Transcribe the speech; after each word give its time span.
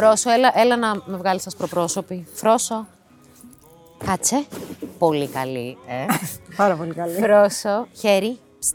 Φρόσο, 0.00 0.30
έλα, 0.30 0.52
έλα 0.54 0.76
να 0.76 0.94
με 1.04 1.16
βγάλεις 1.16 1.46
ασπροπρόσωπη. 1.46 2.26
Φρόσο. 2.34 2.86
Κάτσε. 4.06 4.44
Πολύ 4.98 5.28
καλή. 5.28 5.76
Ε. 5.88 6.04
Πάρα 6.56 6.74
πολύ 6.74 6.94
καλή. 6.94 7.12
Φρόσο. 7.14 7.86
Χέρι. 7.98 8.38
Ψτ. 8.58 8.74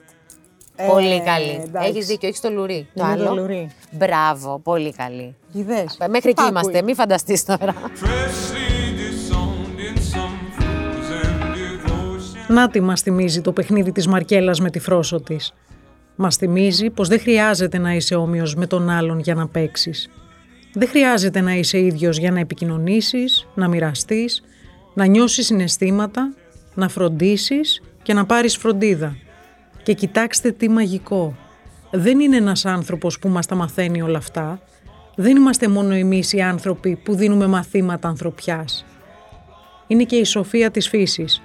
Ε, 0.76 0.86
πολύ 0.88 1.22
καλή. 1.24 1.62
εντάξει. 1.64 1.90
Έχεις 1.90 2.06
δίκιο, 2.08 2.28
έχεις 2.28 2.42
το 2.42 2.50
λουρί. 2.50 2.88
Το 2.94 3.06
Είναι 3.06 3.16
το 3.16 3.30
άλλο. 3.30 3.42
λουρί. 3.42 3.72
Μπράβο, 3.92 4.60
πολύ 4.60 4.94
καλή. 4.94 5.36
Είδες. 5.52 5.98
Ε, 6.00 6.08
Μέχρι 6.08 6.30
εκεί 6.30 6.34
Πάκουι. 6.34 6.50
είμαστε, 6.50 6.82
μην 6.82 6.96
φανταστείς 6.96 7.46
τώρα. 7.46 7.74
Freshly 7.74 8.90
disowned 9.00 9.80
in 9.80 9.98
some 9.98 10.62
frozen 10.62 11.56
devotion. 11.56 12.54
Να 12.54 12.70
τι 12.70 12.82
μας 12.82 13.02
θυμίζει 13.02 13.42
το 13.42 13.52
παιχνίδι 13.52 13.92
της 13.92 14.08
Μαρκέλας 14.08 14.60
με 14.60 14.70
τη 14.70 14.80
φρόσο 14.80 15.22
της. 15.22 15.54
Μας 16.16 16.36
θυμίζει 16.36 16.90
πως 16.90 17.08
δεν 17.08 17.20
χρειάζεται 17.20 17.78
να 17.78 17.94
είσαι 17.94 18.16
όμοιος 18.16 18.56
με 18.56 18.68
τον 18.68 18.90
άλλον 18.90 19.20
για 19.20 19.36
να 19.36 19.48
παίξεις. 19.48 20.10
Δεν 20.78 20.88
χρειάζεται 20.88 21.42
να 21.42 21.54
είσαι 21.54 21.80
ίδιος 21.80 22.18
για 22.18 22.32
να 22.32 22.40
επικοινωνήσεις, 22.40 23.48
να 23.56 23.68
μοιραστείς, 23.68 24.44
να 24.94 25.06
νιώσεις 25.06 25.46
συναισθήματα, 25.46 26.34
να 26.74 26.90
φροντίσεις 26.90 27.82
και 28.04 28.14
να 28.14 28.26
πάρεις 28.26 28.58
φροντίδα. 28.58 29.16
Και 29.84 29.94
κοιτάξτε 29.94 30.52
τι 30.52 30.70
μαγικό. 30.70 31.36
Δεν 31.92 32.20
είναι 32.20 32.38
ένας 32.38 32.66
άνθρωπος 32.66 33.20
που 33.20 33.30
μας 33.30 33.46
τα 33.46 33.56
μαθαίνει 33.56 34.02
όλα 34.02 34.18
αυτά. 34.18 34.62
Δεν 35.16 35.36
είμαστε 35.36 35.68
μόνο 35.68 35.94
εμείς 35.94 36.34
οι 36.34 36.42
άνθρωποι 36.42 37.00
που 37.04 37.16
δίνουμε 37.16 37.48
μαθήματα 37.48 38.08
ανθρωπιάς. 38.08 38.86
Είναι 39.88 40.04
και 40.04 40.16
η 40.16 40.24
σοφία 40.24 40.72
της 40.72 40.90
φύσης. 40.90 41.42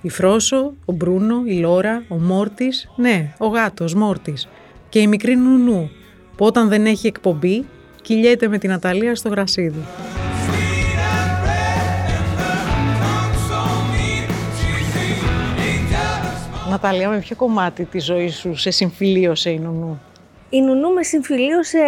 Η 0.00 0.08
Φρόσο, 0.08 0.74
ο 0.84 0.92
Μπρούνο, 0.92 1.42
η 1.46 1.58
Λόρα, 1.58 2.04
ο 2.08 2.18
Μόρτης, 2.18 2.88
ναι, 2.96 3.34
ο 3.38 3.46
γάτος 3.46 3.94
Μόρτης 3.94 4.48
και 4.88 4.98
η 4.98 5.06
μικρή 5.06 5.36
Νουνού 5.36 5.90
που 6.36 6.44
όταν 6.44 6.68
δεν 6.68 6.86
έχει 6.86 7.06
εκπομπή 7.06 7.64
κυλιέται 8.02 8.48
με 8.48 8.58
την 8.58 8.72
Αταλία 8.72 9.14
στο 9.14 9.28
γρασίδι. 9.28 9.84
Ναταλία, 16.70 17.08
με 17.08 17.18
ποιο 17.18 17.36
κομμάτι 17.36 17.84
της 17.84 18.04
ζωής 18.04 18.36
σου 18.36 18.56
σε 18.56 18.70
συμφιλίωσε 18.70 19.50
η 19.50 19.58
Νουνού; 19.58 20.00
Η 20.50 20.60
Νουνού 20.60 20.92
με 20.92 21.02
συμφιλίωσε. 21.02 21.78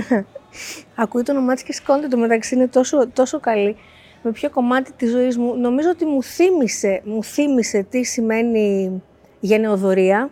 Ακούει 0.94 1.22
το 1.22 1.32
όνομά 1.32 1.54
της 1.54 1.62
και 1.62 1.72
σκόνται 1.72 2.08
το 2.08 2.16
μεταξύ, 2.16 2.54
είναι 2.54 2.68
τόσο, 2.68 3.08
τόσο 3.08 3.40
καλή. 3.40 3.76
Με 4.22 4.30
ποιο 4.32 4.50
κομμάτι 4.50 4.92
της 4.92 5.10
ζωής 5.10 5.36
μου. 5.36 5.56
Νομίζω 5.56 5.90
ότι 5.90 6.04
μου 6.04 6.22
θύμισε, 6.22 7.00
μου 7.04 7.24
θύμισε 7.24 7.86
τι 7.90 8.02
σημαίνει 8.02 8.92
γενεοδορία. 9.40 10.30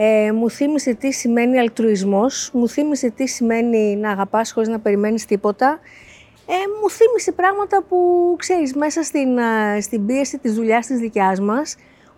Ε, 0.00 0.32
μου 0.32 0.50
θύμισε 0.50 0.94
τι 0.94 1.12
σημαίνει 1.12 1.58
αλτρουισμός. 1.58 2.50
Μου 2.52 2.68
θύμισε 2.68 3.10
τι 3.10 3.26
σημαίνει 3.26 3.96
να 3.96 4.10
αγαπάς 4.10 4.52
χωρίς 4.52 4.68
να 4.68 4.78
περιμένεις 4.80 5.24
τίποτα. 5.24 5.78
Ε, 6.46 6.52
μου 6.82 6.90
θύμισε 6.90 7.32
πράγματα 7.32 7.82
που, 7.88 7.96
ξέρεις, 8.38 8.74
μέσα 8.74 9.02
στην, 9.02 9.38
α, 9.38 9.80
στην 9.80 10.06
πίεση 10.06 10.38
της 10.38 10.54
δουλειάς 10.54 10.86
της 10.86 10.98
δικιάς 10.98 11.40
μας, 11.40 11.76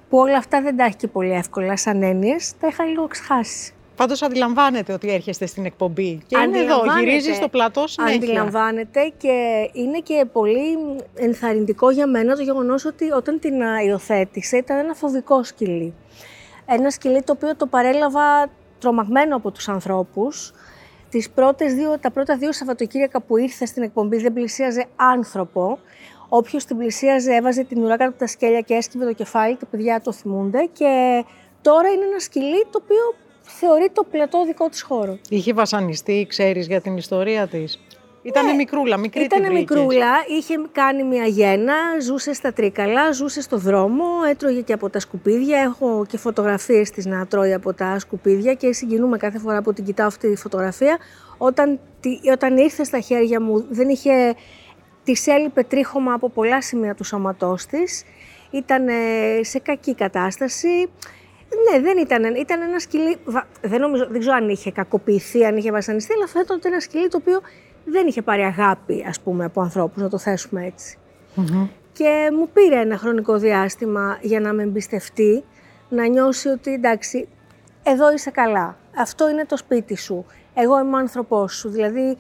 που 0.08 0.18
όλα 0.18 0.36
αυτά 0.36 0.62
δεν 0.62 0.76
τα 0.76 0.84
έχει 0.84 0.96
και 0.96 1.06
πολύ 1.06 1.32
εύκολα 1.32 1.76
σαν 1.76 2.02
έννοιες, 2.02 2.52
τα 2.60 2.66
είχα 2.66 2.84
λίγο 2.84 3.06
ξεχάσει. 3.06 3.72
Πάντως 3.96 4.22
αντιλαμβάνεται 4.22 4.92
ότι 4.92 5.12
έρχεστε 5.12 5.46
στην 5.46 5.64
εκπομπή. 5.64 6.22
Και 6.26 6.36
είναι 6.38 6.58
εδώ, 6.58 6.74
Αντιλαμβάνεται. 6.74 7.10
γυρίζεις 7.10 7.36
στο 7.36 7.48
πλατό 7.48 7.86
συνέχεια. 7.86 8.16
Αντιλαμβάνεται 8.16 9.12
και 9.16 9.68
είναι 9.72 9.98
και 9.98 10.24
πολύ 10.32 10.78
ενθαρρυντικό 11.14 11.90
για 11.90 12.06
μένα 12.06 12.36
το 12.36 12.42
γεγονός 12.42 12.84
ότι 12.84 13.10
όταν 13.10 13.38
την 13.38 13.62
α, 13.62 13.82
υιοθέτησε 13.82 14.56
ήταν 14.56 14.78
ένα 14.78 14.94
φοβικό 14.94 15.44
σκυλί. 15.44 15.94
Ένα 16.72 16.90
σκυλί 16.90 17.22
το 17.22 17.32
οποίο 17.32 17.56
το 17.56 17.66
παρέλαβα 17.66 18.50
τρομαγμένο 18.78 19.36
από 19.36 19.50
τους 19.50 19.68
ανθρώπους. 19.68 20.52
Τις 21.10 21.30
πρώτες 21.30 21.74
δύο, 21.74 21.98
τα 21.98 22.10
πρώτα 22.10 22.36
δύο 22.36 22.52
Σαββατοκύριακα 22.52 23.20
που 23.20 23.36
ήρθε 23.36 23.66
στην 23.66 23.82
εκπομπή 23.82 24.16
δεν 24.16 24.32
πλησίαζε 24.32 24.86
άνθρωπο. 24.96 25.78
Όποιος 26.28 26.64
την 26.64 26.76
πλησίαζε 26.76 27.34
έβαζε 27.34 27.64
την 27.64 27.82
ουρά 27.82 27.96
κάτω 27.96 28.10
από 28.10 28.18
τα 28.18 28.26
σκέλια 28.26 28.60
και 28.60 28.74
έσκυβε 28.74 29.04
το 29.04 29.12
κεφάλι, 29.12 29.56
τα 29.56 29.66
παιδιά 29.66 30.00
το 30.00 30.12
θυμούνται. 30.12 30.68
Και 30.72 31.24
τώρα 31.62 31.88
είναι 31.88 32.04
ένα 32.04 32.18
σκυλί 32.18 32.66
το 32.70 32.80
οποίο 32.82 33.14
θεωρεί 33.40 33.90
το 33.92 34.04
πλατό 34.10 34.44
δικό 34.44 34.68
της 34.68 34.82
χώρο. 34.82 35.18
Είχε 35.28 35.52
βασανιστεί, 35.52 36.26
ξέρεις 36.28 36.66
για 36.66 36.80
την 36.80 36.96
ιστορία 36.96 37.46
τη. 38.22 38.28
Ήτανε 38.28 38.52
μικρούλα, 38.52 38.96
μικρή 38.96 39.22
Ήταν 39.24 39.42
την 39.42 39.52
βρήκες. 39.52 39.76
μικρούλα, 39.76 40.12
είχε 40.38 40.54
κάνει 40.72 41.02
μια 41.04 41.24
γέννα, 41.24 41.74
ζούσε 42.02 42.32
στα 42.32 42.52
τρίκαλα, 42.52 43.12
ζούσε 43.12 43.40
στο 43.42 43.56
δρόμο, 43.58 44.04
έτρωγε 44.30 44.60
και 44.60 44.72
από 44.72 44.90
τα 44.90 44.98
σκουπίδια. 45.00 45.58
Έχω 45.58 46.04
και 46.08 46.16
φωτογραφίες 46.18 46.90
της 46.90 47.06
να 47.06 47.26
τρώει 47.26 47.52
από 47.52 47.72
τα 47.74 47.98
σκουπίδια 47.98 48.54
και 48.54 48.72
συγκινούμε 48.72 49.16
κάθε 49.16 49.38
φορά 49.38 49.62
που 49.62 49.72
την 49.72 49.84
κοιτάω 49.84 50.06
αυτή 50.06 50.30
τη 50.30 50.36
φωτογραφία. 50.36 50.98
Όταν, 51.38 51.80
τη- 52.00 52.30
όταν 52.32 52.56
ήρθε 52.56 52.84
στα 52.84 53.00
χέρια 53.00 53.40
μου 53.40 53.66
δεν 53.70 53.88
είχε, 53.88 54.34
της 55.04 55.26
έλειπε 55.26 55.62
τρίχωμα 55.62 56.12
από 56.12 56.28
πολλά 56.30 56.62
σημεία 56.62 56.94
του 56.94 57.04
σώματός 57.04 57.66
της. 57.66 58.04
Ήταν 58.50 58.88
ε, 58.88 58.94
σε 59.42 59.58
κακή 59.58 59.94
κατάσταση. 59.94 60.90
Ναι, 61.72 61.80
δεν 61.80 61.98
ήταν. 61.98 62.34
Ήταν 62.34 62.60
ένα 62.62 62.78
σκυλί. 62.78 63.16
βα- 63.24 63.46
Δεν, 63.62 63.80
νομίζω, 63.80 64.06
δεν 64.10 64.20
ξέρω 64.20 64.34
αν 64.36 64.48
είχε 64.48 64.70
κακοποιηθεί, 64.70 65.44
αν 65.44 65.56
είχε 65.56 65.70
βασανιστεί, 65.70 66.12
αλλά 66.12 66.26
φαίνεται 66.26 66.52
ότι 66.52 66.68
ένα 66.68 66.80
σκυλί 66.80 67.08
το 67.08 67.16
οποίο 67.16 67.40
δεν 67.84 68.06
είχε 68.06 68.22
πάρει 68.22 68.42
αγάπη, 68.42 69.04
ας 69.08 69.20
πούμε, 69.20 69.44
από 69.44 69.60
ανθρώπους, 69.60 70.02
να 70.02 70.08
το 70.08 70.18
θέσουμε 70.18 70.64
έτσι. 70.66 70.98
Και 71.92 72.30
μου 72.38 72.48
πήρε 72.52 72.80
ένα 72.80 72.96
χρονικό 72.96 73.38
διάστημα 73.38 74.18
για 74.20 74.40
να 74.40 74.52
με 74.52 74.62
εμπιστευτεί, 74.62 75.44
να 75.88 76.06
νιώσει 76.06 76.48
ότι 76.48 76.72
εντάξει, 76.72 77.28
εδώ 77.82 78.12
είσαι 78.12 78.30
καλά. 78.30 78.76
Αυτό 78.96 79.30
είναι 79.30 79.44
το 79.44 79.56
σπίτι 79.56 79.96
σου. 79.96 80.26
Εγώ 80.54 80.80
είμαι 80.80 80.94
ο 80.96 80.98
άνθρωπός 80.98 81.54
σου. 81.54 81.68
Δηλαδή, 81.68 82.16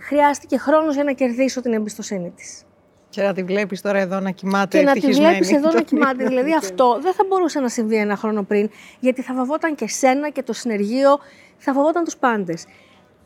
χρειάστηκε 0.00 0.58
χρόνος 0.58 0.94
για 0.94 1.04
να 1.04 1.12
κερδίσω 1.12 1.60
την 1.60 1.72
εμπιστοσύνη 1.72 2.30
της. 2.36 2.62
Και 3.10 3.22
να 3.22 3.32
τη 3.32 3.42
βλέπεις 3.42 3.80
τώρα 3.80 3.98
εδώ 3.98 4.20
να 4.20 4.30
κοιμάται 4.30 4.78
Και 4.78 4.84
να 4.84 4.92
τη 4.92 4.98
ευτυχισμένη. 4.98 5.30
βλέπεις 5.30 5.52
εδώ 5.52 5.66
να 5.66 5.72
Τον 5.74 5.84
κοιμάται. 5.84 6.22
είδα. 6.22 6.28
Δηλαδή 6.28 6.54
αυτό 6.54 6.98
δεν 7.02 7.12
θα 7.12 7.24
μπορούσε 7.28 7.60
να 7.60 7.68
συμβεί 7.68 7.96
ένα 7.96 8.16
χρόνο 8.16 8.42
πριν, 8.42 8.70
γιατί 9.00 9.22
θα 9.22 9.34
φοβόταν 9.34 9.74
και 9.74 9.88
σένα 9.88 10.30
και 10.30 10.42
το 10.42 10.52
συνεργείο, 10.52 11.18
θα 11.56 11.72
φοβόταν 11.72 12.04
τους 12.04 12.16
πάντες. 12.16 12.64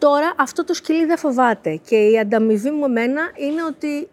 Τώρα 0.02 0.34
αυτό 0.38 0.64
το 0.64 0.74
σκυλί 0.74 1.06
δεν 1.06 1.18
φοβάται 1.18 1.76
και 1.76 1.96
η 1.96 2.18
ανταμοιβή 2.18 2.70
μου 2.70 2.84
εμένα 2.84 3.30
είναι 3.34 3.64
ότι, 3.64 4.08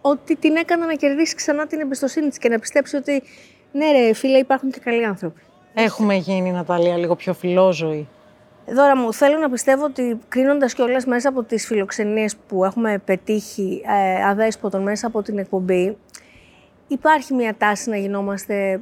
ότι 0.00 0.36
την 0.36 0.56
έκανα 0.56 0.86
να 0.86 0.94
κερδίσει 0.94 1.34
ξανά 1.34 1.66
την 1.66 1.80
εμπιστοσύνη 1.80 2.28
της 2.28 2.38
και 2.38 2.48
να 2.48 2.58
πιστέψει 2.58 2.96
ότι 2.96 3.22
ναι 3.72 3.92
ρε 3.92 4.12
φίλε 4.12 4.38
υπάρχουν 4.38 4.70
και 4.70 4.80
καλοί 4.80 5.04
άνθρωποι. 5.04 5.40
Έχουμε 5.74 6.14
γίνει, 6.14 6.50
Ναταλία, 6.50 6.96
λίγο 6.96 7.16
πιο 7.16 7.34
φιλόζωη. 7.34 8.08
Δώρα 8.66 8.96
μου, 8.96 9.12
θέλω 9.12 9.38
να 9.38 9.50
πιστεύω 9.50 9.84
ότι 9.84 10.18
κρίνοντας 10.28 10.74
κιόλας 10.74 11.06
μέσα 11.06 11.28
από 11.28 11.42
τις 11.42 11.66
φιλοξενίες 11.66 12.36
που 12.36 12.64
έχουμε 12.64 12.98
πετύχει 12.98 13.82
ε, 13.86 14.24
αδέσποτον 14.24 14.82
μέσα 14.82 15.06
από 15.06 15.22
την 15.22 15.38
εκπομπή, 15.38 15.96
υπάρχει 16.88 17.34
μια 17.34 17.54
τάση 17.58 17.90
να 17.90 17.96
γινόμαστε 17.96 18.80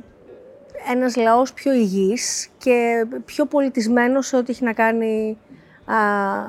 ένας 0.90 1.16
λαός 1.16 1.52
πιο 1.52 1.72
υγιής 1.72 2.50
και 2.58 3.06
πιο 3.24 3.46
πολιτισμένος 3.46 4.26
σε 4.26 4.36
ό,τι 4.36 4.52
έχει 4.52 4.64
να 4.64 4.72
κάνει 4.72 5.38
α, 5.38 5.51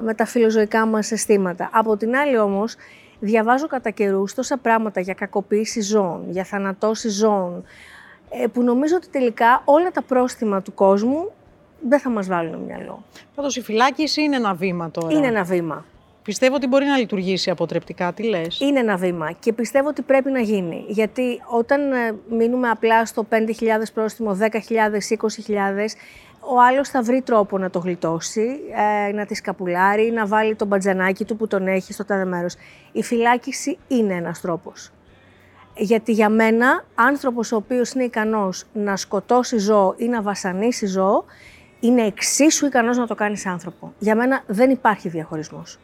με 0.01 0.13
τα 0.13 0.25
φιλοζωικά 0.25 0.85
μας 0.85 1.11
αισθήματα. 1.11 1.69
Από 1.73 1.97
την 1.97 2.15
άλλη 2.15 2.37
όμως, 2.37 2.75
διαβάζω 3.19 3.67
κατά 3.67 3.89
καιρούς 3.89 4.33
τόσα 4.33 4.57
πράγματα 4.57 4.99
για 4.99 5.13
κακοποίηση 5.13 5.81
ζώων, 5.81 6.25
για 6.29 6.43
θανατώσει 6.43 7.09
ζώων, 7.09 7.63
ε, 8.29 8.47
που 8.47 8.61
νομίζω 8.61 8.95
ότι 8.95 9.07
τελικά 9.07 9.61
όλα 9.65 9.91
τα 9.91 10.01
πρόστιμα 10.01 10.61
του 10.61 10.73
κόσμου 10.73 11.31
δεν 11.89 11.99
θα 11.99 12.09
μας 12.09 12.27
βάλουν 12.27 12.59
μυαλό. 12.59 13.03
Πάντως 13.35 13.55
η 13.55 13.61
φυλάκιση 13.61 14.21
είναι 14.21 14.35
ένα 14.35 14.53
βήμα 14.53 14.91
τώρα. 14.91 15.15
Είναι 15.17 15.27
ένα 15.27 15.43
βήμα. 15.43 15.85
Πιστεύω 16.23 16.55
ότι 16.55 16.67
μπορεί 16.67 16.85
να 16.85 16.97
λειτουργήσει 16.97 17.49
αποτρεπτικά. 17.49 18.13
Τι 18.13 18.23
λες; 18.23 18.59
Είναι 18.59 18.79
ένα 18.79 18.95
βήμα 18.95 19.31
και 19.31 19.53
πιστεύω 19.53 19.87
ότι 19.87 20.01
πρέπει 20.01 20.31
να 20.31 20.39
γίνει. 20.39 20.85
Γιατί 20.87 21.41
όταν 21.49 21.91
ε, 21.91 22.15
μείνουμε 22.29 22.69
απλά 22.69 23.05
στο 23.05 23.25
5.000 23.29 23.37
πρόστιμο, 23.93 24.37
10.000, 24.41 24.47
20.000, 24.47 25.95
ο 26.45 26.61
άλλος 26.61 26.89
θα 26.89 27.01
βρει 27.01 27.21
τρόπο 27.21 27.57
να 27.57 27.69
το 27.69 27.79
γλιτώσει, 27.79 28.59
ε, 29.07 29.11
να 29.11 29.25
τη 29.25 29.35
σκαπουλάρει, 29.35 30.11
να 30.11 30.25
βάλει 30.25 30.55
το 30.55 30.65
μπατζανάκι 30.65 31.25
του 31.25 31.37
που 31.37 31.47
τον 31.47 31.67
έχει 31.67 31.93
στο 31.93 32.05
τάδε 32.05 32.25
μέρος. 32.25 32.55
Η 32.91 33.03
φυλάκιση 33.03 33.77
είναι 33.87 34.13
ένας 34.13 34.41
τρόπος. 34.41 34.91
Γιατί 35.75 36.11
για 36.11 36.29
μένα, 36.29 36.85
άνθρωπος 36.95 37.51
ο 37.51 37.55
οποίος 37.55 37.91
είναι 37.91 38.03
ικανός 38.03 38.65
να 38.73 38.95
σκοτώσει 38.95 39.57
ζώο 39.57 39.93
ή 39.97 40.07
να 40.07 40.21
βασανίσει 40.21 40.85
ζώο, 40.85 41.25
είναι 41.79 42.01
εξίσου 42.01 42.65
ικανός 42.65 42.97
να 42.97 43.07
το 43.07 43.15
κάνει 43.15 43.37
σε 43.37 43.49
άνθρωπο. 43.49 43.93
Για 43.99 44.15
μένα 44.15 44.43
δεν 44.47 44.69
υπάρχει 44.69 45.09
διαχωρισμός. 45.09 45.79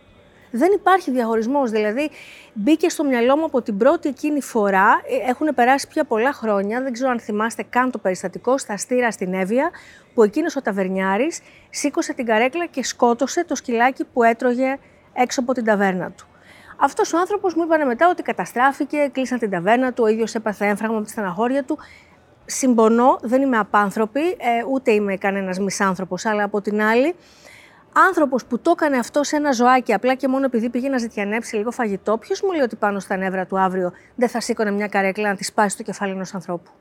Δεν 0.52 0.72
υπάρχει 0.72 1.12
διαχωρισμός, 1.12 1.72
δηλαδή 1.72 2.10
μπήκε 2.54 2.90
στο 2.90 3.04
μυαλό 3.04 3.38
μου 3.38 3.46
από 3.46 3.62
την 3.62 3.78
πρώτη 3.78 4.10
εκείνη 4.10 4.42
φορά, 4.42 5.02
ε, 5.26 5.30
έχουν 5.30 5.48
περάσει 5.56 5.88
πια 5.88 6.04
πολλά 6.04 6.34
χρόνια, 6.34 6.82
δεν 6.82 6.94
ξέρω 6.94 7.10
αν 7.10 7.20
θυμάστε 7.20 7.64
καν 7.70 7.92
το 7.92 7.98
περιστατικό, 7.98 8.58
στα 8.58 8.78
Στήρα 8.78 9.12
στην 9.12 9.34
Εύβοια, 9.34 9.70
που 10.14 10.24
εκείνος 10.24 10.56
ο 10.56 10.62
ταβερνιάρης 10.62 11.40
σήκωσε 11.70 12.14
την 12.14 12.26
καρέκλα 12.26 12.66
και 12.66 12.84
σκότωσε 12.84 13.46
το 13.46 13.56
σκυλάκι 13.56 14.06
που 14.14 14.24
έτρωγε 14.24 14.78
έξω 15.14 15.40
από 15.40 15.54
την 15.54 15.64
ταβέρνα 15.64 16.12
του. 16.12 16.28
Αυτός 16.82 17.14
ο 17.14 17.18
άνθρωπος 17.18 17.56
μου 17.56 17.64
είπανε 17.64 17.86
μετά 17.86 18.10
ότι 18.10 18.22
καταστράφηκε, 18.22 19.10
κλείσαν 19.12 19.40
την 19.40 19.50
ταβέρνα 19.50 19.94
του, 19.94 20.04
ο 20.04 20.08
ίδιος 20.08 20.36
έπαθε 20.36 20.66
έμφραγμα 20.66 20.96
από 20.96 21.06
τη 21.06 21.12
στεναχώρια 21.12 21.64
του. 21.64 21.78
Συμπονώ, 22.46 23.20
δεν 23.22 23.42
είμαι 23.42 23.58
απάνθρωπη, 23.58 24.22
ε, 24.22 24.64
ούτε 24.72 24.92
είμαι 24.92 25.16
κανένας 25.16 25.60
μισάνθρωπος, 25.60 26.26
αλλά 26.26 26.44
από 26.44 26.62
την 26.62 26.82
άλλη, 26.82 27.16
Άνθρωπος 27.94 28.46
που 28.46 28.60
το 28.60 28.72
έκανε 28.72 28.98
αυτό 28.98 29.24
σε 29.24 29.36
ένα 29.36 29.52
ζωάκι 29.52 29.94
απλά 29.94 30.14
και 30.16 30.28
μόνο 30.28 30.46
επειδή 30.46 30.70
πήγε 30.70 30.90
να 30.90 30.98
ζητιανέψει 30.98 31.56
λίγο 31.56 31.72
φαγητό, 31.72 32.18
ποιος 32.18 32.42
μου 32.42 32.52
λέει 32.52 32.62
ότι 32.62 32.76
πάνω 32.76 33.00
στα 33.00 33.18
νεύρα 33.18 33.46
του 33.46 33.60
αύριο 33.60 33.92
δεν 34.16 34.30
θα 34.30 34.42
σήκωνε 34.42 34.72
μια 34.72 34.88
καρέκλα 34.88 35.30
να 35.30 35.36
τη 35.36 35.44
σπάσει 35.44 35.78
το 35.78 35.84
κεφάλι 35.84 36.12
ενός 36.12 36.34
ανθρώπου; 36.34 36.72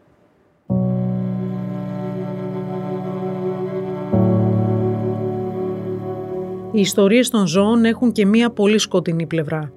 Οι 6.73 6.81
ιστορίες 6.81 7.31
των 7.31 7.47
ζώων 7.47 7.85
έχουν 7.85 8.13
και 8.13 8.27
μία 8.27 8.51
πολύ 8.51 8.79
σκοτεινή 8.79 9.27
πλευρά. 9.27 9.73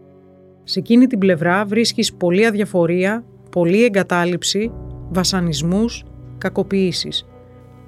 Σε 0.63 0.79
εκείνη 0.79 1.07
την 1.07 1.19
πλευρά 1.19 1.65
βρίσκεις 1.65 2.13
πολλή 2.13 2.45
αδιαφορία, 2.45 3.23
πολλή 3.51 3.83
εγκατάλειψη, 3.83 4.71
βασανισμούς, 5.09 6.03
κακοποιήσεις. 6.37 7.25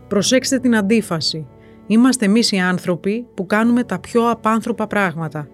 Προσέξτε 0.08 0.60
την 0.60 0.76
αντίφαση. 0.76 1.48
Είμαστε 1.88 2.26
εμείς 2.26 2.52
οι 2.52 2.60
άνθρωποι 2.60 3.28
που 3.34 3.46
κάνουμε 3.46 3.84
τα 3.84 4.00
πιο 4.00 4.30
απάνθρωπα 4.30 4.88
πράγματα 4.88 5.48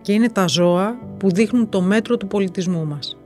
και 0.00 0.12
είναι 0.12 0.30
τα 0.30 0.46
ζώα 0.46 0.98
που 1.18 1.30
δείχνουν 1.30 1.68
το 1.68 1.80
μέτρο 1.80 2.16
του 2.16 2.26
πολιτισμού 2.26 2.86
μας. 2.86 3.16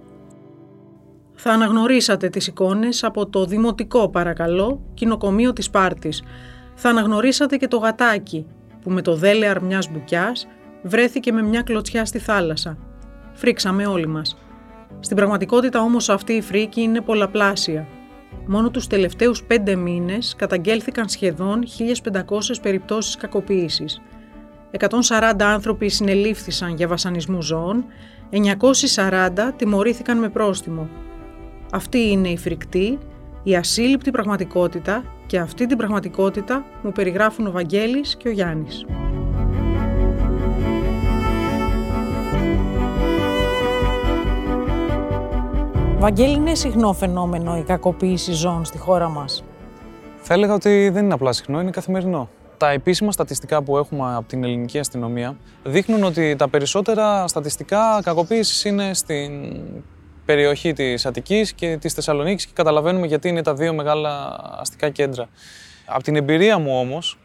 Θα 1.34 1.52
αναγνωρίσατε 1.52 2.28
τις 2.28 2.46
εικόνες 2.46 3.04
από 3.04 3.26
το 3.26 3.44
Δημοτικό 3.44 4.08
παρακαλώ 4.08 4.80
κοινοκομείο 4.94 5.52
της 5.52 5.70
Πάρτης. 5.70 6.22
Θα 6.74 6.88
αναγνωρίσατε 6.88 7.56
και 7.56 7.68
το 7.68 7.76
γατάκι 7.76 8.46
που 8.82 8.90
με 8.90 9.02
το 9.02 9.14
δέλεαρ 9.14 9.62
μιας 9.62 9.90
μπουκιάς 9.90 10.46
βρέθηκε 10.82 11.32
με 11.32 11.42
μια 11.42 11.62
κλωτσιά 11.62 12.04
στη 12.04 12.18
θάλασσα. 12.18 12.78
Φρίξαμε 13.32 13.86
όλοι 13.86 14.06
μας. 14.06 14.38
Στην 15.00 15.16
πραγματικότητα 15.16 15.80
όμως 15.80 16.08
αυτή 16.08 16.32
η 16.32 16.40
φρίκη 16.40 16.80
είναι 16.80 17.00
πολλαπλάσια. 17.00 17.86
Μόνο 18.46 18.70
τους 18.70 18.86
τελευταίους 18.86 19.42
πέντε 19.42 19.75
μήνες 19.75 20.34
καταγγέλθηκαν 20.36 21.08
σχεδόν 21.08 21.64
1.500 22.12 22.60
περιπτώσεις 22.62 23.16
κακοποίησης. 23.16 24.00
140 24.78 25.44
άνθρωποι 25.44 25.88
συνελήφθησαν 25.88 26.75
για 26.75 26.88
βασανισμού 26.88 27.42
ζώων, 27.42 27.84
940 28.31 29.52
τιμωρήθηκαν 29.56 30.19
με 30.19 30.28
πρόστιμο. 30.28 30.88
Αυτή 31.72 31.98
είναι 31.98 32.28
η 32.28 32.36
φρικτή, 32.36 32.98
η 33.42 33.56
ασύλληπτη 33.56 34.10
πραγματικότητα 34.10 35.04
και 35.26 35.38
αυτή 35.38 35.66
την 35.66 35.76
πραγματικότητα 35.76 36.64
μου 36.82 36.92
περιγράφουν 36.92 37.46
ο 37.46 37.50
Βαγγέλης 37.50 38.16
και 38.16 38.28
ο 38.28 38.30
Γιάννης. 38.30 38.84
Βαγγέλη, 46.04 46.34
είναι 46.34 46.54
συχνό 46.54 46.92
φαινόμενο 46.92 47.56
η 47.56 47.62
κακοποίηση 47.62 48.32
ζώων 48.32 48.64
στη 48.64 48.78
χώρα 48.78 49.08
μας; 49.08 49.44
Θα 50.22 50.34
έλεγα 50.34 50.54
ότι 50.54 50.88
δεν 50.88 51.04
είναι 51.04 51.14
απλά 51.14 51.32
συχνό, 51.32 51.60
είναι 51.60 51.70
καθημερινό. 51.70 52.28
Τα 52.56 52.70
επίσημα 52.70 53.12
στατιστικά 53.12 53.62
που 53.62 53.76
έχουμε 53.76 54.14
από 54.14 54.28
την 54.28 54.44
ελληνική 54.44 54.78
αστυνομία 54.78 55.36
δείχνουν 55.62 56.04
ότι 56.04 56.36
τα 56.36 56.48
περισσότερα 56.48 57.28
στατιστικά 57.28 58.00
κακοποίησης 58.02 58.64
είναι 58.64 58.94
στην 58.94 59.60
περιοχή 60.24 60.72
της 60.72 61.06
Αττικής 61.06 61.52
και 61.52 61.76
της 61.80 61.92
Θεσσαλονίκης 61.92 62.46
και 62.46 62.52
καταλαβαίνουμε 62.54 63.06
γιατί 63.06 63.28
είναι 63.28 63.42
τα 63.42 63.54
δύο 63.54 63.74
μεγάλα 63.74 64.40
αστικά 64.60 64.90
κέντρα. 64.90 65.28
Από 65.86 66.02
την 66.02 66.16
εμπειρία 66.16 66.58
μου 66.58 66.78
όμως 66.78 67.18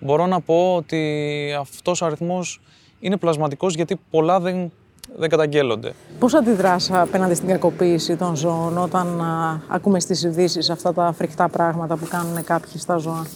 μπορώ 0.00 0.26
να 0.26 0.40
πω 0.40 0.74
ότι 0.74 1.54
αυτός 1.58 2.02
ο 2.02 2.06
αριθμός 2.06 2.60
είναι 3.00 3.16
πλασματικός 3.16 3.74
γιατί 3.74 4.00
πολλά 4.10 4.40
δεν, 4.40 4.72
δεν 5.16 5.28
καταγγέλλονται. 5.28 5.92
Πώς 6.18 6.34
αντιδράς 6.34 6.90
απέναντι 6.92 7.34
στην 7.34 7.48
κακοποίηση 7.48 8.16
των 8.16 8.36
ζώων 8.36 8.78
όταν 8.78 9.20
α, 9.20 9.60
ακούμε 9.68 10.00
στις 10.00 10.22
ειδήσεις 10.22 10.70
αυτά 10.70 10.92
τα 10.92 11.12
φρικτά 11.12 11.48
πράγματα 11.48 11.96
που 11.96 12.06
κάνουν 12.10 12.44
κάποιοι 12.44 12.78
στα 12.78 12.96
ζώα; 12.96 13.26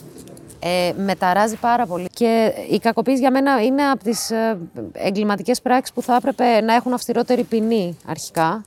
Ε, 0.64 0.92
με 0.96 1.14
ταράζει 1.14 1.56
πάρα 1.56 1.86
πολύ. 1.86 2.08
Και 2.12 2.52
η 2.70 2.78
κακοποίηση 2.78 3.18
για 3.18 3.30
μένα 3.30 3.62
είναι 3.62 3.82
από 3.82 4.04
τις 4.04 4.30
ε, 4.30 4.58
εγκληματικές 4.92 5.62
πράξεις 5.62 5.94
που 5.94 6.02
θα 6.02 6.14
έπρεπε 6.14 6.60
να 6.60 6.74
έχουν 6.74 6.92
αυστηρότερη 6.92 7.42
ποινή 7.42 7.96
αρχικά. 8.06 8.64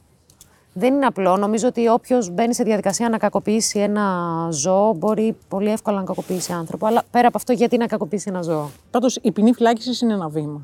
Δεν 0.77 0.93
είναι 0.93 1.05
απλό. 1.05 1.37
Νομίζω 1.37 1.67
ότι 1.67 1.87
όποιος 1.87 2.29
μπαίνει 2.29 2.53
σε 2.53 2.63
διαδικασία 2.63 3.09
να 3.09 3.17
κακοποιήσει 3.17 3.79
ένα 3.79 4.47
ζώο 4.51 4.93
μπορεί 4.93 5.35
πολύ 5.47 5.71
εύκολα 5.71 5.97
να 5.97 6.03
κακοποιήσει 6.03 6.53
άνθρωπο. 6.53 6.85
Αλλά 6.85 7.03
πέρα 7.11 7.27
από 7.27 7.37
αυτό, 7.37 7.53
γιατί 7.53 7.77
να 7.77 7.85
κακοποιήσει 7.87 8.25
ένα 8.29 8.41
ζώο; 8.41 8.69
Πάντως, 8.91 9.19
η 9.21 9.31
ποινή 9.31 9.53
φυλάκισης 9.53 10.01
είναι 10.01 10.13
ένα 10.13 10.27
βήμα. 10.27 10.61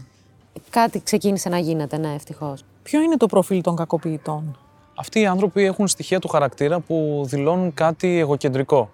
Κάτι 0.69 1.01
ξεκίνησε 1.01 1.49
να 1.49 1.57
γίνεται, 1.57 1.97
ναι, 1.97 2.13
ευτυχώς. 2.13 2.63
Ποιο 2.83 3.01
είναι 3.01 3.17
το 3.17 3.25
προφίλ 3.25 3.61
των 3.61 3.75
κακοποιητών, 3.75 4.57
Αυτοί 5.01 5.19
οι 5.19 5.25
άνθρωποι 5.25 5.63
έχουν 5.63 5.87
στοιχεία 5.87 6.19
του 6.19 6.27
χαρακτήρα 6.27 6.79
που 6.79 7.23
δηλώνουν 7.25 7.73
κάτι 7.73 8.17
εγωκεντρικό. 8.19 8.89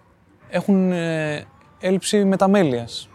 Έχουν 0.49 0.91
ε, 0.91 1.45
έλλειψη 1.79 2.23
μεταμέλειας. 2.23 3.09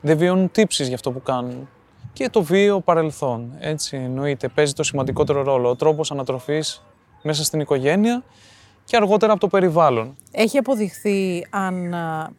Δεν 0.00 0.16
βιώνουν 0.16 0.50
τύψεις 0.50 0.86
για 0.86 0.94
αυτό 0.94 1.10
που 1.10 1.22
κάνουν. 1.22 1.68
Και 2.12 2.28
το 2.28 2.42
βίαιο 2.42 2.80
παρελθόν, 2.80 3.52
έτσι 3.58 3.96
εννοείται, 3.96 4.48
παίζει 4.48 4.72
το 4.72 4.82
σημαντικότερο 4.82 5.42
ρόλο. 5.42 5.68
Ο 5.68 5.76
τρόπος 5.76 6.10
ανατροφής 6.10 6.82
μέσα 7.22 7.44
στην 7.44 7.60
οικογένεια 7.60 8.22
και 8.84 8.96
αργότερα 8.96 9.32
από 9.32 9.40
το 9.40 9.48
περιβάλλον. 9.48 10.16
Έχει 10.30 10.58
αποδειχθεί 10.58 11.46
αν 11.50 11.94
α, 11.94 12.30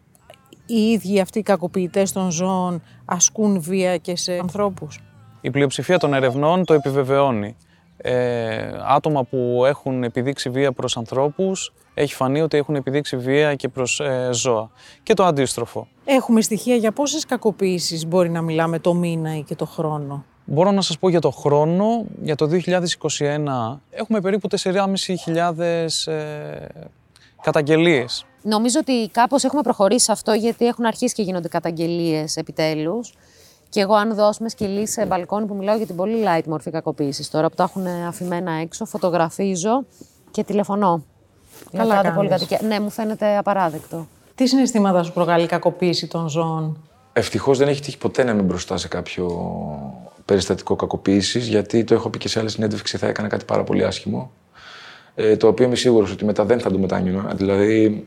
οι 0.65 0.91
ίδιοι 0.91 1.19
αυτοί 1.19 1.39
οι 1.39 1.43
κακοποιητές 1.43 2.11
των 2.11 2.31
ζώων 2.31 2.81
ασκούν 3.05 3.61
βία 3.61 3.97
και 3.97 4.15
σε 4.15 4.37
ανθρώπους; 4.37 4.99
Η 5.47 5.51
πλειοψηφία 5.51 5.97
των 5.97 6.13
ερευνών 6.13 6.65
το 6.65 6.73
επιβεβαιώνει. 6.73 7.55
Ε, 7.97 8.69
άτομα 8.87 9.23
που 9.23 9.63
έχουν 9.65 10.03
επιδείξει 10.03 10.49
βία 10.49 10.71
προς 10.71 10.97
ανθρώπους, 10.97 11.73
έχει 11.93 12.13
φανεί 12.13 12.41
ότι 12.41 12.57
έχουν 12.57 12.75
επιδείξει 12.75 13.17
βία 13.17 13.55
και 13.55 13.67
προς 13.67 13.99
ε, 13.99 14.29
ζώα. 14.31 14.69
Και 15.03 15.13
το 15.13 15.23
αντίστροφο. 15.23 15.87
Έχουμε 16.05 16.41
στοιχεία 16.41 16.75
για 16.75 16.91
πόσες 16.91 17.25
κακοποίησεις 17.25 18.07
μπορεί 18.07 18.29
να 18.29 18.41
μιλάμε 18.41 18.79
το 18.79 18.93
μήνα 18.93 19.37
ή 19.37 19.41
και 19.41 19.55
το 19.55 19.65
χρόνο; 19.65 20.25
Μπορώ 20.45 20.71
να 20.71 20.81
σας 20.81 20.97
πω 20.97 21.09
για 21.09 21.21
το 21.21 21.29
χρόνο, 21.29 22.05
για 22.21 22.35
το 22.35 22.49
2021 22.51 23.79
έχουμε 23.89 24.21
περίπου 24.21 24.47
4.500 24.61 26.11
ε, 26.11 26.15
καταγγελίες. 27.41 28.25
Νομίζω 28.41 28.79
ότι 28.79 29.09
κάπως 29.11 29.43
έχουμε 29.43 29.61
προχωρήσει 29.61 30.05
σε 30.05 30.11
αυτό 30.11 30.31
γιατί 30.31 30.65
έχουν 30.65 30.85
αρχίσει 30.85 31.13
και 31.13 31.21
γίνονται 31.21 31.47
καταγγελίες 31.47 32.35
επιτέλους. 32.35 33.13
Και 33.69 33.79
εγώ, 33.79 33.93
αν 33.93 34.15
δώσουμε 34.15 34.49
σκυλή 34.49 34.87
σε 34.87 35.05
μπαλκόνι 35.05 35.45
που 35.45 35.55
μιλάω 35.55 35.77
για 35.77 35.85
την 35.85 35.95
πολύ 35.95 36.23
light 36.25 36.43
μορφή 36.45 36.71
κακοποίησης 36.71 37.29
τώρα 37.29 37.49
που 37.49 37.55
τα 37.55 37.63
έχουν 37.63 37.87
αφημένα 37.87 38.51
έξω, 38.51 38.85
φωτογραφίζω 38.85 39.85
και 40.31 40.43
τηλεφωνώ. 40.43 41.03
Καλά 41.71 41.83
Για 41.83 41.95
τα 41.95 42.01
κάνεις. 42.01 42.17
πολυκατοικία. 42.17 42.59
Ναι, 42.63 42.79
μου 42.79 42.89
φαίνεται 42.89 43.37
απαράδεκτο. 43.37 44.07
Τι 44.35 44.47
συναισθήματα 44.47 45.03
σου 45.03 45.13
προκαλεί 45.13 45.43
η 45.43 45.47
κακοποίηση 45.47 46.07
των 46.07 46.29
ζώων; 46.29 46.77
Ευτυχώς 47.13 47.57
δεν 47.57 47.67
έχει 47.67 47.81
τύχει 47.81 47.97
ποτέ 47.97 48.23
να 48.23 48.31
είμαι 48.31 48.41
μπροστά 48.41 48.77
σε 48.77 48.87
κάποιο 48.87 49.27
περιστατικό 50.25 50.75
κακοποίησης, 50.75 51.47
γιατί 51.47 51.83
το 51.83 51.93
έχω 51.93 52.09
πει 52.09 52.17
και 52.17 52.27
σε 52.27 52.39
άλλη 52.39 52.49
συνέντευξη, 52.49 52.97
θα 52.97 53.07
έκανα 53.07 53.27
κάτι 53.27 53.45
πάρα 53.45 53.63
πολύ 53.63 53.85
άσχημο. 53.85 54.31
Ε, 55.19 55.37
το 55.37 55.47
οποίο 55.47 55.65
είμαι 55.65 55.75
σίγουρος 55.75 56.11
ότι 56.11 56.25
μετά 56.25 56.45
δεν 56.45 56.59
θα 56.59 56.71
το 56.71 56.77
μετάνιωνα. 56.77 57.33
Δηλαδή, 57.35 58.05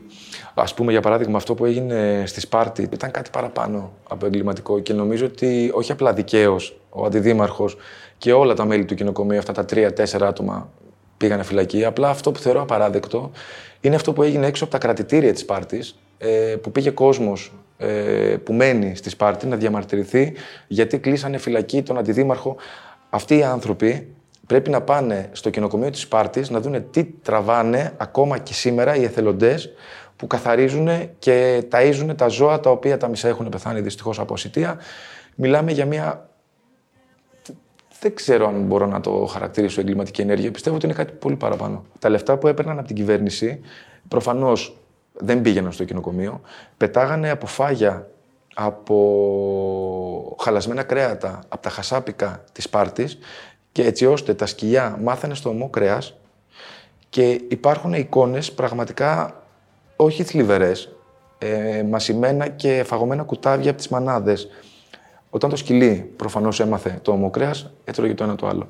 ας 0.53 0.73
πούμε, 0.73 0.91
για 0.91 1.01
παράδειγμα, 1.01 1.37
αυτό 1.37 1.53
που 1.53 1.65
έγινε 1.65 2.23
στη 2.25 2.39
Σπάρτη 2.39 2.89
ήταν 2.93 3.11
κάτι 3.11 3.29
παραπάνω 3.29 3.91
από 4.09 4.25
εγκληματικό 4.25 4.79
και 4.79 4.93
νομίζω 4.93 5.25
ότι 5.25 5.71
όχι 5.73 5.91
απλά 5.91 6.13
δικαίως 6.13 6.79
ο 6.89 7.05
αντιδήμαρχος 7.05 7.77
και 8.17 8.33
όλα 8.33 8.53
τα 8.53 8.65
μέλη 8.65 8.85
του 8.85 8.95
κοινοκομείου, 8.95 9.37
αυτά 9.37 9.51
τα 9.51 9.65
τρία-τέσσερα 9.65 10.27
άτομα 10.27 10.69
πήγανε 11.17 11.43
φυλακή. 11.43 11.85
Απλά 11.85 12.09
αυτό 12.09 12.31
που 12.31 12.39
θεωρώ 12.39 12.61
απαράδεκτο 12.61 13.31
είναι 13.81 13.95
αυτό 13.95 14.13
που 14.13 14.23
έγινε 14.23 14.45
έξω 14.45 14.63
από 14.63 14.73
τα 14.73 14.79
κρατητήρια 14.79 15.31
της 15.31 15.41
Σπάρτης, 15.41 15.95
ε, 16.17 16.55
που 16.61 16.71
πήγε 16.71 16.89
κόσμος 16.89 17.53
ε, 17.77 18.35
που 18.43 18.53
μένει 18.53 18.95
στη 18.95 19.09
Σπάρτη 19.09 19.47
να 19.47 19.55
διαμαρτυρηθεί 19.55 20.33
γιατί 20.67 20.99
κλείσανε 20.99 21.37
φυλακή 21.37 21.81
τον 21.81 21.97
αντιδήμαρχο. 21.97 22.55
Αυτοί 23.09 23.37
οι 23.37 23.43
άνθρωποι 23.43 24.07
πρέπει 24.47 24.69
να 24.69 24.81
πάνε 24.81 25.29
στο 25.31 25.49
κοινοκομείο 25.49 25.89
της 25.89 26.01
Σπάρτης 26.01 26.49
να 26.49 26.59
δούνε 26.59 26.79
τι 26.79 27.03
τραβάνε 27.03 27.93
ακόμα 27.97 28.37
και 28.37 28.53
σήμερα 28.53 28.95
οι 28.95 29.03
εθελοντές 29.03 29.69
που 30.15 30.27
καθαρίζουν 30.27 30.89
και 31.19 31.63
ταΐζουν 31.71 32.13
τα 32.17 32.27
ζώα 32.27 32.59
τα 32.59 32.69
οποία 32.69 32.97
τα 32.97 33.07
μισά 33.07 33.27
έχουν 33.27 33.49
πεθάνει 33.49 33.81
δυστυχώς 33.81 34.19
από 34.19 34.33
ασυτεία. 34.33 34.77
Μιλάμε 35.35 35.71
για 35.71 35.85
μια 35.85 36.29
δεν 38.01 38.15
ξέρω 38.15 38.47
αν 38.47 38.61
μπορώ 38.61 38.85
να 38.85 38.99
το 38.99 39.25
χαρακτηρίσω 39.25 39.81
εγκληματική 39.81 40.21
ενέργεια. 40.21 40.51
Πιστεύω 40.51 40.75
ότι 40.75 40.85
είναι 40.85 40.95
κάτι 40.95 41.13
πολύ 41.13 41.35
παραπάνω. 41.35 41.85
Τα 41.99 42.09
λεφτά 42.09 42.37
που 42.37 42.47
έπαιρναν 42.47 42.77
από 42.77 42.87
την 42.87 42.95
κυβέρνηση 42.95 43.59
προφανώς 44.07 44.77
δεν 45.13 45.41
πήγαιναν 45.41 45.71
στο 45.71 45.83
κοινοκομείο. 45.83 46.41
Πετάγανε 46.77 47.29
από 47.29 47.45
φάγια, 47.45 48.09
από 48.53 50.35
χαλασμένα 50.39 50.83
κρέατα, 50.83 51.39
από 51.47 51.61
τα 51.61 51.69
χασάπικα 51.69 52.43
της 52.51 52.63
Σπάρτης 52.63 53.17
και 53.71 53.83
έτσι 53.83 54.05
ώστε 54.05 54.33
τα 54.33 54.45
σκυλιά 54.45 54.99
μάθανε 55.03 55.35
στο 55.35 55.49
ομό 55.49 55.69
κρέας 55.69 56.13
και 57.09 57.41
υπάρχουν 57.47 57.93
εικόνες 57.93 58.51
πραγματικά 58.51 59.43
όχι 59.95 60.23
θλιβερές, 60.23 60.89
ε, 61.37 61.83
μασημένα 61.89 62.47
και 62.47 62.83
φαγωμένα 62.85 63.23
κουτάβια 63.23 63.69
από 63.69 63.79
τις 63.79 63.87
μανάδες. 63.89 64.47
Όταν 65.29 65.49
το 65.49 65.55
σκυλί 65.55 66.13
προφανώς 66.15 66.59
έμαθε 66.59 66.99
το 67.01 67.11
ωμό 67.11 67.31
κρέας, 67.31 67.71
έτρωγε 67.83 68.13
το 68.13 68.23
ένα 68.23 68.35
το 68.35 68.47
άλλο. 68.47 68.67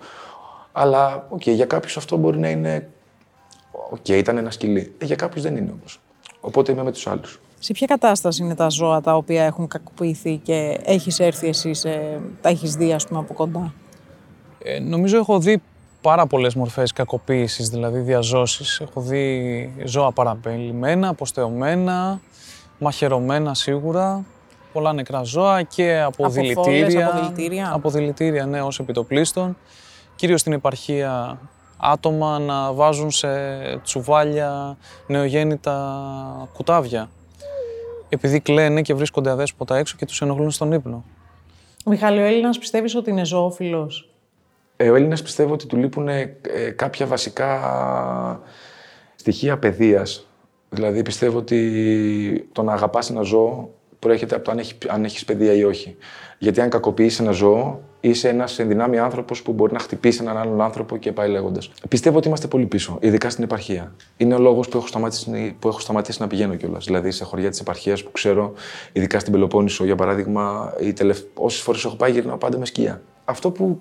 Αλλά, 0.72 1.26
οκ, 1.30 1.48
για 1.48 1.66
κάποιους 1.66 1.98
αυτό 1.98 2.18
μπορεί 2.18 2.40
να 2.40 2.50
είναι... 2.50 2.90
Οκ, 3.90 4.08
ήταν 4.08 4.38
ένα 4.38 4.52
σκυλί. 4.52 4.94
Ε, 4.98 5.06
για 5.06 5.16
κάποιους 5.16 5.44
δεν 5.44 5.56
είναι 5.56 5.72
όμως. 5.80 6.00
Οπότε 6.42 6.72
είμαι 6.72 6.84
με 6.84 6.92
τους 6.92 7.08
άλλους. 7.08 7.40
Σε 7.60 7.74
ποια 7.74 7.88
κατάσταση 7.88 8.44
είναι 8.44 8.56
τα 8.56 8.70
ζώα 8.70 9.02
τα 9.02 9.16
οποία 9.16 9.44
έχουν 9.44 9.68
κακοποιηθεί 9.68 10.38
και 10.38 10.80
έχεις 10.84 11.20
έρθει 11.20 11.48
εσύ, 11.48 11.74
σε... 11.74 12.22
τα 12.42 12.50
έχεις 12.50 12.76
δει 12.76 12.94
ας 12.94 13.08
πούμε 13.08 13.20
από 13.20 13.34
κοντά; 13.34 13.74
Ε, 14.64 14.80
νομίζω 14.80 15.18
έχω 15.18 15.40
δει 15.40 15.62
πάρα 16.02 16.26
πολλές 16.26 16.56
μορφές 16.56 16.94
κακοποίησης, 16.94 17.70
δηλαδή 17.70 18.00
διασώσεις. 18.00 18.80
Έχω 18.80 19.02
δει 19.02 19.74
ζώα 19.86 20.12
παραμελημένα, 20.12 21.08
αποστεωμένα, 21.08 22.20
μαχαιρωμένα 22.80 23.54
σίγουρα, 23.54 24.24
πολλά 24.74 24.94
νεκρά 24.94 25.24
ζώα 25.24 25.62
και 25.64 26.00
από, 26.00 26.26
Από 26.26 26.34
φόλες, 26.34 26.54
δηλητήρια. 26.54 27.08
από 27.08 27.20
δηλητήρια. 27.20 27.72
Από 27.74 27.90
δηλητήρια, 27.90 28.46
ναι, 28.46 28.62
ως 28.62 28.80
επιτοπλίστων. 28.80 29.58
Κυρίως 30.16 30.40
στην 30.40 30.54
επαρχία 30.54 31.40
άτομα 31.78 32.40
να 32.40 32.74
βάζουν 32.74 33.12
σε 33.12 33.28
τσουβάλια 33.84 34.78
νεογέννητα 35.08 36.50
κουτάβια. 36.54 37.10
Επειδή 38.10 38.40
κλαίνε 38.40 38.82
και 38.82 38.94
βρίσκονται 38.94 39.30
αδέσποτα 39.30 39.78
έξω 39.78 39.96
και 39.98 40.06
τους 40.06 40.22
ενοχλούν 40.22 40.52
στον 40.52 40.72
ύπνο. 40.72 41.04
Μιχάλη, 41.86 42.22
ο 42.22 42.26
Έλληνας 42.26 42.58
πιστεύεις 42.58 42.96
ότι 42.96 43.10
είναι 43.10 43.26
ζωόφιλος; 43.26 44.11
Ε, 44.82 44.90
ο 44.90 44.96
Έλληνας 44.96 45.22
πιστεύω 45.22 45.54
ότι 45.54 45.66
του 45.66 45.78
λείπουν 45.78 46.08
ε, 46.08 46.38
κάποια 46.76 47.06
βασικά 47.06 47.60
στοιχεία 49.16 49.58
παιδείας. 49.58 50.28
Δηλαδή 50.70 51.02
πιστεύω 51.02 51.38
ότι 51.38 52.50
το 52.52 52.64
να 52.64 52.74
αγαπάς 52.74 53.10
ένα 53.10 53.22
ζώο 53.22 53.74
προέρχεται 54.00 54.36
από 54.36 54.44
το 54.44 54.52
αν, 54.52 54.58
έχεις, 54.58 54.78
αν 54.88 55.04
έχεις 55.04 55.26
παιδεία 55.26 55.54
ή 55.54 55.64
όχι. 55.64 55.98
Γιατί 56.38 56.62
αν 56.62 56.70
κακοποιείς 56.70 57.20
ένα 57.20 57.32
ζώο, 57.32 57.82
είσαι 58.00 58.30
ένας 58.30 58.60
ενδυνάμει 58.60 58.98
άνθρωπος 58.98 59.42
που 59.42 59.52
μπορεί 59.54 59.74
να 59.74 59.80
χτυπήσει 59.80 60.20
έναν 60.22 60.38
άλλον 60.38 60.62
άνθρωπο 60.62 60.98
και 60.98 61.12
πάει 61.12 61.30
λέγοντας. 61.30 61.72
Πιστεύω 61.90 62.18
ότι 62.18 62.28
είμαστε 62.28 62.48
πολύ 62.48 62.66
πίσω, 62.66 62.98
ειδικά 63.02 63.30
στην 63.30 63.44
επαρχία. 63.44 63.96
Είναι 64.18 64.36
ο 64.36 64.40
λόγος 64.40 64.68
που 64.68 64.78
έχω 64.78 64.88
σταματήσει, 64.88 65.56
που 65.60 65.68
έχω 65.68 65.80
σταματήσει 65.80 66.22
να 66.22 66.28
πηγαίνω 66.28 66.56
κιόλας. 66.56 66.86
Δηλαδή 66.86 67.12
σε 67.12 67.24
χωριά 67.24 67.50
της 67.50 67.60
επαρχίας 67.60 68.04
που 68.04 68.12
ξέρω, 68.12 68.54
ειδικά 68.92 69.20
στην 69.20 69.32
Πελοπόννησο 69.32 69.86
για 69.86 69.96
παράδειγμα, 69.96 70.74
οι 70.80 70.94
τελευ... 70.94 71.20
όσες 71.34 71.62
φορές 71.62 71.86
έχω 71.86 71.96
πάει 71.96 72.12
γυρνάω 72.12 72.38
πάντα 72.38 72.58
με 72.58 72.66
σκία. 72.66 73.02
Αυτό 73.26 73.52
που 73.52 73.80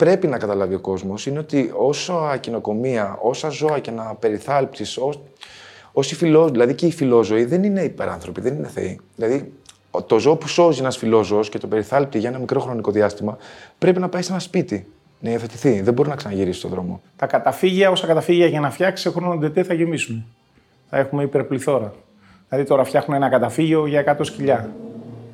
πρέπει 0.00 0.26
να 0.26 0.38
καταλάβει 0.38 0.74
ο 0.74 0.80
κόσμος 0.80 1.26
είναι 1.26 1.38
ότι 1.38 1.72
όσο 1.76 2.12
κι 2.12 2.26
αν 2.26 2.40
κυνοκομεία, 2.40 3.18
όσα 3.22 3.48
ζώα 3.48 3.78
και 3.78 3.90
να 3.90 4.14
περιθάλψεις, 4.14 4.98
όσοι 5.92 6.14
φιλό, 6.14 6.48
δηλαδή 6.48 6.74
και 6.74 6.86
οι 6.86 6.92
φιλόζωοι 6.92 7.44
δεν 7.44 7.64
είναι 7.64 7.82
υπεράνθρωποι, 7.82 8.40
δεν 8.40 8.54
είναι 8.54 8.68
θεοί. 8.68 9.00
Δηλαδή 9.16 9.52
το 10.06 10.18
ζώο 10.18 10.36
που 10.36 10.48
σώζει 10.48 10.80
ένας 10.80 10.96
φιλόζωος 10.96 11.48
και 11.48 11.58
το 11.58 11.66
περιθάλπτει 11.66 12.18
για 12.18 12.28
ένα 12.28 12.38
μικρό 12.38 12.60
χρονικό 12.60 12.90
διάστημα 12.90 13.38
πρέπει 13.78 14.00
να 14.00 14.08
πάει 14.08 14.22
σε 14.22 14.32
ένα 14.32 14.40
σπίτι. 14.40 14.86
Να 15.20 15.30
υιοθετηθεί. 15.30 15.80
Δεν 15.80 15.94
μπορεί 15.94 16.08
να 16.08 16.14
ξαναγυρίσει 16.14 16.58
στον 16.58 16.70
δρόμο. 16.70 17.00
Τα 17.16 17.26
καταφύγια, 17.26 17.90
όσα 17.90 18.06
καταφύγια 18.06 18.46
για 18.46 18.60
να 18.60 18.70
φτιάξει 18.70 19.02
σε 19.02 19.10
χρόνο 19.10 19.36
ντετέ 19.36 19.62
θα 19.62 19.74
γεμίσουν. 19.74 20.24
Θα 20.90 20.98
έχουμε 20.98 21.22
υπερπληθώρα. 21.22 21.92
Δηλαδή 22.48 22.68
τώρα 22.68 22.84
φτιάχνουν 22.84 23.16
ένα 23.16 23.28
καταφύγιο 23.28 23.86
για 23.86 24.16
100 24.18 24.24
σκυλιά. 24.24 24.70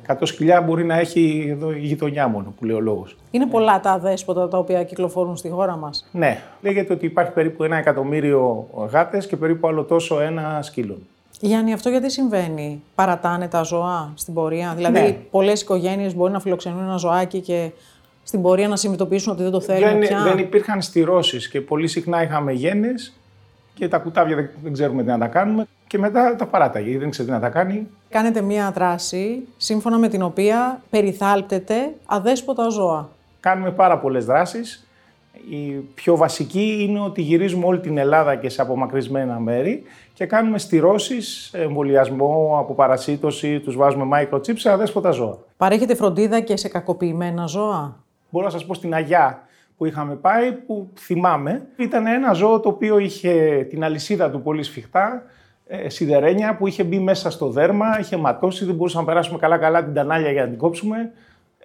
100 0.07 0.13
σκυλιά 0.21 0.61
μπορεί 0.61 0.83
να 0.85 0.95
έχει 0.99 1.47
εδώ 1.49 1.71
η 1.71 1.79
γειτονιά 1.79 2.27
μόνο, 2.27 2.53
που 2.59 2.65
λέει 2.65 2.75
ο 2.75 2.79
λόγος. 2.79 3.17
Είναι 3.31 3.45
πολλά 3.47 3.79
τα 3.79 3.91
αδέσποτα 3.91 4.47
τα 4.47 4.57
οποία 4.57 4.83
κυκλοφορούν 4.83 5.35
στη 5.35 5.49
χώρα 5.49 5.75
μας. 5.75 6.09
Ναι, 6.11 6.39
λέγεται 6.61 6.93
ότι 6.93 7.05
υπάρχει 7.05 7.31
περίπου 7.31 7.63
ένα 7.63 7.77
εκατομμύριο 7.77 8.67
γάτες 8.91 9.27
και 9.27 9.35
περίπου 9.37 9.67
άλλο 9.67 9.83
τόσο 9.83 10.19
ένα 10.19 10.59
σκύλο. 10.61 10.97
Γιάννη, 11.39 11.73
αυτό 11.73 11.89
γιατί 11.89 12.11
συμβαίνει; 12.11 12.81
Παρατάνε 12.95 13.47
τα 13.47 13.61
ζώα 13.63 14.11
στην 14.15 14.33
πορεία; 14.33 14.73
Δηλαδή, 14.75 14.99
Ναι. 14.99 15.17
πολλές 15.31 15.61
οικογένειες 15.61 16.15
μπορεί 16.15 16.31
να 16.31 16.39
φιλοξενούν 16.39 16.83
ένα 16.83 16.97
ζωάκι 16.97 17.39
και 17.39 17.71
στην 18.23 18.41
πορεία 18.41 18.67
να 18.67 18.75
συνειδητοποιήσουν 18.75 19.31
ότι 19.33 19.43
δεν 19.43 19.51
το 19.51 19.61
θέλουν 19.61 19.89
Δεν, 19.89 19.99
πια; 19.99 20.23
δεν 20.23 20.37
υπήρχαν 20.37 20.81
στηρώσεις 20.81 21.49
και 21.49 21.61
πολύ 21.61 21.87
συχνά 21.87 22.23
είχαμε 22.23 22.51
γέννες 22.51 23.13
και 23.73 23.87
τα 23.87 23.97
κουτάβια 23.97 24.35
δεν, 24.35 24.49
δεν 24.63 24.73
ξέρουμε 24.73 25.01
τι 25.03 25.07
να 25.09 25.17
τα 25.17 25.27
κάνουμε. 25.27 25.67
Και 25.87 25.97
μετά 25.97 26.35
τα 26.35 26.45
παράταγε, 26.45 26.85
γιατί 26.85 26.99
δεν 27.01 27.09
ξέρει 27.09 27.27
τι 27.27 27.33
να 27.33 27.39
τα 27.39 27.49
κάνει. 27.49 27.87
Κάνετε 28.09 28.41
μία 28.41 28.71
δράση 28.71 29.47
σύμφωνα 29.57 29.97
με 29.97 30.07
την 30.07 30.21
οποία 30.21 30.81
περιθάλπτεται 30.89 31.93
αδέσποτα 32.05 32.69
ζώα. 32.69 33.09
Κάνουμε 33.39 33.71
πάρα 33.71 33.99
πολλές 33.99 34.25
δράσεις. 34.25 34.87
Η 35.49 35.71
πιο 35.71 36.15
βασική 36.17 36.85
είναι 36.87 36.99
ότι 36.99 37.21
γυρίζουμε 37.21 37.65
όλη 37.65 37.79
την 37.79 37.97
Ελλάδα 37.97 38.35
και 38.35 38.49
σε 38.49 38.61
απομακρυσμένα 38.61 39.39
μέρη 39.39 39.83
και 40.13 40.25
κάνουμε 40.25 40.57
στηρώσεις, 40.57 41.51
εμβολιασμό, 41.53 42.57
αποπαρασίτωση, 42.59 43.59
τους 43.59 43.75
βάζουμε 43.75 44.05
microchips 44.13 44.57
σε 44.57 44.71
αδέσποτα 44.71 45.11
ζώα. 45.11 45.37
Παρέχετε 45.57 45.95
φροντίδα 45.95 46.39
και 46.39 46.57
σε 46.57 46.67
κακοποιημένα 46.67 47.45
ζώα; 47.45 47.95
Μπορώ 48.29 48.45
να 48.45 48.51
σας 48.51 48.65
πω 48.65 48.73
στην 48.73 48.93
Αγιά 48.93 49.41
που 49.77 49.85
είχαμε 49.85 50.15
πάει, 50.15 50.51
που 50.51 50.89
θυμάμαι, 50.99 51.67
ήταν 51.77 52.07
ένα 52.07 52.33
ζώο 52.33 52.59
το 52.59 52.69
οποίο 52.69 52.97
είχε 52.97 53.65
την 53.69 53.83
αλυσίδα 53.83 54.29
του 54.29 54.41
πολύ 54.41 54.63
σφιχτά, 54.63 55.23
ε, 55.67 55.89
σιδερένια 55.89 56.55
που 56.55 56.67
είχε 56.67 56.83
μπει 56.83 56.99
μέσα 56.99 57.29
στο 57.29 57.49
δέρμα, 57.49 57.99
είχε 57.99 58.17
ματώσει, 58.17 58.65
δεν 58.65 58.75
μπορούσαμε 58.75 59.03
να 59.05 59.09
περάσουμε 59.09 59.37
καλά-καλά 59.37 59.83
την 59.83 59.93
τανάλια 59.93 60.31
για 60.31 60.41
να 60.41 60.49
την 60.49 60.57
κόψουμε. 60.57 61.11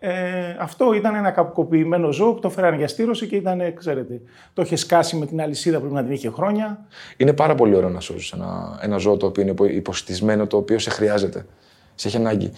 Ε, 0.04 0.11
αυτό 0.59 0.92
ήταν 0.92 1.14
ένα 1.14 1.30
κακοποιημένο 1.30 2.12
ζώο 2.12 2.32
που 2.32 2.40
το 2.40 2.50
φέρανε 2.50 2.76
για 2.76 2.88
στείρωση 2.88 3.26
και 3.26 3.37
ήταν, 3.37 3.61
ε, 3.61 3.71
ξέρετε, 3.71 4.21
το 4.52 4.62
είχε 4.62 4.76
σκάσει 4.76 5.16
με 5.16 5.26
την 5.26 5.40
αλυσίδα 5.40 5.76
που 5.76 5.80
πρέπει 5.82 5.97
να 5.97 6.02
την 6.04 6.12
είχε 6.12 6.30
χρόνια. 6.30 6.87
Είναι 7.16 7.32
πάρα 7.32 7.54
πολύ 7.54 7.75
ωραίο 7.75 7.88
να 7.88 8.00
σώζεις 8.00 8.32
ένα, 8.32 8.78
ένα 8.82 8.97
ζώο 8.97 9.16
το 9.16 9.26
οποίο 9.26 9.42
είναι 9.42 9.50
υπο- 9.50 9.64
υποσυτισμένο, 9.64 10.47
το 10.47 10.56
οποίο 10.56 10.78
σε 10.78 10.90
χρειάζεται. 10.90 11.47
Σε 11.94 12.09
έχει 12.09 12.16
ανάγκη. 12.16 12.52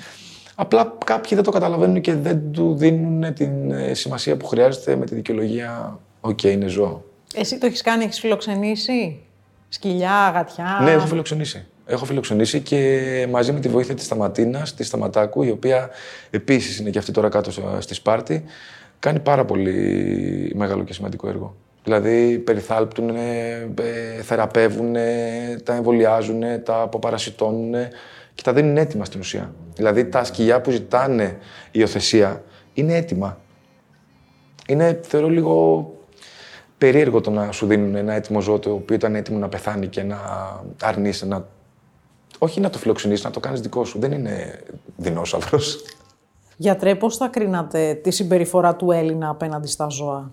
Απλά 0.54 0.96
κάποιοι 1.04 1.34
δεν 1.34 1.44
το 1.44 1.50
καταλαβαίνουν 1.50 2.00
και 2.00 2.14
δεν 2.14 2.52
του 2.52 2.74
δίνουν 2.76 3.34
την 3.34 3.70
ε, 3.70 3.94
σημασία 3.94 4.36
που 4.36 4.46
χρειάζεται 4.46 4.96
με 4.96 5.04
τη 5.04 5.14
δικαιολογία 5.14 6.00
«OK, 6.20 6.42
είναι 6.42 6.66
ζώο». 6.66 7.04
Εσύ 7.34 7.58
το 7.58 7.66
έχεις 7.66 7.82
κάνει, 7.82 8.04
έχεις 8.04 8.20
φιλοξενήσει; 8.20 9.20
Σκυλιά, 9.74 10.30
γατιά. 10.34 10.80
Ναι, 10.82 10.90
έχω 10.90 11.06
φιλοξενήσει. 11.06 11.66
Έχω 11.86 12.04
φιλοξενήσει 12.04 12.60
και 12.60 13.00
μαζί 13.30 13.52
με 13.52 13.60
τη 13.60 13.68
βοήθεια 13.68 13.94
της 13.94 14.04
Σταματίνας, 14.04 14.74
της 14.74 14.86
Σταματάκου, 14.86 15.42
η 15.42 15.50
οποία 15.50 15.90
επίσης 16.30 16.78
είναι 16.78 16.90
και 16.90 16.98
αυτή 16.98 17.12
τώρα 17.12 17.28
κάτω 17.28 17.50
στο- 17.50 17.76
στη 17.80 17.94
Σπάρτη, 17.94 18.44
κάνει 18.98 19.20
πάρα 19.20 19.44
πολύ 19.44 20.52
μεγάλο 20.56 20.84
και 20.84 20.92
σημαντικό 20.92 21.28
έργο. 21.28 21.56
Δηλαδή 21.84 22.38
περιθάλπτουν, 22.38 23.10
θεραπεύουν, 24.22 24.92
τα 25.64 25.74
εμβολιάζουν, 25.74 26.42
τα 26.64 26.80
αποπαρασιτώνουν 26.80 27.74
και 28.34 28.42
τα 28.42 28.52
δίνουν 28.52 28.76
έτοιμα 28.76 29.04
στην 29.04 29.20
ουσία. 29.20 29.54
Δηλαδή 29.74 30.04
τα 30.04 30.24
σκυλιά 30.24 30.60
που 30.60 30.70
ζητάνε 30.70 31.36
υιοθεσία 31.70 32.42
είναι 32.74 32.94
έτοιμα. 32.94 33.38
Είναι, 34.68 35.00
θεωρώ, 35.02 35.28
λίγο 35.28 35.86
περίεργο 36.84 37.20
το 37.20 37.30
να 37.30 37.52
σου 37.52 37.66
δίνουν 37.66 37.94
ένα 37.94 38.12
έτοιμο 38.12 38.40
ζώο 38.40 38.58
το 38.58 38.72
οποίο 38.72 38.94
ήταν 38.96 39.14
έτοιμο 39.14 39.38
να 39.38 39.48
πεθάνει 39.48 39.86
και 39.86 40.02
να 40.02 40.18
αρνείσαι 40.82 41.26
να. 41.26 41.46
Όχι 42.38 42.60
να 42.60 42.70
το 42.70 42.78
φιλοξενήσει, 42.78 43.24
να 43.24 43.30
το 43.30 43.40
κάνεις 43.40 43.60
δικό 43.60 43.84
σου. 43.84 43.98
Δεν 43.98 44.12
είναι 44.12 44.60
δεινόσαυρος. 44.96 45.84
Γιατρέ, 46.56 46.94
πώς 46.94 47.16
θα 47.16 47.28
κρίνατε 47.28 47.94
τη 48.02 48.10
συμπεριφορά 48.10 48.76
του 48.76 48.90
Έλληνα 48.90 49.28
απέναντι 49.28 49.68
στα 49.68 49.88
ζώα; 49.88 50.28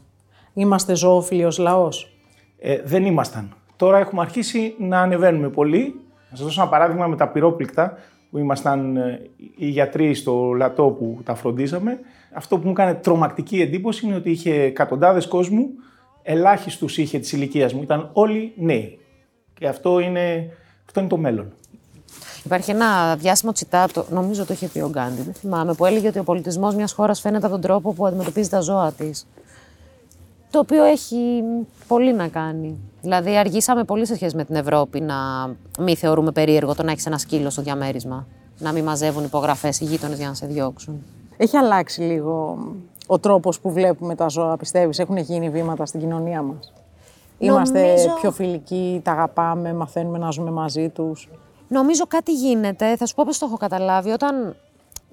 Είμαστε 0.53 0.96
ζωόφιλοι 0.96 1.46
ως 1.46 1.58
λαός; 1.58 2.17
Ε, 2.60 2.81
δεν 2.84 3.05
ήμασταν. 3.05 3.53
Τώρα 3.75 3.98
έχουμε 3.98 4.22
αρχίσει 4.22 4.75
να 4.79 5.00
ανεβαίνουμε 5.01 5.50
πολύ. 5.50 6.00
Να 6.29 6.38
σας 6.38 6.46
δώσω 6.46 6.62
ένα 6.62 6.70
παράδειγμα 6.70 7.08
με 7.08 7.15
τα 7.15 7.27
πυρόπληκτα 7.27 7.98
που 8.31 8.38
ήμασταν 8.38 8.98
ε, 8.98 9.29
οι 9.55 9.67
γιατροί 9.67 10.13
στο 10.13 10.53
λατό 10.53 10.84
που 10.84 11.20
τα 11.24 11.36
φροντίζαμε. 11.36 12.00
Αυτό 12.34 12.58
που 12.58 12.65
μου 12.65 12.72
έκανε 12.72 12.93
τρομακτική 12.93 13.62
εντύπωση 13.62 14.05
είναι 14.05 14.15
ότι 14.15 14.29
είχε 14.29 14.53
εκατοντάδες 14.62 15.27
κόσμου, 15.27 15.70
ελάχιστους 16.23 16.97
είχε 16.97 17.19
της 17.19 17.31
ηλικίας 17.31 17.73
μου, 17.73 17.81
ήταν 17.81 18.09
όλοι 18.13 18.53
νέοι. 18.55 18.99
Και 19.59 19.67
αυτό 19.67 19.99
είναι, 19.99 20.49
αυτό 20.85 20.99
είναι 20.99 21.09
το 21.09 21.17
μέλλον. 21.17 21.53
Υπάρχει 22.43 22.71
ένα 22.71 23.15
διάσημο 23.15 23.51
τσιτάτο, 23.51 24.05
νομίζω 24.09 24.45
το 24.45 24.53
είχε 24.53 24.67
πει 24.67 24.79
ο 24.79 24.89
Γκάντι, 24.89 25.21
δεν 25.21 25.33
θυμάμαι, 25.33 25.73
που 25.73 25.85
έλεγε 25.85 26.07
ότι 26.07 26.19
ο 26.19 26.23
πολιτισμός 26.23 26.75
μιας 26.75 26.91
χώρας 26.91 27.19
φαίνεται 27.19 27.45
από 27.45 27.53
τον 27.53 27.63
τρόπο 27.63 27.93
που 27.93 28.05
αντιμετωπίζει 28.05 28.49
τα 28.49 28.59
ζώα 28.59 28.91
της. 28.91 29.27
Το 30.51 30.59
οποίο 30.59 30.83
έχει 30.83 31.43
πολύ 31.87 32.13
να 32.13 32.27
κάνει. 32.27 32.77
Δηλαδή, 33.01 33.37
αργήσαμε 33.37 33.83
πολύ 33.83 34.05
σε 34.05 34.15
σχέση 34.15 34.35
με 34.35 34.45
την 34.45 34.55
Ευρώπη 34.55 35.01
να 35.01 35.15
μην 35.79 35.95
θεωρούμε 35.95 36.31
περίεργο 36.31 36.75
το 36.75 36.83
να 36.83 36.91
έχεις 36.91 37.05
ένα 37.05 37.17
σκύλο 37.17 37.49
στο 37.49 37.61
διαμέρισμα. 37.61 38.27
Να 38.57 38.71
μην 38.71 38.83
μαζεύουν 38.83 39.23
υπογραφές 39.23 39.79
οι 39.79 39.85
γείτονες 39.85 40.17
για 40.17 40.27
να 40.27 40.33
σε 40.33 40.45
διώξουν. 40.45 41.03
Έχει 41.37 41.57
αλλάξει 41.57 42.01
λίγο 42.01 42.57
ο 43.11 43.19
τρόπος 43.19 43.59
που 43.59 43.71
βλέπουμε 43.71 44.15
τα 44.15 44.27
ζώα, 44.27 44.57
πιστεύεις. 44.57 44.99
Έχουν 44.99 45.17
γίνει 45.17 45.49
βήματα 45.49 45.85
στην 45.85 45.99
κοινωνία 45.99 46.41
μας; 46.41 46.73
Είμαστε 47.37 47.85
Νομίζω- 47.85 48.15
πιο 48.21 48.31
φιλικοί, 48.31 49.01
τα 49.03 49.11
αγαπάμε, 49.11 49.73
μαθαίνουμε 49.73 50.17
να 50.17 50.29
ζούμε 50.31 50.51
μαζί 50.51 50.89
τους; 50.89 51.29
Νομίζω 51.67 52.05
κάτι 52.07 52.33
γίνεται. 52.33 52.95
Θα 52.95 53.05
σου 53.05 53.15
πω 53.15 53.23
πώς 53.25 53.37
το 53.37 53.45
έχω 53.45 53.57
καταλάβει. 53.57 54.11
Όταν 54.11 54.55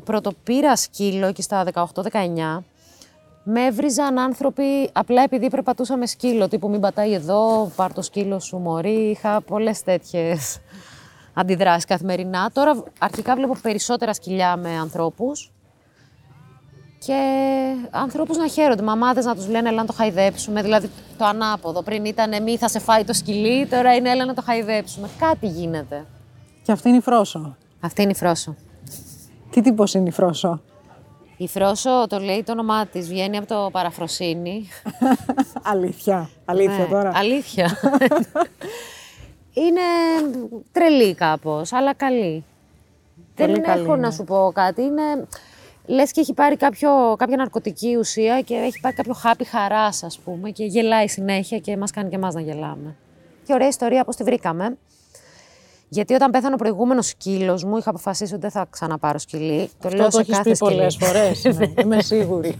πρωτοπήρα 0.04 0.76
σκύλο 0.76 1.26
εκεί 1.26 1.42
στα 1.42 1.64
18-19, 1.64 2.64
με 3.42 3.64
έβριζαν 3.64 4.18
άνθρωποι 4.18 4.90
απλά 4.92 5.22
επειδή 5.22 5.50
περπατούσα 5.50 5.96
με 5.96 6.06
σκύλο. 6.06 6.48
Τύπου 6.48 6.68
μην 6.68 6.80
πατάει 6.80 7.12
εδώ, 7.12 7.70
πάρ 7.76 7.92
το 7.92 8.02
σκύλο 8.02 8.38
σου 8.40 8.56
μωρή. 8.56 9.10
Είχα 9.10 9.40
πολλές 9.40 9.82
τέτοιες 9.82 10.60
αντιδράσεις 11.34 11.84
καθημερινά. 11.84 12.50
Τώρα 12.52 12.82
αρχικά 12.98 13.34
βλέπω 13.34 13.56
περισσότερα 13.62 14.12
σκυλιά 14.12 14.56
με 14.56 14.70
ανθρώπους 14.70 15.52
και 16.98 17.20
ανθρώπους 17.90 18.36
να 18.36 18.46
χαίρονται, 18.48 18.82
μαμάδες 18.82 19.24
να 19.24 19.34
τους 19.34 19.48
λένε 19.48 19.68
έλα 19.68 19.80
να 19.80 19.86
το 19.86 19.92
χαϊδέψουμε, 19.92 20.62
δηλαδή 20.62 20.90
το 21.18 21.24
ανάποδο. 21.24 21.82
Πριν 21.82 22.04
ήταν 22.04 22.42
μη 22.42 22.56
θα 22.56 22.68
σε 22.68 22.78
φάει 22.78 23.04
το 23.04 23.12
σκυλί, 23.12 23.66
τώρα 23.66 23.94
είναι 23.94 24.10
έλα 24.10 24.24
να 24.24 24.34
το 24.34 24.42
χαϊδέψουμε. 24.42 25.08
Κάτι 25.18 25.46
γίνεται. 25.46 26.04
Και 26.62 26.72
αυτή 26.72 26.88
είναι 26.88 26.96
η 26.96 27.00
Φρόσο. 27.00 27.56
Αυτή 27.80 28.02
είναι 28.02 28.10
η 28.10 28.14
Φρόσο. 28.14 28.56
Τι 29.50 29.60
τύπος 29.60 29.94
είναι 29.94 30.08
η 30.08 30.12
Φρόσο; 30.12 30.60
Η 31.36 31.48
Φρόσο 31.48 32.06
το 32.08 32.18
λέει 32.18 32.42
το 32.42 32.52
όνομά 32.52 32.86
της, 32.86 33.08
βγαίνει 33.08 33.36
από 33.36 33.46
το 33.46 33.68
παραφροσύνη. 33.72 34.68
αλήθεια. 35.72 36.30
Αλήθεια 36.44 36.78
Ναι, 36.78 36.84
τώρα. 36.84 37.12
Αλήθεια. 37.14 37.76
είναι 39.64 39.80
τρελή 40.72 41.14
κάπως, 41.14 41.72
αλλά 41.72 41.94
καλή. 41.94 42.44
Πολύ 43.36 43.52
Δεν 43.52 43.62
καλή 43.62 43.82
έχω 43.82 43.92
είναι. 43.92 44.00
να 44.06 44.10
σου 44.10 44.24
πω 44.24 44.50
κάτι. 44.54 44.82
Είναι... 44.82 45.02
Λες 45.90 46.12
και 46.12 46.20
έχει 46.20 46.34
πάρει 46.34 46.56
κάποιο, 46.56 47.14
κάποια 47.18 47.36
ναρκωτική 47.36 47.96
ουσία 47.96 48.40
και 48.40 48.54
έχει 48.54 48.80
πάρει 48.80 48.94
κάποιο 48.94 49.12
χάπι 49.12 49.44
χαράς, 49.44 50.02
ας 50.02 50.18
πούμε, 50.18 50.50
και 50.50 50.64
γελάει 50.64 51.08
συνέχεια 51.08 51.58
και 51.58 51.76
μας 51.76 51.90
κάνει 51.90 52.08
και 52.08 52.16
εμάς 52.16 52.34
να 52.34 52.40
γελάμε. 52.40 52.96
Και 53.46 53.52
ωραία 53.52 53.68
ιστορία 53.68 54.04
πώς 54.04 54.16
τη 54.16 54.22
βρήκαμε. 54.24 54.76
Γιατί 55.88 56.14
όταν 56.14 56.30
πέθανε 56.30 56.54
ο 56.54 56.56
προηγούμενος 56.56 57.06
σκύλος 57.06 57.64
μου, 57.64 57.76
είχα 57.76 57.90
αποφασίσει 57.90 58.32
ότι 58.32 58.42
δεν 58.42 58.50
θα 58.50 58.66
ξαναπάρω 58.70 59.18
σκυλί. 59.18 59.70
Το 59.82 59.88
λέω 59.88 60.06
Αυτό 60.06 60.18
το 60.18 60.24
σε 60.24 60.30
έχεις 60.30 60.36
κάθε 60.36 60.50
πει 60.50 60.56
σκυλί. 60.56 60.70
πολλές 60.70 60.96
φορές. 60.96 61.44
ναι, 61.58 61.82
είμαι 61.82 62.02
σίγουρη. 62.02 62.56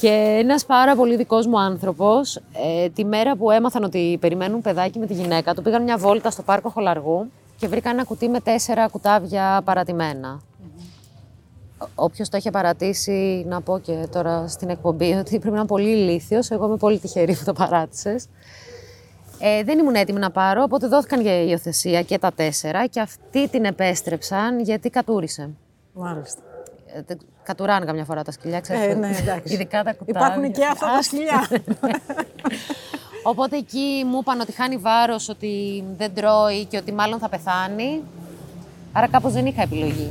Και 0.00 0.38
ένας 0.42 0.64
πάρα 0.66 0.96
πολύ 0.96 1.16
δικός 1.16 1.46
μου 1.46 1.60
άνθρωπος, 1.60 2.36
ε, 2.36 2.88
τη 2.88 3.04
μέρα 3.04 3.36
που 3.36 3.50
έμαθαν 3.50 3.84
ότι 3.84 4.16
περιμένουν 4.20 4.60
παιδάκι 4.60 4.98
με 4.98 5.06
τη 5.06 5.14
γυναίκα 5.14 5.54
του, 5.54 5.62
πήγαν 5.62 5.82
μια 5.82 5.96
βόλτα 5.96 6.30
στο 6.30 6.42
πάρκο 6.42 6.68
Χολαργού 6.68 7.30
και 7.56 7.68
βρήκαν 7.68 7.92
ένα 7.92 8.04
κουτί 8.04 8.28
με 8.28 8.40
τέσσερα 8.40 8.88
κουτάβια 8.88 9.62
παρατημένα. 9.64 10.40
Όποιος 11.94 12.28
το 12.28 12.36
είχε 12.36 12.50
παρατήσει, 12.50 13.44
να 13.48 13.60
πω 13.60 13.78
και 13.78 14.06
τώρα 14.12 14.48
στην 14.48 14.68
εκπομπή 14.68 15.12
ότι 15.20 15.30
πρέπει 15.38 15.50
να 15.54 15.56
είναι 15.58 15.66
πολύ 15.66 15.88
ηλίθιος. 15.90 16.50
Εγώ 16.50 16.66
είμαι 16.66 16.76
πολύ 16.76 16.98
τυχερή 16.98 17.34
που 17.36 17.44
το 17.44 17.52
παράτησες. 17.52 18.26
Ε, 19.38 19.62
δεν 19.62 19.78
ήμουν 19.78 19.94
έτοιμη 19.94 20.18
να 20.18 20.30
πάρω, 20.30 20.62
οπότε 20.62 20.86
δόθηκαν 20.86 21.20
για 21.20 21.42
υιοθεσία 21.42 22.02
και 22.02 22.18
τα 22.18 22.32
τέσσερα 22.32 22.86
και 22.86 23.00
αυτοί 23.00 23.48
την 23.48 23.64
επέστρεψαν 23.64 24.60
γιατί 24.60 24.90
κατούρισε. 24.90 25.50
Μάλιστα. 25.92 26.40
Ε, 26.94 27.02
τε- 27.02 27.20
Κατουράνε 27.42 27.84
καμιά 27.84 28.04
φορά 28.04 28.22
τα 28.22 28.30
σκυλιά, 28.32 28.60
ξέρετε. 28.60 28.90
Ε, 28.90 28.94
ναι, 28.94 29.16
εντάξει. 29.20 29.54
Ειδικά 29.54 29.82
τα 29.82 29.92
κουτάβια. 29.92 30.20
Υπάρχουν 30.26 30.52
και 30.52 30.64
αυτά 30.64 30.86
τα 30.94 31.02
σκυλιά. 31.02 31.48
Οπότε 33.22 33.56
εκεί 33.56 34.04
μου 34.10 34.18
είπαν 34.20 34.40
ότι 34.40 34.52
χάνει 34.52 34.76
βάρος, 34.76 35.28
ότι 35.28 35.84
δεν 35.96 36.14
τρώει 36.14 36.64
και 36.64 36.76
ότι 36.76 36.92
μάλλον 36.92 37.18
θα 37.18 37.28
πεθάνει. 37.28 38.02
Άρα 38.92 39.08
κάπως 39.08 39.32
δεν 39.32 39.46
είχα 39.46 39.62
επιλογή. 39.62 40.10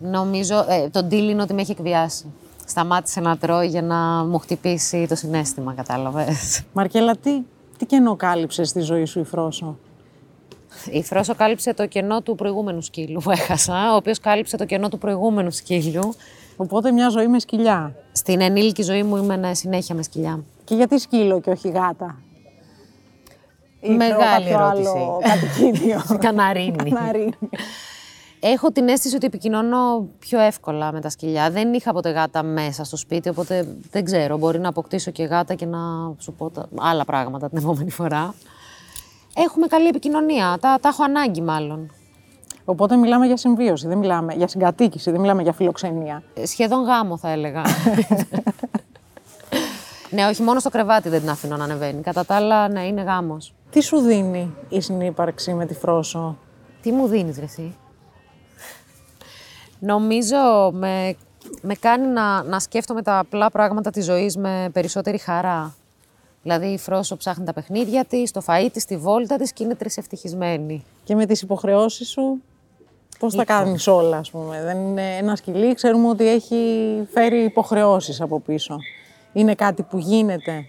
Νομίζω, 0.00 0.64
ε, 0.68 0.88
το 0.88 1.06
deal 1.10 1.12
είναι 1.12 1.42
ότι 1.42 1.54
με 1.54 1.60
έχει 1.60 1.70
εκβιάσει. 1.70 2.24
Σταμάτησε 2.66 3.20
να 3.20 3.36
τρώει 3.36 3.66
για 3.66 3.82
να 3.82 3.96
μου 4.24 4.38
χτυπήσει 4.38 5.06
το 5.08 5.14
συνέστημα, 5.14 5.72
κατάλαβες. 5.74 6.62
Μαρκέλα, 6.72 7.16
τι, 7.16 7.30
τι 7.78 7.86
κενό 7.86 8.16
κάλυψες 8.16 8.68
στη 8.68 8.80
ζωή 8.80 9.04
σου 9.04 9.20
η 9.20 9.24
Φρόσο; 9.24 9.78
Η 10.90 11.02
Φρόσο 11.02 11.34
κάλυψε 11.34 11.74
το 11.74 11.86
κενό 11.86 12.20
του 12.22 12.34
προηγούμενου 12.34 12.80
σκύλου 12.80 13.20
που 13.20 13.30
έχασα, 13.30 13.92
ο 13.92 13.96
οποίος 13.96 14.18
κάλυψε 14.20 14.56
το 14.56 14.64
κενό 14.64 14.88
του 14.88 14.98
προηγούμενου 14.98 15.50
σκύλου. 15.50 16.14
Οπότε 16.56 16.90
μια 16.92 17.08
ζωή 17.08 17.26
με 17.28 17.38
σκυλιά. 17.38 17.94
Στην 18.12 18.40
ενήλικη 18.40 18.82
ζωή 18.82 19.02
μου 19.02 19.16
ήμουν 19.16 19.54
συνέχεια 19.54 19.94
με 19.94 20.02
σκυλιά. 20.02 20.44
Και 20.64 20.74
γιατί 20.74 20.98
σκύλο 20.98 21.40
και 21.40 21.50
όχι 21.50 21.68
γάτα; 21.68 22.18
Ή 23.80 23.96
ξέρω, 23.96 23.96
Μεγάλη 23.96 24.44
κάποιο 24.50 24.64
ερώτηση. 24.64 24.88
άλλο 24.88 25.20
κατοικίδιο. 25.22 26.02
Καναρίνη. 26.24 26.76
Καναρίνη. 26.90 27.32
Έχω 28.40 28.72
την 28.72 28.88
αίσθηση 28.88 29.16
ότι 29.16 29.26
επικοινωνώ 29.26 30.08
πιο 30.18 30.40
εύκολα 30.40 30.92
με 30.92 31.00
τα 31.00 31.08
σκυλιά. 31.08 31.50
Δεν 31.50 31.72
είχα 31.72 31.92
ποτέ 31.92 32.10
γάτα 32.10 32.42
μέσα 32.42 32.84
στο 32.84 32.96
σπίτι, 32.96 33.28
οπότε 33.28 33.76
δεν 33.90 34.04
ξέρω. 34.04 34.38
Μπορεί 34.38 34.58
να 34.58 34.68
αποκτήσω 34.68 35.10
και 35.10 35.24
γάτα 35.24 35.54
και 35.54 35.66
να 35.66 35.78
σου 36.18 36.32
πω 36.32 36.50
τα 36.50 36.68
άλλα 36.78 37.04
πράγματα 37.04 37.48
την 37.48 37.58
επόμενη 37.58 37.90
φορά. 37.90 38.34
Έχουμε 39.36 39.66
καλή 39.66 39.86
επικοινωνία. 39.86 40.58
Τα, 40.60 40.78
τα 40.80 40.88
έχω 40.88 41.04
ανάγκη 41.04 41.40
μάλλον. 41.40 41.90
Οπότε 42.68 42.96
μιλάμε 42.96 43.26
για 43.26 43.36
συμβίωση, 43.36 43.88
δεν 43.88 43.98
μιλάμε 43.98 44.34
για 44.34 44.48
συγκατοίκηση, 44.48 45.10
δεν 45.10 45.20
μιλάμε 45.20 45.42
για 45.42 45.52
φιλοξενία. 45.52 46.22
Ε, 46.34 46.46
Σχεδόν 46.46 46.84
γάμο 46.84 47.16
θα 47.16 47.30
έλεγα. 47.30 47.62
ναι, 50.10 50.26
όχι 50.26 50.42
μόνο 50.42 50.60
στο 50.60 50.70
κρεβάτι 50.70 51.08
δεν 51.08 51.20
την 51.20 51.30
αφήνω 51.30 51.56
να 51.56 51.64
ανεβαίνει. 51.64 52.02
Κατά 52.02 52.24
τα 52.24 52.34
άλλα, 52.34 52.68
ναι, 52.68 52.86
είναι 52.86 53.02
γάμος. 53.02 53.54
Τι 53.70 53.80
σου 53.80 53.98
δίνει 53.98 54.54
η 54.68 54.80
συνύπαρξη 54.80 55.54
με 55.54 55.66
τη 55.66 55.74
Φρόσο; 55.74 56.38
Τι 56.82 56.92
μου 56.92 57.06
δίνεις 57.06 57.38
ρε 57.38 57.44
εσύ; 57.44 57.76
Νομίζω 59.78 60.70
με, 60.72 61.14
με 61.62 61.74
κάνει 61.74 62.06
να, 62.06 62.42
να 62.42 62.58
σκέφτομαι 62.58 63.02
τα 63.02 63.18
απλά 63.18 63.50
πράγματα 63.50 63.90
της 63.90 64.04
ζωής 64.04 64.36
με 64.36 64.68
περισσότερη 64.72 65.18
χαρά. 65.18 65.74
Δηλαδή 66.42 66.66
η 66.66 66.78
Φρόσο 66.78 67.16
ψάχνει 67.16 67.44
τα 67.44 67.52
παιχνίδια 67.52 68.04
της, 68.04 68.30
το 68.30 68.42
φαΐ 68.46 68.68
της, 68.72 68.84
τη 68.84 68.96
βόλτα 68.96 69.36
της 69.36 69.52
και 69.52 69.64
είναι 69.64 69.74
τρισευτυχισμένη. 69.74 70.84
Και 71.04 71.14
με 71.14 71.26
τις 71.26 71.42
υποχρεώσεις 71.42 72.08
σου, 72.08 72.42
πώς 73.18 73.34
τα 73.34 73.44
κάνεις 73.44 73.86
όλα, 73.86 74.16
ας 74.16 74.30
πούμε. 74.30 74.62
Δεν 74.62 74.78
είναι 74.78 75.16
ένα 75.16 75.36
σκυλί, 75.36 75.74
ξέρουμε 75.74 76.08
ότι 76.08 76.28
έχει 76.28 76.56
φέρει 77.12 77.44
υποχρεώσεις 77.44 78.20
από 78.20 78.40
πίσω. 78.40 78.76
Είναι 79.32 79.54
κάτι 79.54 79.82
που 79.82 79.98
γίνεται. 79.98 80.66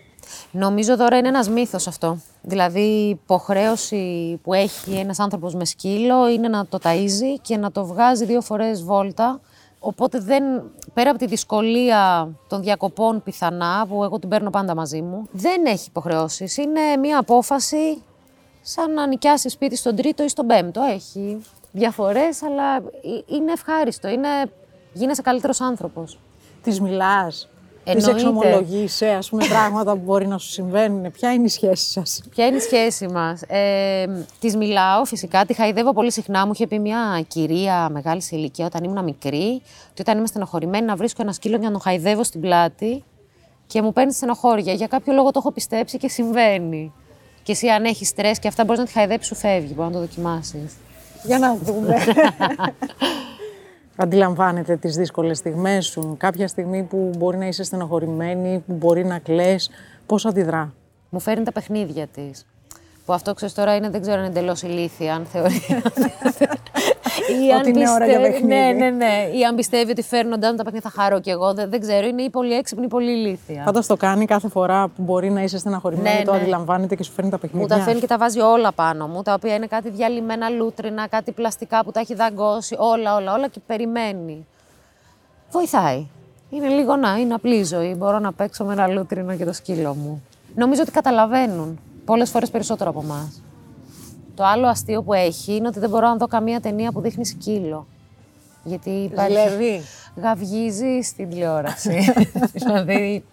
Νομίζω 0.52 0.98
τώρα 0.98 1.18
είναι 1.18 1.28
ένας 1.28 1.50
μύθος 1.50 1.88
αυτό. 1.88 2.18
Δηλαδή 2.42 2.80
η 2.80 3.10
υποχρέωση 3.10 4.40
που 4.44 4.54
έχει 4.54 4.92
ένας 4.92 5.20
άνθρωπος 5.20 5.56
με 5.56 5.66
σκύλο 5.66 6.30
είναι 6.30 6.48
να 6.48 6.66
το 6.66 6.80
ταΐζει 6.84 7.40
και 7.42 7.58
να 7.58 7.72
το 7.72 7.86
βγάζει 7.86 8.26
δύο 8.26 8.42
φορές 8.42 8.84
βόλτα. 8.84 9.40
Οπότε 9.80 10.20
δεν, 10.20 10.44
πέρα 10.94 11.10
από 11.10 11.20
τη 11.20 11.26
δυσκολία 11.26 12.30
των 12.48 12.62
διακοπών 12.62 13.24
πιθανά, 13.24 13.86
που 13.90 14.04
εγώ 14.04 14.20
την 14.20 14.30
παίρνω 14.30 14.50
πάντα 14.50 14.76
μαζί 14.76 15.02
μου, 15.02 15.28
δεν 15.32 15.66
έχει 15.66 15.86
υποχρεώσεις. 15.90 16.58
Είναι 16.58 16.98
μια 17.00 17.20
απόφαση 17.20 18.02
σαν 18.62 18.94
να 18.94 19.08
νοικιάσεις 19.08 19.52
σπίτι 19.52 19.76
στον 19.76 19.96
τρίτο 19.96 20.24
ή 20.24 20.28
στον 20.28 20.48
πέμπτο. 20.48 20.82
Έχει 20.82 21.42
διαφορές, 21.72 22.44
αλλά 22.44 22.76
ε- 22.76 23.36
είναι 23.36 23.52
ευχάριστο. 23.52 24.08
Είναι, 24.08 24.28
γίνεσαι 24.94 25.22
καλύτερος 25.22 25.62
άνθρωπος. 25.62 26.20
Τις 26.64 26.82
μιλάς, 26.82 27.50
τις 27.94 28.08
Εννοείται. 28.08 28.28
εξομολογείσαι, 28.30 29.08
ας 29.08 29.30
πούμε, 29.30 29.46
πράγματα 29.46 29.92
που 29.92 30.02
μπορεί 30.06 30.28
να 30.28 30.38
σου 30.38 30.50
συμβαίνουν. 30.50 31.12
Ποια 31.12 31.34
είναι 31.34 31.46
η 31.46 31.50
σχέση 31.50 31.92
σας; 31.92 32.22
Ποια 32.30 32.46
είναι 32.46 32.56
η 32.56 32.60
σχέση 32.60 33.08
μας; 33.08 33.42
Ε, 33.42 34.06
τη 34.40 34.58
μιλάω 34.58 35.06
φυσικά, 35.06 35.46
τη 35.46 35.54
χαϊδεύω 35.54 35.94
πολύ 35.94 36.12
συχνά. 36.12 36.46
Μου 36.46 36.52
είχε 36.54 36.68
πει 36.68 36.80
μια 36.80 37.24
κυρία 37.28 37.90
μεγάλη 37.92 38.22
σε 38.22 38.36
ηλικία 38.36 38.66
όταν 38.66 38.84
ήμουν 38.84 39.04
μικρή, 39.04 39.62
ότι 39.92 40.02
όταν 40.02 40.18
είμαι 40.18 40.28
στενοχωρημένη 40.28 40.86
να 40.86 40.96
βρίσκω 40.96 41.22
ένα 41.22 41.32
σκύλο 41.32 41.56
για 41.58 41.66
να 41.66 41.72
τον 41.72 41.82
χαϊδεύω 41.82 42.24
στην 42.24 42.42
πλάτη 42.42 43.04
και 43.68 43.82
μου 43.82 43.94
παίρνει 43.94 44.14
στενοχώρια. 44.14 44.74
Για 44.74 44.88
κάποιο 44.88 45.14
λόγο 45.14 45.32
το 45.32 45.40
έχω 45.40 45.52
πιστέψει 45.52 45.98
και 45.98 46.10
συμβαίνει. 46.10 46.94
Και 47.44 47.52
εσύ, 47.52 47.68
αν 47.68 47.84
έχεις 47.86 48.08
στρες 48.08 48.40
και 48.40 48.48
αυτά, 48.48 48.64
μπορείς 48.64 48.80
να 48.80 48.86
τη 48.86 48.92
χαϊδέψεις, 48.92 49.28
σου 49.28 49.36
φεύγει. 49.36 49.74
Μπορεί 49.76 49.88
να 49.88 49.94
το 49.94 50.00
δοκιμάσεις. 50.00 50.74
Για 51.24 51.40
να 51.40 51.56
δούμε. 51.56 51.96
Αντιλαμβάνετε 54.00 54.78
τις 54.78 54.96
δύσκολες 54.96 55.38
στιγμές 55.38 55.86
σου, 55.86 56.16
κάποια 56.20 56.48
στιγμή 56.48 56.84
που 56.84 57.12
μπορεί 57.18 57.38
να 57.38 57.48
είσαι 57.48 57.64
στενοχωρημένη, 57.64 58.64
που 58.68 58.74
μπορεί 58.74 59.06
να 59.06 59.20
κλαις, 59.20 59.70
πώς 60.06 60.26
αντιδρά; 60.26 60.74
Μου 61.10 61.20
φέρνει 61.20 61.44
τα 61.44 61.52
παιχνίδια 61.52 62.08
της. 62.08 62.46
Που 63.08 63.14
αυτό 63.14 63.34
ξέρεις 63.34 63.54
τώρα 63.54 63.76
είναι, 63.76 63.90
δεν 63.90 64.02
ξέρω 64.02 64.18
αν 64.18 64.24
είναι 64.26 64.40
εντελώς 64.40 64.62
ηλίθια, 64.62 65.14
αν 65.16 65.26
θεωρεί. 65.26 65.62
Ή 67.46 67.54
Ότι 67.60 67.70
είναι 67.70 67.90
ώρα 67.90 68.06
για 68.06 68.22
παιχνίδι. 68.22 68.46
Ναι, 68.46 68.72
ναι, 68.72 68.90
ναι. 68.90 69.30
Ή 69.34 69.44
αν 69.44 69.56
πιστεύει 69.56 69.92
ότι 69.92 70.02
φέρνοντα 70.02 70.56
τα 70.56 70.64
παιχνίδια 70.64 70.90
θα 70.92 71.02
χαρώ 71.02 71.20
κι 71.20 71.30
εγώ. 71.30 71.54
Δεν, 71.54 71.70
δεν 71.70 71.80
ξέρω. 71.80 72.08
Είναι 72.08 72.22
ή 72.22 72.30
πολύ 72.30 72.54
έξυπνη 72.54 72.86
ή 72.86 72.88
πολύ 72.88 73.12
ηλίθια. 73.12 73.64
Πάντως 73.66 73.88
το 73.88 73.96
κάνει 73.98 74.26
κάθε 74.26 74.50
φορά 74.50 74.88
που 74.88 75.02
μπορεί 75.02 75.30
να 75.30 75.42
είσαι 75.42 75.58
στεναχωρημένη, 75.58 76.18
Ναι, 76.18 76.24
το 76.24 76.32
ναι. 76.32 76.38
αντιλαμβάνεται 76.38 76.96
και 76.96 77.04
σου 77.04 77.12
φέρνει 77.12 77.30
τα 77.30 77.36
Μου 77.42 77.50
παιχνίδια. 77.50 77.78
τα 77.78 77.84
φέρνει 77.84 78.00
και 78.00 78.08
τα 78.08 78.18
βάζει 78.18 78.40
όλα 78.40 78.72
πάνω 78.72 79.08
μου, 79.08 79.22
τα 79.22 79.34
οποία 79.34 79.56
είναι 79.56 79.68
κάτι 79.68 79.90
διαλυμένα 79.90 80.50
λούτρινα, 80.50 81.08
κάτι 81.08 81.32
πλαστικά 81.32 81.84
που 81.84 81.92
τα 81.92 82.00
έχει 82.00 82.14
δαγκώσει, 82.14 82.76
όλα, 82.80 83.16
όλα, 83.16 83.34
όλα 83.34 83.48
και 83.48 83.60
περιμένει. 83.68 84.46
Βοηθάει. 85.52 86.08
Είναι 86.50 86.68
λίγο 86.68 86.96
να 86.96 87.16
είναι 87.18 87.34
απλή 87.34 87.64
ζωή. 87.64 87.94
Μπορώ 87.98 88.20
να 88.20 88.34
παίξω 88.34 88.64
με 88.64 88.74
ένα 88.74 88.88
λούτρινο 88.88 89.36
και 89.36 89.46
το 89.46 89.54
σκύλο 89.54 89.94
μου. 89.94 90.24
Νομίζω 90.56 90.82
ότι 90.82 90.92
καταλαβαίνουν 90.92 91.80
πολλές 92.08 92.30
φορές 92.30 92.50
περισσότερο 92.50 92.90
από 92.90 93.02
εμάς. 93.04 93.44
Το 94.36 94.44
άλλο 94.46 94.68
αστείο 94.68 95.04
που 95.04 95.14
έχει 95.14 95.56
είναι 95.56 95.68
ότι 95.68 95.80
δεν 95.80 95.90
μπορώ 95.90 96.08
να 96.08 96.16
δω 96.16 96.28
καμία 96.28 96.60
ταινία 96.60 96.92
που 96.92 97.02
δείχνει 97.02 97.26
σκύλο. 97.26 97.88
Γιατί 98.64 98.90
υπάρχει... 98.90 99.34
Δηλαδή, 99.34 99.82
γαυγίζει 100.16 101.02
στην 101.02 101.30
τηλεόραση. 101.30 102.14
δηλαδή. 102.54 103.24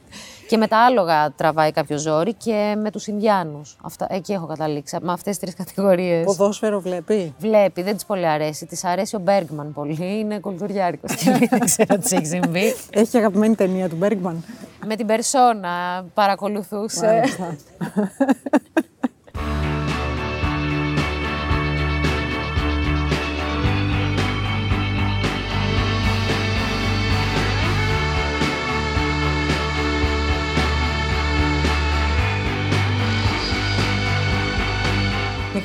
Και 0.49 0.57
με 0.57 0.67
τα 0.67 0.79
άλογα 0.79 1.33
τραβάει 1.33 1.73
κάποιο 1.73 1.99
ζόρι 1.99 2.35
και 2.35 2.77
με 2.83 2.91
τους 2.91 3.07
Ινδιάνους. 3.07 3.77
Αυτά, 3.83 4.07
εκεί 4.11 4.33
έχω 4.33 4.47
καταλήξει. 4.47 4.97
Με 5.03 5.13
αυτές 5.13 5.39
τις 5.39 5.39
τρεις 5.39 5.55
κατηγορίες. 5.55 6.25
ποδόσφαιρο 6.25 6.81
βλέπει; 6.81 7.35
Βλέπει, 7.39 7.83
δεν 7.83 7.95
της 7.95 8.05
πολύ 8.05 8.27
αρέσει. 8.27 8.67
Της 8.67 8.85
αρέσει 8.85 9.17
ο 9.17 9.19
Μπέργκμαν 9.19 9.73
πολύ. 9.73 10.19
Είναι 10.19 10.39
κουλτουριάρικος 10.39 11.11
σκυλί. 11.11 11.47
δεν 11.51 11.61
ξέρω 11.61 11.99
τι 11.99 12.17
έχει 12.17 12.27
συμβεί. 12.27 12.75
Έχει 12.91 13.17
αγαπημένη 13.17 13.55
ταινία 13.55 13.89
του 13.89 13.97
Μπέργκμαν; 13.97 14.45
με 14.87 14.97
την 14.97 15.07
Περσόνα 15.07 16.05
παρακολουθούσε. 16.15 17.23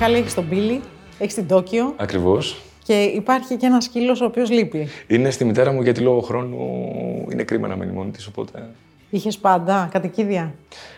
Μιχάλη, 0.02 0.18
έχεις 0.18 0.34
τον 0.34 0.44
Μπίλι, 0.44 0.82
Έχει 1.20 1.34
την 1.34 1.48
Τόκιο 1.48 1.94
Ακριβώς. 1.98 2.62
και 2.84 3.02
υπάρχει 3.04 3.56
και 3.58 3.66
ένας 3.66 3.84
σκύλος 3.84 4.22
ο 4.22 4.26
οποίος 4.26 4.50
λείπει. 4.50 4.88
Είναι 5.08 5.30
στη 5.30 5.46
μητέρα 5.46 5.72
μου 5.72 5.82
γιατί 5.82 6.02
λόγω 6.02 6.20
χρόνου 6.20 6.58
είναι 7.32 7.44
κρίμα 7.44 7.68
να 7.68 7.76
μένει 7.76 7.92
μόνη 7.92 8.12
της. 8.12 8.28
Οπότε. 8.28 8.70
Είχες 9.10 9.38
πάντα 9.38 9.90
κατοικίδια; 9.92 10.54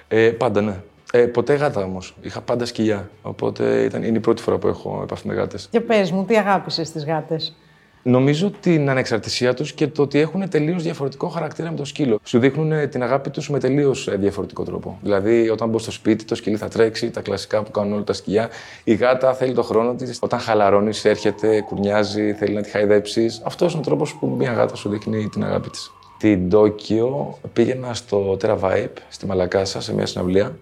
Ε, 0.08 0.30
πάντα 0.30 0.62
ναι. 0.62 0.76
Ε, 1.12 1.26
ποτέ 1.26 1.54
γάτα 1.54 1.84
όμως. 1.84 2.16
Είχα 2.22 2.42
πάντα 2.42 2.66
σκυλιά. 2.66 3.10
Οπότε 3.22 3.84
ήταν, 3.84 4.04
είναι 4.04 4.18
η 4.18 4.20
πρώτη 4.20 4.42
φορά 4.42 4.58
που 4.58 4.68
έχω 4.68 5.00
επαφή 5.04 5.28
με 5.28 5.34
γάτες. 5.34 5.68
Και 5.72 5.80
πες 5.80 6.12
μου, 6.12 6.26
τι 6.26 6.38
αγάπησες 6.38 6.88
στι 6.88 7.00
γάτες; 7.00 7.56
Νομίζω 8.04 8.52
την 8.60 8.90
ανεξαρτησία 8.90 9.54
τους 9.54 9.74
και 9.74 9.88
το 9.88 10.02
ότι 10.02 10.20
έχουν 10.20 10.50
τελείως 10.50 10.84
διαφορετικό 10.84 11.28
χαρακτήρα 11.28 11.70
με 11.70 11.76
το 11.76 11.86
σκύλο. 11.86 12.20
Σου 12.24 12.40
δείχνουν 12.40 12.72
ε, 12.72 12.88
την 12.88 13.04
αγάπη 13.04 13.30
τους 13.30 13.50
με 13.50 13.60
τελείως 13.60 14.10
διαφορετικό 14.14 14.64
τρόπο. 14.64 14.98
Δηλαδή, 15.02 15.50
όταν 15.50 15.70
μπω 15.70 15.80
στο 15.80 15.92
σπίτι, 15.92 16.26
το 16.26 16.36
σκυλί 16.36 16.58
θα 16.58 16.68
τρέξει, 16.68 17.10
τα 17.10 17.22
κλασικά 17.22 17.64
που 17.64 17.72
κάνουν 17.72 17.94
όλα 17.94 18.04
τα 18.04 18.14
σκυλιά. 18.14 18.50
Η 18.84 18.94
γάτα 18.94 19.34
θέλει 19.34 19.54
το 19.54 19.64
χρόνο 19.64 19.94
της. 19.94 20.18
Όταν 20.22 20.40
χαλαρώνεις, 20.40 21.06
έρχεται, 21.06 21.62
κουρνιάζει, 21.62 22.34
θέλει 22.34 22.54
να 22.54 22.62
τη 22.62 22.70
χαϊδέψεις. 22.70 23.42
Αυτός 23.46 23.72
είναι 23.72 23.82
ο 23.82 23.86
τρόπος 23.86 24.16
που 24.16 24.28
μια 24.28 24.52
γάτα 24.52 24.76
σου 24.76 24.90
δείχνει 24.90 25.30
την 25.30 25.44
αγάπη 25.44 25.70
της. 25.70 25.92
Την 26.18 26.50
Τόκιο 26.50 27.38
πήγαινα 27.54 27.94
στο 27.94 28.38
Terra 28.42 28.60
Vibe, 28.60 28.94
στη 29.10 29.26
Μαλακάσα, 29.26 29.82
σε 29.82 29.94
μια 29.94 30.06
συναυλία. 30.06 30.58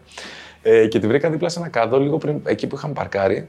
Ε, 0.62 0.88
και 0.88 1.00
τη 1.00 1.08
βρήκα 1.08 1.30
δίπλα 1.30 1.50
σε 1.50 1.60
ένα 1.60 1.68
κάδο, 1.68 2.00
λίγο 2.00 2.18
πριν 2.18 2.42
εκεί 2.44 2.68
που 2.68 2.76
είχαμε 2.76 2.94
παρκάρει. 2.94 3.48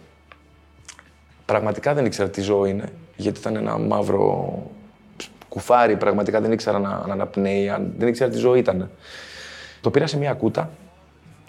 Πραγματικά 1.54 1.94
δεν 1.94 2.04
ήξερα 2.04 2.28
τι 2.28 2.40
ζώο 2.40 2.64
είναι, 2.64 2.84
γιατί 3.16 3.38
ήταν 3.40 3.56
ένα 3.56 3.78
μαύρο 3.78 4.62
κουφάρι. 5.48 5.96
Πραγματικά 5.96 6.40
δεν 6.40 6.52
ήξερα 6.52 6.78
να, 6.78 6.88
να 7.06 7.12
αναπνέει, 7.12 7.68
αν- 7.68 7.92
δεν 7.98 8.08
ήξερα 8.08 8.30
τι 8.30 8.36
ζώο 8.38 8.54
ήταν. 8.54 8.90
Το 9.80 9.90
πήρα 9.90 10.06
σε 10.06 10.18
μια 10.18 10.32
κούτα. 10.32 10.70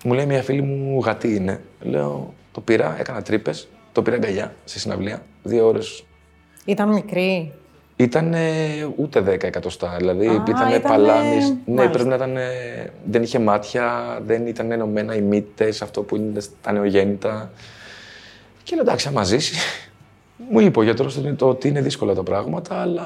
Μου 0.03 0.13
λέει 0.13 0.25
μια 0.25 0.43
φίλη 0.43 0.61
μου 0.61 0.99
γατί 1.03 1.35
είναι. 1.35 1.61
Λέω, 1.81 2.33
το 2.51 2.61
πήρα, 2.61 2.95
έκανα 2.99 3.21
τρύπες, 3.21 3.67
το 3.91 4.01
πήρα 4.01 4.15
αγκαλιά 4.15 4.53
σε 4.65 4.79
συναυλία. 4.79 5.21
Δύο 5.43 5.67
ώρες. 5.67 6.03
Ήταν 6.65 6.89
μικρή. 6.89 7.51
Ήταν 7.95 8.35
ούτε 8.95 9.21
10 9.21 9.43
εκατοστά. 9.43 9.95
Δηλαδή 9.97 10.27
Α, 10.27 10.31
ήταν 10.33 10.45
ήτανε- 10.47 10.79
παλάμης. 10.79 11.49
Ναι, 11.49 11.55
μάλιστα. 11.75 11.89
πρέπει 11.91 12.09
να 12.09 12.15
ήταν. 12.15 12.37
Δεν 13.05 13.23
είχε 13.23 13.39
μάτια, 13.39 14.17
δεν 14.25 14.47
ήταν 14.47 14.71
ενωμένα 14.71 15.15
οι 15.15 15.21
μύτες, 15.21 15.81
αυτό 15.81 16.01
που 16.01 16.15
είναι 16.15 16.39
στα 16.39 16.71
νεογέννητα. 16.71 17.51
Και 18.63 18.75
λέω 18.75 18.83
εντάξει, 18.83 19.07
άμα 19.07 19.23
ζήσει. 19.23 19.55
Μου 20.49 20.59
είπε 20.59 20.79
ο 20.79 20.83
γιατρός 20.83 21.19
ότι 21.39 21.67
είναι 21.67 21.81
δύσκολα 21.81 22.13
τα 22.13 22.23
πράγματα, 22.23 22.75
αλλά 22.75 23.05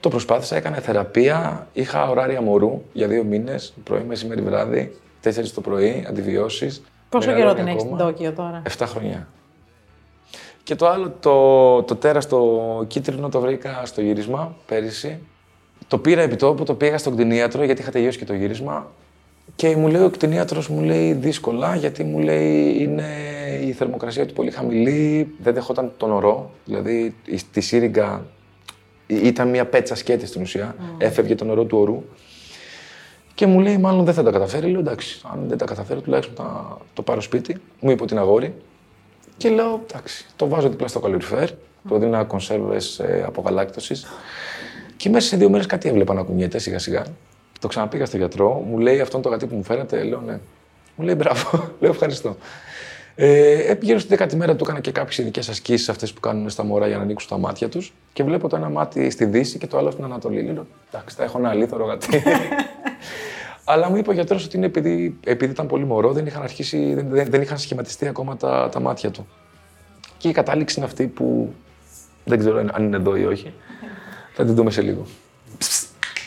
το 0.00 0.08
προσπάθησα. 0.08 0.56
Έκανα 0.56 0.76
θεραπεία. 0.76 1.66
Είχα 1.72 2.08
ωράρια 2.08 2.40
μωρού 2.40 2.82
για 2.92 3.08
δύο 3.08 3.24
μήνες, 3.24 3.74
πρωί, 3.84 4.02
μεσημέρι, 4.02 4.40
βράδυ. 4.40 4.96
Τέσσερις 5.20 5.54
το 5.54 5.60
πρωί, 5.60 6.06
αντιβιώσεις. 6.08 6.82
Πόσο 7.08 7.32
καιρό 7.32 7.54
την 7.54 7.66
έχεις 7.66 7.82
την 7.82 7.96
Τόκιο 7.96 8.32
τώρα; 8.32 8.62
7 8.78 8.84
χρονιά. 8.86 9.28
Και 10.62 10.74
το 10.74 10.88
άλλο, 10.88 11.12
το, 11.20 11.82
το 11.82 11.96
τέρας 11.96 12.28
το 12.28 12.84
κίτρινο 12.86 13.28
το 13.28 13.40
βρήκα 13.40 13.82
στο 13.84 14.00
γύρισμα 14.00 14.54
πέρυσι. 14.66 15.18
Το 15.88 15.98
πήρα 15.98 16.22
επί 16.22 16.36
τόπου, 16.36 16.64
το 16.64 16.74
πήγα 16.74 16.98
στον 16.98 17.12
κτηνίατρο 17.14 17.64
γιατί 17.64 17.80
είχα 17.80 17.90
τελειώσει 17.90 18.18
και 18.18 18.24
το 18.24 18.34
γύρισμα. 18.34 18.90
Και 19.56 19.76
μου 19.76 19.88
λέει 19.88 20.02
ο 20.02 20.10
κτηνίατρος 20.10 20.68
μου 20.68 20.82
λέει 20.82 21.12
δύσκολα 21.12 21.76
γιατί 21.76 22.04
μου 22.04 22.18
λέει 22.18 22.76
είναι 22.78 23.04
η 23.66 23.72
θερμοκρασία 23.72 24.26
του 24.26 24.32
πολύ 24.34 24.50
χαμηλή, 24.50 25.34
δεν 25.42 25.54
δεχόταν 25.54 25.92
τον 25.96 26.12
ορό. 26.12 26.50
Δηλαδή 26.64 27.14
η- 27.24 27.36
στη 27.36 27.60
σύριγγα 27.60 28.24
ήταν 29.06 29.48
μια 29.48 29.64
πέτσα 29.66 29.94
σκέτη 29.94 30.26
στην 30.26 30.42
ουσία, 30.42 30.76
έφευγε 30.98 31.34
τον 31.34 31.50
ορό 31.50 31.64
του 31.64 31.78
ορού. 31.78 32.02
Και 33.34 33.46
μου 33.46 33.60
λέει, 33.60 33.78
μάλλον 33.78 34.04
δεν 34.04 34.14
θα 34.14 34.22
τα 34.22 34.30
καταφέρει. 34.30 34.70
Λέω, 34.70 34.80
εντάξει, 34.80 35.20
αν 35.32 35.44
δεν 35.48 35.58
τα 35.58 35.64
καταφέρω, 35.64 36.00
τουλάχιστον 36.00 36.34
θα 36.44 36.78
το 36.94 37.02
πάρω 37.02 37.20
σπίτι. 37.20 37.56
Μου 37.80 37.90
είπε 37.90 38.02
ότι 38.02 38.12
είναι 38.12 38.22
αγόρι. 38.22 38.54
Και 39.36 39.48
λέω, 39.48 39.84
εντάξει, 39.90 40.26
το 40.36 40.48
βάζω 40.48 40.68
δίπλα 40.68 40.88
στο 40.88 41.00
καλοριφέρ, 41.00 41.48
το 41.88 41.98
δίνω 41.98 42.26
κονσέρβες 42.26 43.00
απογαλάκτωση. 43.26 43.94
Και 44.96 45.08
μέσα 45.08 45.28
σε 45.28 45.36
δύο 45.36 45.50
μέρες 45.50 45.66
κάτι 45.66 45.88
έβλεπα 45.88 46.14
να 46.14 46.22
κουνιέται 46.22 46.58
σιγά 46.58 46.78
σιγά. 46.78 47.02
Το 47.60 47.68
ξαναπήγα 47.68 48.06
στο 48.06 48.16
γιατρό, 48.16 48.64
μου 48.68 48.78
λέει 48.78 49.00
αυτό 49.00 49.18
το 49.18 49.28
γατί 49.28 49.46
που 49.46 49.54
μου 49.54 49.62
φέρατε, 49.62 50.02
λέω 50.04 50.20
ναι. 50.20 50.38
Μου 50.96 51.04
λέει 51.04 51.14
μπράβο, 51.18 51.50
λέω 51.80 51.90
ευχαριστώ. 51.90 52.36
Ε, 53.18 53.74
γύρω 53.80 53.98
στη 53.98 54.08
δέκατη 54.08 54.36
μέρα 54.36 54.56
του 54.56 54.64
έκανα 54.64 54.80
και 54.80 54.90
κάποιες 54.90 55.18
ειδικές 55.18 55.48
ασκήσεις, 55.48 55.88
αυτές 55.88 56.12
που 56.12 56.20
κάνουν 56.20 56.50
στα 56.50 56.64
μωρά 56.64 56.86
για 56.86 56.96
να 56.96 57.02
ανοίξουν 57.02 57.28
τα 57.28 57.38
μάτια 57.38 57.68
τους. 57.68 57.92
Και 58.12 58.22
βλέπω 58.22 58.48
το 58.48 58.56
ένα 58.56 58.68
μάτι 58.68 59.10
στη 59.10 59.24
Δύση 59.24 59.58
και 59.58 59.66
το 59.66 59.78
άλλο 59.78 59.90
στην 59.90 60.04
Ανατολή. 60.04 60.42
Λέω, 60.42 60.66
εντάξει, 60.90 61.16
θα 61.16 61.24
έχω 61.24 61.38
ένα 61.38 61.48
αλήθωρο 61.48 61.84
γατί. 61.84 62.22
Αλλά 63.68 63.90
μου 63.90 63.96
είπε 63.96 64.10
ο 64.10 64.12
γιατρός 64.12 64.44
ότι 64.44 64.56
είναι 64.56 64.66
επειδή, 64.66 65.18
επειδή 65.24 65.52
ήταν 65.52 65.66
πολύ 65.66 65.84
μωρό, 65.84 66.12
δεν 66.12 66.26
είχαν, 66.26 66.42
αρχίσει, 66.42 66.94
δεν, 66.94 67.08
δεν, 67.08 67.26
δεν 67.30 67.42
είχαν 67.42 67.58
σχηματιστεί 67.58 68.08
ακόμα 68.08 68.36
τα, 68.36 68.68
τα 68.72 68.80
μάτια 68.80 69.10
του. 69.10 69.26
Και 70.18 70.28
η 70.28 70.32
κατάληξη 70.32 70.74
είναι 70.78 70.86
αυτή 70.86 71.06
που 71.06 71.54
δεν 72.24 72.38
ξέρω 72.38 72.64
αν 72.72 72.84
είναι 72.84 72.96
εδώ 72.96 73.16
ή 73.16 73.24
όχι. 73.24 73.52
Θα 74.32 74.44
την 74.44 74.54
δούμε 74.54 74.70
σε 74.70 74.82
λίγο. 74.82 75.06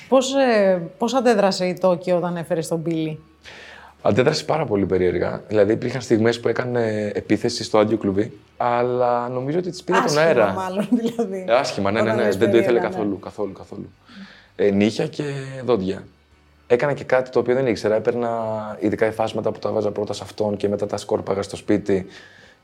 Πώς, 0.08 0.34
ε, 0.34 0.82
πώς 0.98 1.14
αντέδρασε 1.14 1.66
η 1.66 1.74
Τόκιο 1.74 2.18
όταν 2.18 2.38
έφερε 2.38 2.62
τον 2.62 2.78
Μπίλι. 2.80 3.20
Αντέδρασε 4.02 4.46
πάρα 4.46 4.66
πολύ 4.66 4.86
περίεργα. 4.86 5.42
Δηλαδή, 5.48 5.74
υπήρχαν 5.74 6.02
στιγμές 6.02 6.40
που 6.40 6.48
έκανε 6.48 7.12
επίθεση 7.16 7.64
στο 7.64 7.78
άδειο 7.78 7.98
κλουβί, 7.98 8.40
αλλά 8.58 9.30
νομίζω 9.30 9.58
ότι 9.58 9.70
της 9.70 9.84
πήρε 9.84 9.98
τον 9.98 10.06
Άσχημα 10.06 10.24
αέρα. 10.24 10.52
μάλλον 10.52 10.88
δηλαδή. 11.02 11.46
Ε, 11.48 11.54
Άσχημα, 11.54 11.92
ναι, 11.92 12.02
ναι, 12.02 12.06
Όταν 12.06 12.20
ναι. 12.20 12.24
λες 12.26 12.38
Δεν 12.38 12.52
το 12.52 12.58
ήθελε 12.58 12.66
περίεργα, 12.66 12.90
ναι. 12.90 12.96
καθόλου, 12.96 13.20
καθόλου, 13.20 13.52
καθόλου. 13.52 13.90
Ε, 14.56 14.70
νύχια 14.72 15.08
και 15.08 15.24
δόντια. 15.66 16.04
Έκανα 16.68 16.94
και 16.94 17.04
κάτι 17.04 17.30
το 17.30 17.40
οποίο 17.40 17.56
δεν 17.56 17.68
ήξερα. 17.68 17.96
Έπαιρνα 17.96 18.30
ειδικά 18.80 19.06
υφάσματα 19.06 19.52
που 19.52 19.60
τα 19.60 19.72
βάζα 19.72 19.92
πρώτα 19.92 20.14
σε 20.14 20.24
αυτόν 20.24 20.58
και 20.58 20.70
μετά 20.70 20.86
τα 20.86 20.98
σκόρπαγα 20.98 21.42
στο 21.42 21.56
σπίτι. 21.56 22.06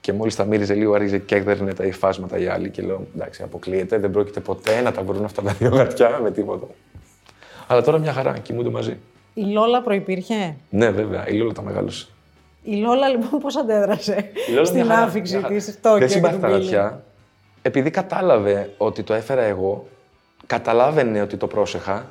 Και 0.02 0.14
μόλις 0.14 0.36
τα 0.36 0.46
μύριζε 0.46 0.74
λίγο, 0.74 0.94
άρχιζε 0.94 1.18
και 1.18 1.36
έδερνε 1.36 1.74
τα 1.74 1.84
υφάσματα 1.84 2.38
οι 2.38 2.48
άλλοι. 2.48 2.70
Και 2.70 2.82
λέω: 2.82 3.08
Εντάξει, 3.16 3.44
αποκλείεται, 3.44 3.98
δεν 3.98 4.12
πρόκειται 4.12 4.40
ποτέ 4.40 4.82
να 4.82 4.92
τα 4.92 5.04
βρουν 5.04 5.24
αυτά 5.24 5.42
τα 5.42 5.52
δύο 5.52 5.70
γατιά 5.70 6.20
με 6.24 6.32
τίποτα. 6.32 6.68
Αλλά 7.68 7.82
τώρα 7.82 7.98
μια 7.98 8.14
χαρά, 8.14 8.38
κοιμούνται 8.38 8.70
μαζί. 8.70 8.98
Η 9.38 9.42
Λόλα 9.44 9.82
προϋπήρχε; 9.82 10.56
Ναι, 10.70 10.90
βέβαια, 10.90 11.28
η 11.28 11.34
Λόλα 11.38 11.54
τα 11.54 11.62
μεγάλωσε. 11.62 12.08
Η 12.64 12.76
Λόλα 12.76 13.08
λοιπόν 13.10 13.40
πώς 13.40 13.56
αντέδρασε 13.58 14.30
Η 14.50 14.52
Λόλα 14.52 14.66
στην 14.66 14.86
μια 14.86 14.94
χαρά, 14.94 15.06
άφηξη 15.08 15.34
μια 15.34 15.42
χαρά. 15.42 15.56
της 15.56 15.80
Τόκιο 15.82 15.98
Δεν 15.98 16.08
και 16.08 16.14
συμπαθεί 16.14 16.36
του 16.36 16.42
τα 16.42 16.48
Μπίλι. 16.48 16.62
γατιά. 16.64 17.04
Επειδή 17.62 17.90
κατάλαβε 17.90 18.74
ότι 18.78 19.04
το 19.04 19.14
έφερα 19.14 19.42
εγώ, 19.42 19.88
καταλάβαινε 20.48 21.22
ότι 21.22 21.38
το 21.38 21.48
πρόσεχα. 21.48 22.06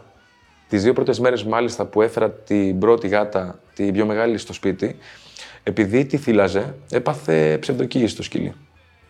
Τις 0.69 0.83
δύο 0.83 0.93
πρώτες 0.93 1.19
μέρες, 1.21 1.45
μάλιστα, 1.45 1.85
που 1.85 2.03
έφερα 2.03 2.31
την 2.31 2.79
πρώτη 2.79 3.09
γάτα, 3.09 3.59
την 3.75 3.93
πιο 3.93 4.07
μεγάλη, 4.07 4.39
στο 4.39 4.53
σπίτι, 4.53 4.97
επειδή 5.63 6.05
τη 6.05 6.17
θύλαζε, 6.17 6.75
έπαθε 6.93 7.59
ψευδοκύηση 7.61 8.07
στο 8.07 8.23
σκυλί. 8.23 8.53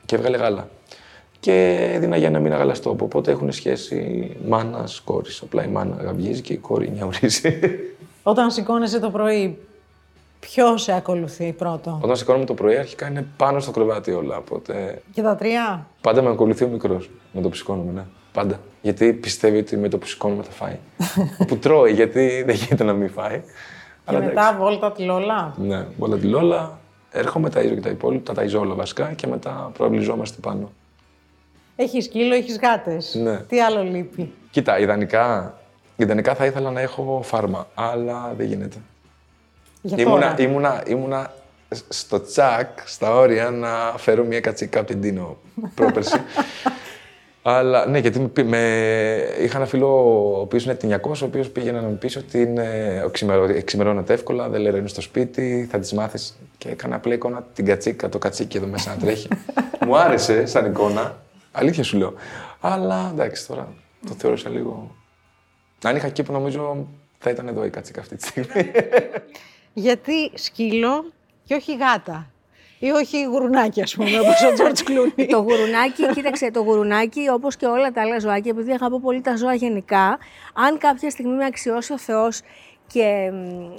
Και 0.05 0.15
έβγαλε 0.17 0.37
γάλα. 0.37 0.69
Και 1.41 1.89
έδινα 1.95 2.17
για 2.17 2.27
ένα 2.29 2.39
μήνα 2.39 2.57
γαλαστόπο. 2.57 3.05
Οπότε 3.05 3.31
έχουν 3.31 3.53
σχέση 3.53 4.31
μάνας 4.49 5.01
κόρης. 5.01 5.41
Απλά 5.43 5.65
η 5.65 5.69
μάνα 5.69 5.97
γαμπιίζει 6.03 6.41
και 6.41 6.53
η 6.53 6.57
κόρη 6.57 6.91
νιαουρίζει. 6.91 7.59
Όταν 8.27 8.51
σηκώνεσαι 8.51 9.01
το 9.01 9.11
πρωί, 9.11 9.59
ποιο 10.41 10.77
σε 10.77 10.93
ακολουθεί 10.93 11.53
πρώτο; 11.53 11.99
Όταν 12.03 12.17
σηκώνομαι 12.17 12.45
το 12.45 12.55
πρωί, 12.55 12.77
αρχικά 12.77 13.09
είναι 13.09 13.27
πάνω 13.37 13.61
στο 13.61 13.71
κρεβάτι 13.71 14.13
όλα. 14.13 14.37
Οπότε 14.37 15.03
Και 15.13 15.23
τα 15.23 15.37
τρία; 15.37 15.87
Πάντα 16.01 16.23
με 16.23 16.29
ακολουθεί 16.31 16.65
ο 16.65 16.69
μικρός. 16.69 17.11
Με 17.33 17.41
το 17.41 17.49
που 17.49 17.55
σηκώνομαι, 17.55 17.93
ναι. 17.93 18.05
Πάντα. 18.33 18.61
Γιατί 18.83 19.13
πιστεύει 19.13 19.59
ότι 19.59 19.77
με 19.77 19.89
το 19.89 19.99
που 19.99 20.07
σηκώνομαι 20.07 20.43
θα 20.43 20.51
φάει. 20.51 20.79
που 21.49 21.57
τρώει, 21.57 21.93
γιατί 21.93 22.43
δεν 22.47 22.55
γίνεται 22.55 22.85
να 22.85 22.93
μην 22.93 23.11
φάει. 23.11 23.43
Και 24.11 24.17
μετά 24.17 24.57
βόλτα 24.59 24.93
τη 24.93 25.03
Λόλα; 25.03 25.55
Ναι, 25.57 25.87
όλα 25.99 26.17
τη 26.17 26.27
Λόλα. 26.27 26.79
Έρχομαι, 27.11 27.49
ταΐζω 27.55 27.75
και 27.75 27.81
τα 27.81 27.89
υπόλοιπα, 27.89 28.33
τα 28.33 28.43
ταΐζω 28.43 28.61
όλα 28.61 28.75
βασικά 28.75 29.13
και 29.13 29.27
μετά 29.27 29.71
προαυλιζόμαστε 29.75 30.37
πάνω. 30.41 30.73
Έχεις 31.77 32.05
σκύλο, 32.05 32.35
έχεις 32.35 32.59
γάτες. 32.59 33.15
Ναι. 33.15 33.37
Τι 33.37 33.61
άλλο 33.61 33.83
λείπει; 33.83 34.33
Κοίτα, 34.51 34.79
ιδανικά, 34.79 35.59
ιδανικά 35.97 36.35
θα 36.35 36.47
ήθελα 36.47 36.71
να 36.71 36.81
έχω 36.81 37.21
φάρμα, 37.25 37.69
αλλά 37.75 38.35
δεν 38.37 38.47
γίνεται. 38.47 38.77
Για 39.83 39.97
ήμουνα, 40.05 40.21
τώρα. 40.21 40.49
ήμουνα, 40.49 40.83
ήμουνα 40.87 41.33
στο 41.89 42.21
τσακ, 42.23 42.69
στα 42.85 43.15
όρια, 43.15 43.51
να 43.51 43.95
φέρω 43.97 44.25
μια 44.25 44.41
κατσίκα 44.41 44.79
από 44.79 44.89
την 44.89 45.01
Τίνο 45.01 45.37
πρόπερση. 45.75 46.21
Αλλά 47.47 47.87
ναι, 47.87 47.99
γιατί 47.99 48.19
με, 48.21 48.27
πή- 48.29 48.47
με, 48.47 48.59
είχα 49.41 49.57
ένα 49.57 49.67
φίλο 49.67 49.87
ο 50.37 50.41
οποίος 50.41 50.65
είναι 50.65 50.75
τυνιακός, 50.75 51.23
ο 51.23 51.25
οποίος 51.25 51.49
πήγαινε 51.51 51.81
να 51.81 51.87
μου 51.89 51.99
πεις 51.99 52.17
ότι 52.17 52.41
είναι, 52.41 53.03
οξυμερω- 53.07 53.49
εξημερώνεται 53.57 54.13
εύκολα, 54.13 54.49
δεν 54.49 54.61
λέει 54.61 54.79
είναι 54.79 54.89
στο 54.89 55.01
σπίτι, 55.01 55.69
θα 55.71 55.79
τη 55.79 55.95
μάθεις. 55.95 56.37
Και 56.59 56.69
έκανα 56.69 56.97
απλά 56.97 57.15
εικόνα 57.15 57.47
την 57.55 57.65
κατσίκα, 57.65 58.09
το 58.09 58.19
κατσίκι 58.19 58.57
εδώ 58.57 58.67
μέσα 58.67 58.91
να 58.91 58.97
τρέχει. 58.97 59.29
μου 59.87 59.97
άρεσε 59.99 60.47
σαν 60.47 60.67
εικόνα, 60.67 61.17
αλήθεια 61.53 61.83
σου 61.83 61.97
λέω. 61.99 62.13
Αλλά 62.61 63.11
εντάξει 63.13 63.47
τώρα, 63.47 63.69
το 64.09 64.15
θεώρησα 64.19 64.49
λίγο. 64.49 64.95
Αν 65.89 65.97
είχα 65.97 66.09
κήπο, 66.09 66.33
νομίζω 66.33 66.87
θα 67.19 67.31
ήταν 67.31 67.49
εδώ 67.49 67.65
η 67.65 67.71
κατσίκα 67.71 68.01
αυτή 68.01 68.17
τη 68.17 68.27
στιγμή. 68.27 68.71
Γιατί 69.73 70.31
σκύλο 70.35 71.13
και 71.45 71.55
όχι 71.55 71.77
γάτα. 71.77 72.29
Ή 72.79 72.91
όχι 72.91 73.25
γουρνάκι, 73.25 73.83
ας 73.83 73.95
πούμε, 73.95 74.21
όπως 74.21 74.43
ο 74.43 74.53
Τζορτ 74.53 74.79
Κλούνι. 74.85 75.27
το 75.27 75.39
γουρουνάκι, 75.39 76.07
κοίταξε, 76.15 76.51
το 76.51 76.61
γουρουνάκι, 76.61 77.29
όπως 77.29 77.57
και 77.57 77.67
όλα 77.67 77.91
τα 77.91 78.01
άλλα 78.01 78.19
ζωάκια, 78.19 78.51
επειδή 78.51 78.73
αγαπώ 78.73 79.01
πολύ 79.01 79.21
τα 79.21 79.37
ζώα 79.37 79.55
γενικά, 79.55 80.19
αν 80.55 80.79
κάποια 80.79 81.11
στιγμή 81.11 81.37
με 81.37 81.45
αξιώσει 81.45 81.93
ο 81.93 81.99
Θεός 81.99 82.41
και 82.87 83.31
μ, 83.33 83.75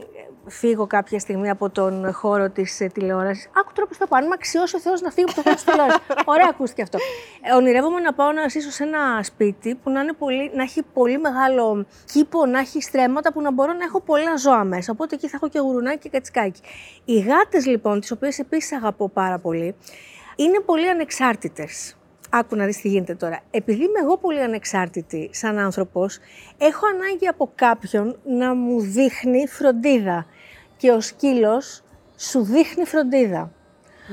φύγω 0.47 0.87
κάποια 0.87 1.19
στιγμή 1.19 1.49
από 1.49 1.69
τον 1.69 2.13
χώρο 2.13 2.49
της 2.49 2.87
τηλεόρασης. 2.93 3.49
Άκου 3.57 3.71
τώρα 3.73 3.87
πώς 3.87 3.97
θα 3.97 4.07
πάω. 4.07 4.19
Αν 4.19 4.27
με 4.27 4.33
αξιώσει 4.33 4.75
ο 4.75 4.79
Θεός 4.79 5.01
να 5.01 5.11
φύγω 5.11 5.27
από 5.27 5.35
τον 5.35 5.43
χώρο 5.43 5.55
της 5.55 5.63
τηλεόρασης. 5.63 6.01
Ωραία, 6.33 6.47
ακούστηκε 6.49 6.81
αυτό. 6.81 6.97
Ε, 7.41 7.53
ονειρεύομαι 7.53 7.99
να 7.99 8.13
πάω 8.13 8.31
να 8.31 8.47
ζήσω 8.47 8.71
σε 8.71 8.83
ένα 8.83 9.23
σπίτι 9.23 9.75
που 9.75 9.89
να, 9.89 10.01
είναι 10.01 10.13
πολύ, 10.13 10.51
να 10.53 10.63
έχει 10.63 10.83
πολύ 10.93 11.17
μεγάλο 11.17 11.85
κήπο, 12.05 12.45
να 12.45 12.59
έχει 12.59 12.81
στρέμματα 12.81 13.33
που 13.33 13.41
να 13.41 13.51
μπορώ 13.51 13.73
να 13.73 13.83
έχω 13.83 14.01
πολλά 14.01 14.37
ζώα 14.37 14.63
μέσα. 14.63 14.91
Οπότε 14.91 15.15
εκεί 15.15 15.27
θα 15.27 15.35
έχω 15.35 15.49
και 15.49 15.59
γουρουνάκι 15.59 15.97
και 15.97 16.09
κατσικάκι. 16.09 16.61
Οι 17.05 17.19
γάτες 17.19 17.65
λοιπόν, 17.65 17.99
τις 17.99 18.11
οποίες 18.11 18.39
επίσης 18.39 18.71
αγαπώ 18.71 19.09
πάρα 19.09 19.39
πολύ, 19.39 19.75
είναι 20.35 20.59
πολύ 20.59 20.89
ανεξάρτητες. 20.89 21.95
Άκου 22.37 22.55
να 22.55 22.65
δεις 22.65 22.81
τι 22.81 22.87
γίνεται 22.87 23.15
τώρα. 23.15 23.39
Επειδή 23.51 23.83
είμαι 23.83 23.99
εγώ 23.99 24.17
πολύ 24.17 24.41
ανεξάρτητη 24.41 25.29
σαν 25.33 25.57
άνθρωπος, 25.57 26.19
έχω 26.57 26.85
ανάγκη 26.87 27.27
από 27.27 27.51
κάποιον 27.55 28.19
να 28.25 28.53
μου 28.53 28.81
δείχνει 28.81 29.47
φροντίδα. 29.47 30.25
Και 30.77 30.91
ο 30.91 31.01
σκύλος 31.01 31.83
σου 32.17 32.43
δείχνει 32.43 32.85
φροντίδα. 32.85 33.51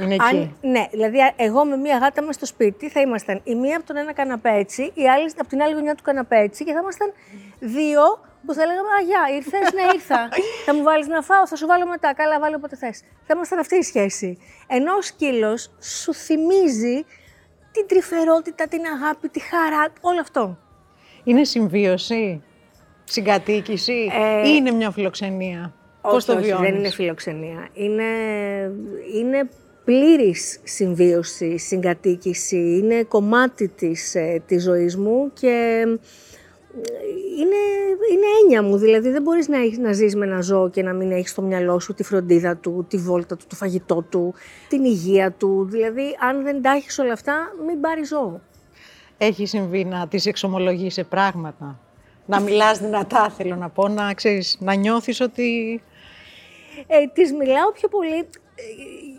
Είναι 0.02 0.14
εκεί. 0.14 0.24
Αν, 0.24 0.56
ναι, 0.60 0.86
δηλαδή 0.90 1.20
α- 1.20 1.34
εγώ 1.36 1.64
με 1.64 1.76
μία 1.76 1.98
γάτα 1.98 2.20
μέσα 2.20 2.32
στο 2.32 2.46
σπίτι 2.46 2.88
θα 2.88 3.00
ήμασταν 3.00 3.40
η 3.44 3.54
μία 3.54 3.76
από 3.76 3.86
τον 3.86 3.96
ένα 3.96 4.12
καναπέ 4.12 4.50
έτσι, 4.50 4.92
η 4.94 5.08
άλλη 5.08 5.30
από 5.38 5.48
την 5.48 5.62
άλλη 5.62 5.74
γωνιά 5.74 5.94
του 5.94 6.02
καναπέ 6.02 6.36
έτσι 6.36 6.64
και 6.64 6.72
θα 6.72 6.78
ήμασταν 6.78 7.12
δύο 7.58 8.02
που 8.46 8.54
θα 8.54 8.66
λέγαμε 8.66 8.88
Α, 8.88 9.00
γεια, 9.04 9.36
ήρθες, 9.36 9.72
ναι, 9.72 9.82
ήρθα. 9.94 10.28
θα 10.66 10.74
μου 10.74 10.82
βάλεις 10.82 11.06
να 11.06 11.22
φάω, 11.22 11.46
θα 11.46 11.56
σου 11.56 11.66
βάλω 11.66 11.86
μετά. 11.86 12.14
Καλά, 12.14 12.38
βάλω 12.40 12.56
όποτε 12.56 12.76
θες. 12.76 13.02
Θα 13.26 13.32
ήμασταν 13.34 13.58
αυτή 13.58 13.76
η 13.76 13.82
σχέση. 13.82 14.38
Ενώ 14.66 14.94
ο 14.94 15.00
σκύλος 15.00 15.70
σου 15.80 16.14
θυμίζει 16.14 17.04
την 17.72 17.86
τρυφερότητα, 17.86 18.68
την 18.68 18.80
αγάπη, 18.84 19.28
τη 19.28 19.40
χαρά, 19.40 19.92
όλο 20.00 20.20
αυτό. 20.20 20.58
Είναι 21.24 21.44
συμβίωση, 21.44 22.42
συγκατοίκηση 23.04 24.10
Ε, 24.42 24.48
ή 24.48 24.52
είναι 24.56 24.70
μια 24.70 24.90
φιλοξενία; 24.90 25.74
Πώς 26.00 26.14
όχι, 26.14 26.26
το 26.26 26.32
όχι, 26.32 26.42
βιώνεις; 26.42 26.70
δεν 26.70 26.78
είναι 26.78 26.90
φιλοξενία. 26.90 27.68
Είναι, 27.72 28.02
είναι 29.14 29.48
πλήρης 29.84 30.60
συμβίωση, 30.62 31.58
συγκατοίκηση. 31.58 32.56
Είναι 32.56 33.02
κομμάτι 33.02 33.68
της, 33.68 34.14
ε, 34.14 34.42
της 34.46 34.62
ζωής 34.62 34.96
μου 34.96 35.32
και 35.32 35.84
ε, 35.86 35.98
είναι, 37.38 37.60
είναι 38.12 38.26
έννοια 38.42 38.62
μου. 38.62 38.76
Δηλαδή 38.76 39.10
δεν 39.10 39.22
μπορείς 39.22 39.48
να, 39.48 39.58
έχεις, 39.58 39.78
να 39.78 39.92
ζεις 39.92 40.16
με 40.16 40.24
ένα 40.26 40.40
ζώο 40.40 40.70
και 40.70 40.82
να 40.82 40.92
μην 40.92 41.12
έχεις 41.12 41.30
στο 41.30 41.42
μυαλό 41.42 41.80
σου 41.80 41.94
τη 41.94 42.02
φροντίδα 42.02 42.56
του, 42.56 42.86
τη 42.88 42.96
βόλτα 42.96 43.36
του, 43.36 43.44
το 43.48 43.54
φαγητό 43.54 44.02
του, 44.02 44.34
την 44.68 44.84
υγεία 44.84 45.32
του. 45.32 45.66
Δηλαδή 45.70 46.16
αν 46.20 46.42
δεν 46.42 46.62
τα 46.62 46.70
έχεις 46.70 46.98
όλα 46.98 47.12
αυτά, 47.12 47.54
μην 47.66 47.80
πάρεις 47.80 48.08
ζώο. 48.08 48.40
Έχει 49.18 49.46
συμβεί 49.46 49.84
να 49.84 50.08
τις 50.08 50.26
εξομολογείς 50.26 50.94
σε 50.94 51.04
πράγματα; 51.04 51.78
Να 52.26 52.40
μιλάς 52.40 52.78
δυνατά, 52.78 53.30
θέλω 53.30 53.56
να 53.56 53.68
πω, 53.68 53.88
να, 53.88 54.14
ξέρεις, 54.14 54.56
να 54.60 54.74
νιώθεις 54.74 55.20
ότι... 55.20 55.82
Ε, 56.86 57.06
τις 57.12 57.32
μιλάω 57.32 57.72
πιο 57.72 57.88
πολύ, 57.88 58.14
ε, 58.14 58.22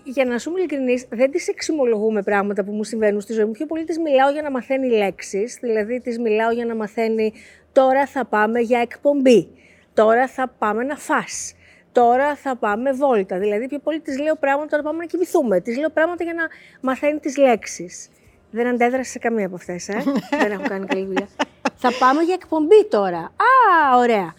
για 0.03 0.25
να 0.25 0.37
σου 0.37 0.49
είμαι 0.49 0.59
ειλικρινής, 0.59 1.05
δεν 1.09 1.31
τις 1.31 1.47
εξομολογούμε 1.47 2.21
πράγματα 2.21 2.63
που 2.63 2.71
μου 2.71 2.83
συμβαίνουν 2.83 3.21
στη 3.21 3.33
ζωή 3.33 3.45
μου. 3.45 3.51
Πιο 3.51 3.65
πολύ 3.65 3.83
τις 3.83 3.99
μιλάω 3.99 4.31
για 4.31 4.41
να 4.41 4.51
μαθαίνει 4.51 4.87
λέξεις, 4.89 5.57
δηλαδή 5.61 5.99
τις 5.99 6.19
μιλάω 6.19 6.51
για 6.51 6.65
να 6.65 6.75
μαθαίνει 6.75 7.33
τώρα 7.71 8.05
θα 8.05 8.25
πάμε 8.25 8.59
για 8.59 8.79
εκπομπή, 8.79 9.47
τώρα 9.93 10.27
θα 10.27 10.53
πάμε 10.57 10.83
να 10.83 10.95
φας, 10.95 11.55
τώρα 11.91 12.35
θα 12.35 12.55
πάμε 12.55 12.91
βόλτα. 12.91 13.37
Δηλαδή 13.37 13.67
πιο 13.67 13.79
πολύ 13.79 13.99
τις 13.99 14.19
λέω 14.19 14.35
πράγματα 14.35 14.67
τώρα 14.67 14.83
πάμε 14.83 14.97
να 14.97 15.05
κοιμηθούμε, 15.05 15.61
τις 15.61 15.77
λέω 15.77 15.89
πράγματα 15.89 16.23
για 16.23 16.33
να 16.33 16.47
μαθαίνει 16.81 17.19
τις 17.19 17.37
λέξεις. 17.37 18.09
Δεν 18.51 18.67
αντέδρασε 18.67 19.11
σε 19.11 19.19
καμία 19.19 19.45
από 19.45 19.55
αυτές, 19.55 19.89
ε. 19.89 20.03
δεν 20.41 20.51
έχω 20.51 20.63
κάνει 20.67 20.85
καλή 20.85 21.05
δουλειά. 21.05 21.27
θα 21.75 21.91
πάμε 21.99 22.21
για 22.21 22.33
εκπομπή 22.33 22.85
τώρα. 22.89 23.19
Α, 23.19 23.97
ωραία. 23.97 24.33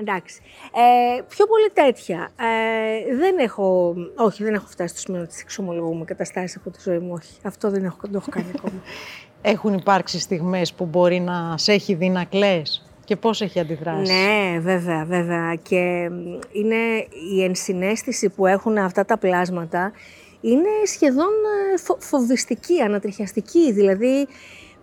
Εντάξει. 0.00 0.40
Ε, 0.74 1.20
πιο 1.28 1.46
πολύ 1.46 1.70
τέτοια. 1.72 2.30
Ε, 2.40 3.16
δεν 3.16 3.38
έχω, 3.38 3.94
όχι, 4.16 4.44
δεν 4.44 4.54
έχω 4.54 4.66
φτάσει 4.66 4.88
στο 4.88 5.00
σημείο 5.00 5.20
να 5.20 5.26
τις 5.26 5.40
εξομολογούμε 5.40 6.04
καταστάσεις 6.04 6.56
από 6.56 6.70
τη 6.70 6.78
ζωή 6.82 6.98
μου, 6.98 7.12
όχι. 7.12 7.32
Αυτό 7.42 7.70
δεν 7.70 7.84
έχω, 7.84 7.96
δεν 8.00 8.10
το 8.12 8.18
έχω 8.18 8.30
κάνει 8.30 8.46
ακόμα. 8.56 8.82
Έχουν 9.42 9.74
υπάρξει 9.74 10.18
στιγμές 10.20 10.72
που 10.72 10.84
μπορεί 10.84 11.20
να 11.20 11.54
σε 11.58 11.72
έχει 11.72 11.94
δει 11.94 12.08
να 12.08 12.24
κλαις 12.24 12.92
και 13.04 13.16
πώς 13.16 13.40
έχει 13.40 13.60
αντιδράσει; 13.60 14.12
ναι, 14.12 14.58
βέβαια, 14.58 15.04
βέβαια. 15.04 15.54
Και 15.54 16.08
μ, 16.10 16.38
είναι 16.52 17.06
η 17.34 17.44
ενσυναίσθηση 17.44 18.28
που 18.28 18.46
έχουν 18.46 18.78
αυτά 18.78 19.04
τα 19.04 19.18
πλάσματα 19.18 19.92
είναι 20.40 20.68
σχεδόν 20.86 21.32
ε, 21.74 21.78
φο- 21.78 21.98
φοβιστική, 22.00 22.80
ανατριχιαστική. 22.80 23.72
Δηλαδή, 23.72 24.26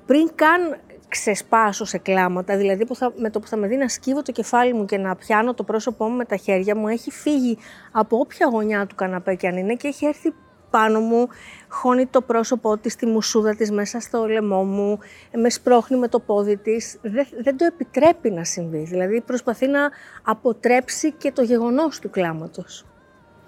πριν 0.05 0.29
καν 0.35 0.77
ξεσπάσω 1.07 1.85
σε 1.85 1.97
κλάματα, 1.97 2.57
δηλαδή 2.57 2.85
που 2.85 2.95
θα, 2.95 3.13
με 3.17 3.29
το 3.29 3.39
που 3.39 3.47
θα 3.47 3.57
με 3.57 3.67
δει 3.67 3.75
να 3.75 3.87
σκύβω 3.87 4.21
το 4.21 4.31
κεφάλι 4.31 4.73
μου 4.73 4.85
και 4.85 4.97
να 4.97 5.15
πιάνω 5.15 5.53
το 5.53 5.63
πρόσωπό 5.63 6.05
μου 6.05 6.15
με 6.15 6.25
τα 6.25 6.35
χέρια 6.35 6.75
μου, 6.75 6.87
έχει 6.87 7.11
φύγει 7.11 7.57
από 7.91 8.17
όποια 8.17 8.47
γωνιά 8.51 8.85
του 8.85 8.95
καναπέ 8.95 9.35
και 9.35 9.47
αν 9.47 9.57
είναι 9.57 9.75
και 9.75 9.87
έχει 9.87 10.05
έρθει 10.05 10.33
πάνω 10.69 10.99
μου, 10.99 11.27
χώνει 11.67 12.05
το 12.05 12.21
πρόσωπό 12.21 12.77
της, 12.77 12.95
τη 12.95 13.05
μουσούδα 13.05 13.55
της 13.55 13.71
μέσα 13.71 13.99
στο 13.99 14.27
λαιμό 14.27 14.63
μου, 14.63 14.99
με 15.33 15.49
σπρώχνει 15.49 15.97
με 15.97 16.07
το 16.07 16.19
πόδι 16.19 16.57
της. 16.57 16.97
Δεν, 17.01 17.27
δεν 17.41 17.57
το 17.57 17.65
επιτρέπει 17.65 18.31
να 18.31 18.43
συμβεί. 18.43 18.83
Δηλαδή 18.83 19.21
προσπαθεί 19.21 19.67
να 19.67 19.89
αποτρέψει 20.23 21.11
και 21.11 21.31
το 21.31 21.41
γεγονός 21.41 21.99
του 21.99 22.09
κλάματος. 22.09 22.85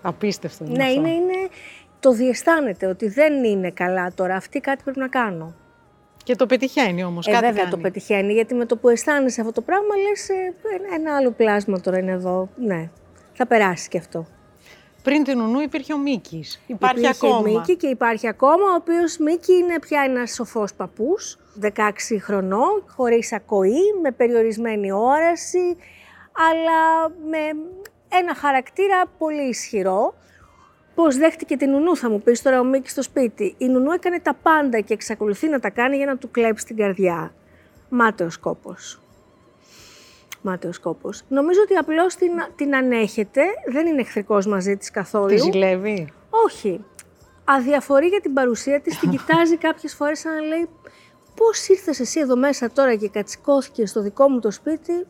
Απίστευτο 0.01 0.65
είναι 0.65 0.75
Ναι, 0.75 0.83
αυτό. 0.83 0.99
είναι, 0.99 1.09
είναι, 1.09 1.47
το 1.99 2.11
διαισθάνεται 2.11 2.85
ότι 2.85 3.07
δεν 3.07 3.43
είναι 3.43 3.71
καλά 3.71 4.11
τώρα, 4.15 4.35
αυτή 4.35 4.59
κάτι 4.59 4.83
πρέπει 4.83 4.99
να 4.99 5.07
κάνω. 5.07 5.55
Και 6.27 6.35
το 6.35 6.45
πετυχαίνει 6.45 7.03
όμως, 7.03 7.27
Ε, 7.27 7.31
κάτι 7.31 7.45
βέβαια 7.45 7.59
κάνει. 7.61 7.69
το 7.75 7.77
πετυχαίνει, 7.77 8.33
γιατί 8.33 8.53
με 8.53 8.65
το 8.65 8.77
που 8.77 8.89
αισθάνεσαι 8.89 9.41
αυτό 9.41 9.53
το 9.53 9.61
πράγμα 9.61 9.95
λες 9.95 10.29
ε, 10.29 10.33
ένα- 10.75 10.95
ένα 10.95 11.15
άλλο 11.15 11.31
πλάσμα 11.31 11.79
τώρα 11.79 11.97
είναι 11.97 12.11
εδώ. 12.11 12.49
Ναι, 12.55 12.89
θα 13.33 13.45
περάσει 13.47 13.89
και 13.89 13.97
αυτό. 13.97 14.25
Πριν 15.03 15.23
την 15.23 15.39
Ουνού 15.41 15.59
υπήρχε 15.59 15.93
ο 15.93 15.97
Μίκης. 15.97 16.61
Υπάρχει 16.67 16.99
Υπήρχε 16.99 17.25
ακόμα. 17.27 17.41
Μίκη 17.41 17.75
και 17.75 17.87
υπάρχει 17.87 18.27
ακόμα, 18.27 18.63
ο 18.71 18.75
οποίος 18.75 19.17
Μίκη 19.17 19.53
είναι 19.53 19.79
πια 19.79 20.01
ένας 20.07 20.31
σοφός 20.33 20.73
παππούς, 20.73 21.37
16 21.61 22.17
χρονών, 22.19 22.83
χωρίς 22.87 23.33
ακοή, 23.33 23.81
με 24.01 24.11
περιορισμένη 24.11 24.91
όραση, 24.91 25.77
αλλά 26.49 27.09
με 27.29 27.37
ένα 28.09 28.35
χαρακτήρα 28.35 29.03
πολύ 29.17 29.47
ισχυρό. 29.49 30.13
Πώς 30.97 31.17
δέχτηκε 31.17 31.57
την 31.57 31.69
Νουνού, 31.69 31.95
θα 31.95 32.09
μου 32.09 32.21
πεις 32.21 32.41
τώρα 32.41 32.59
ο 32.59 32.63
Μίκης 32.63 32.91
στο 32.91 33.01
σπίτι. 33.01 33.55
Η 33.57 33.67
Νουνού 33.67 33.91
έκανε 33.91 34.19
τα 34.19 34.33
πάντα 34.33 34.79
και 34.79 34.93
εξακολουθεί 34.93 35.47
να 35.47 35.59
τα 35.59 35.69
κάνει 35.69 35.95
για 35.95 36.05
να 36.05 36.17
του 36.17 36.31
κλέψει 36.31 36.65
την 36.65 36.77
καρδιά. 36.77 37.33
Μάταιος 37.89 38.37
κόπος. 38.37 39.01
Μάταιος 40.41 40.79
κόπος. 40.79 41.23
Νομίζω 41.27 41.61
ότι 41.61 41.75
απλώς 41.75 42.15
την, 42.15 42.31
την 42.55 42.75
ανέχεται, 42.75 43.41
δεν 43.67 43.87
είναι 43.87 44.01
εχθρικός 44.01 44.47
μαζί 44.47 44.77
της 44.77 44.91
καθόλου. 44.91 45.27
Τη 45.27 45.37
ζηλεύει; 45.37 46.13
Όχι. 46.29 46.85
Αδιαφορεί 47.43 48.07
για 48.07 48.21
την 48.21 48.33
παρουσία 48.33 48.81
της, 48.81 48.99
την 48.99 49.09
κοιτάζει 49.09 49.57
κάποιες 49.67 49.95
φορές 49.95 50.19
σαν 50.19 50.33
να 50.33 50.41
λέει 50.41 50.69
πώς 51.35 51.67
ήρθες 51.67 51.99
εσύ 51.99 52.19
εδώ 52.19 52.37
μέσα 52.37 52.71
τώρα 52.71 52.95
και 52.95 53.09
κατσικώθηκε 53.09 53.85
στο 53.85 54.01
δικό 54.01 54.29
μου 54.29 54.39
το 54.39 54.51
σπίτι, 54.51 55.05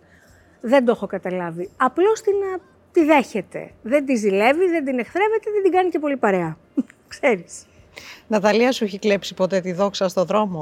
δεν 0.61 0.85
το 0.85 0.91
έχω 0.91 1.07
καταλάβει. 1.07 1.69
Απλώς 1.77 2.21
την, 2.21 2.33
α, 2.33 2.59
τη 2.97 3.03
δέχεται. 3.11 3.61
Δεν 3.91 4.01
τη 4.05 4.13
ζηλεύει, 4.23 4.65
δεν 4.75 4.83
την 4.87 4.95
εχθρεύεται, 5.03 5.47
δεν 5.55 5.63
την 5.65 5.71
κάνει 5.75 5.89
και 5.93 5.99
πολύ 6.05 6.17
παρέα. 6.17 6.51
Ξέρεις. 7.13 7.53
Ναταλία, 8.33 8.71
σου 8.75 8.83
έχει 8.87 8.99
κλέψει 9.05 9.31
ποτέ 9.41 9.57
τη 9.65 9.71
δόξα 9.79 10.05
στο 10.13 10.23
δρόμο; 10.31 10.61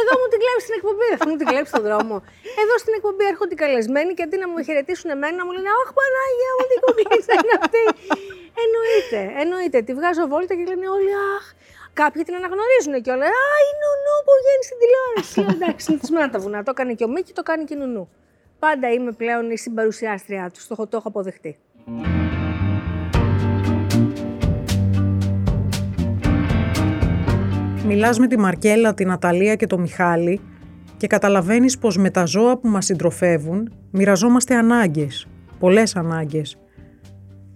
Εδώ 0.00 0.12
μου 0.20 0.26
την 0.32 0.40
κλέψει 0.42 0.64
στην 0.66 0.76
εκπομπή, 0.80 1.04
δεν 1.12 1.18
θα 1.22 1.26
μου 1.28 1.36
την 1.40 1.46
κλέψει 1.50 1.70
στον 1.74 1.84
δρόμο. 1.88 2.14
Εδώ 2.62 2.74
στην 2.82 2.92
εκπομπή 2.98 3.24
έρχονται 3.32 3.54
οι 3.56 3.60
καλεσμένοι 3.64 4.10
και 4.16 4.22
αντί 4.26 4.36
να 4.42 4.46
μου 4.50 4.58
χαιρετήσουν 4.66 5.08
εμένα, 5.16 5.34
να 5.40 5.44
μου 5.46 5.52
λένε 5.56 5.70
Αχ, 5.80 5.88
Πανάγια 5.98 6.50
μου, 6.56 6.64
τι 6.70 6.76
κουκλίτσα 6.84 7.32
είναι 7.40 7.54
αυτή. 7.62 7.82
εννοείται, 8.64 9.20
εννοείται. 9.42 9.78
Τη 9.86 9.92
βγάζω 9.98 10.22
βόλτα 10.32 10.52
και 10.58 10.64
λένε 10.70 10.86
όλοι 10.96 11.12
Αχ. 11.36 11.44
Κάποιοι 12.00 12.20
την 12.26 12.34
αναγνωρίζουν 12.40 12.94
και 13.04 13.10
όλα. 13.14 13.26
Α, 13.44 13.46
η 13.68 13.72
Νουνού 13.82 14.16
που 14.26 14.32
βγαίνει 14.40 14.64
στην 14.68 14.78
τηλεόραση. 14.82 15.38
Λέω, 15.40 15.52
Εντάξει, 15.58 15.82
συνηθισμένα 15.86 16.26
τα 16.34 16.38
βουνά. 16.44 16.58
Το 16.66 16.70
έκανε 16.74 16.92
και 16.98 17.04
ο 17.08 17.10
Μίκη, 17.14 17.32
το 17.38 17.42
κάνει 17.48 17.62
και 17.68 17.74
η 17.76 17.80
Νουνού. 17.82 18.04
Πάντα 18.60 18.88
είμαι 18.92 19.12
πλέον 19.12 19.50
η 19.50 19.58
συμπαρουσιάστριά 19.58 20.50
τους. 20.54 20.66
Το, 20.66 20.74
έχω- 20.78 20.86
το 20.86 20.96
έχω 20.96 21.08
αποδεχτεί. 21.08 21.56
Μιλάς 27.86 28.18
με 28.18 28.26
τη 28.26 28.38
Μαρκέλα, 28.38 28.94
την 28.94 29.10
Αταλία 29.10 29.54
και 29.54 29.66
το 29.66 29.78
Μιχάλη 29.78 30.40
και 30.96 31.06
καταλαβαίνεις 31.06 31.78
πως 31.78 31.96
με 31.96 32.10
τα 32.10 32.24
ζώα 32.24 32.58
που 32.58 32.68
μας 32.68 32.84
συντροφεύουν 32.84 33.72
μοιραζόμαστε 33.90 34.54
ανάγκες, 34.54 35.26
πολλές 35.58 35.96
ανάγκες. 35.96 36.58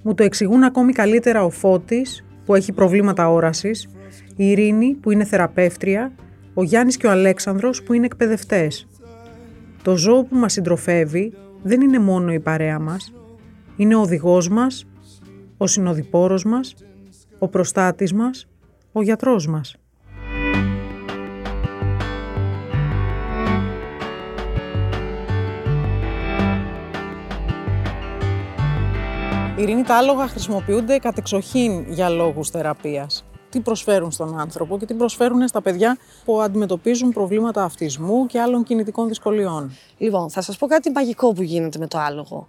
Μου 0.03 0.14
το 0.14 0.23
εξηγούν 0.23 0.62
ακόμη 0.62 0.93
καλύτερα 0.93 1.45
ο 1.45 1.51
Φώτης, 1.51 2.25
που 2.45 2.55
έχει 2.55 2.73
προβλήματα 2.73 3.31
όρασης, 3.31 3.88
η 4.37 4.51
Ειρήνη, 4.51 4.95
που 4.95 5.11
είναι 5.11 5.25
θεραπεύτρια, 5.25 6.12
ο 6.55 6.62
Γιάννης 6.62 6.97
και 6.97 7.07
ο 7.07 7.11
Αλέξανδρος, 7.11 7.83
που 7.83 7.93
είναι 7.93 8.05
εκπαιδευτές. 8.05 8.88
Το 9.85 9.97
ζώο 9.97 10.25
που 10.25 10.37
μας 10.37 10.53
συντροφεύει 10.53 11.33
δεν 11.62 11.81
είναι 11.81 11.99
μόνο 11.99 12.33
η 12.33 12.40
παρέα 12.40 12.79
μας, 12.79 13.12
είναι 13.77 13.94
ο 13.94 14.01
οδηγός 14.01 14.49
μας, 14.49 14.85
ο 15.57 15.66
συνοδοιπόρος 15.66 16.44
μας, 16.44 16.75
ο 17.38 17.49
προστάτης 17.49 18.12
μας, 18.12 18.47
ο 18.92 19.03
γιατρός 19.03 19.47
μας. 19.47 19.77
Ειρήνη, 29.57 29.83
τα 29.83 29.97
άλογα 29.97 30.27
χρησιμοποιούνται 30.27 30.99
κατεξοχήν 30.99 31.85
για 31.88 32.09
λόγους 32.09 32.51
θεραπείας. 32.51 33.25
Τι 33.55 33.61
προσφέρουν 33.61 34.11
στον 34.11 34.38
άνθρωπο 34.40 34.79
και 34.79 34.87
τι 34.87 34.95
προσφέρουν 34.95 35.49
στα 35.49 35.62
παιδιά 35.62 35.97
που 36.25 36.40
αντιμετωπίζουν 36.40 37.12
προβλήματα 37.12 37.62
αυτισμού 37.62 38.27
και 38.27 38.40
άλλων 38.40 38.62
κινητικών 38.62 39.09
δυσκολιών. 39.09 39.77
Λοιπόν, 39.99 40.31
θα 40.31 40.40
σας 40.40 40.57
πω 40.57 40.67
κάτι 40.67 40.90
μαγικό 40.90 41.33
που 41.33 41.43
γίνεται 41.43 41.79
με 41.79 41.87
το 41.87 41.99
άλογο. 41.99 42.49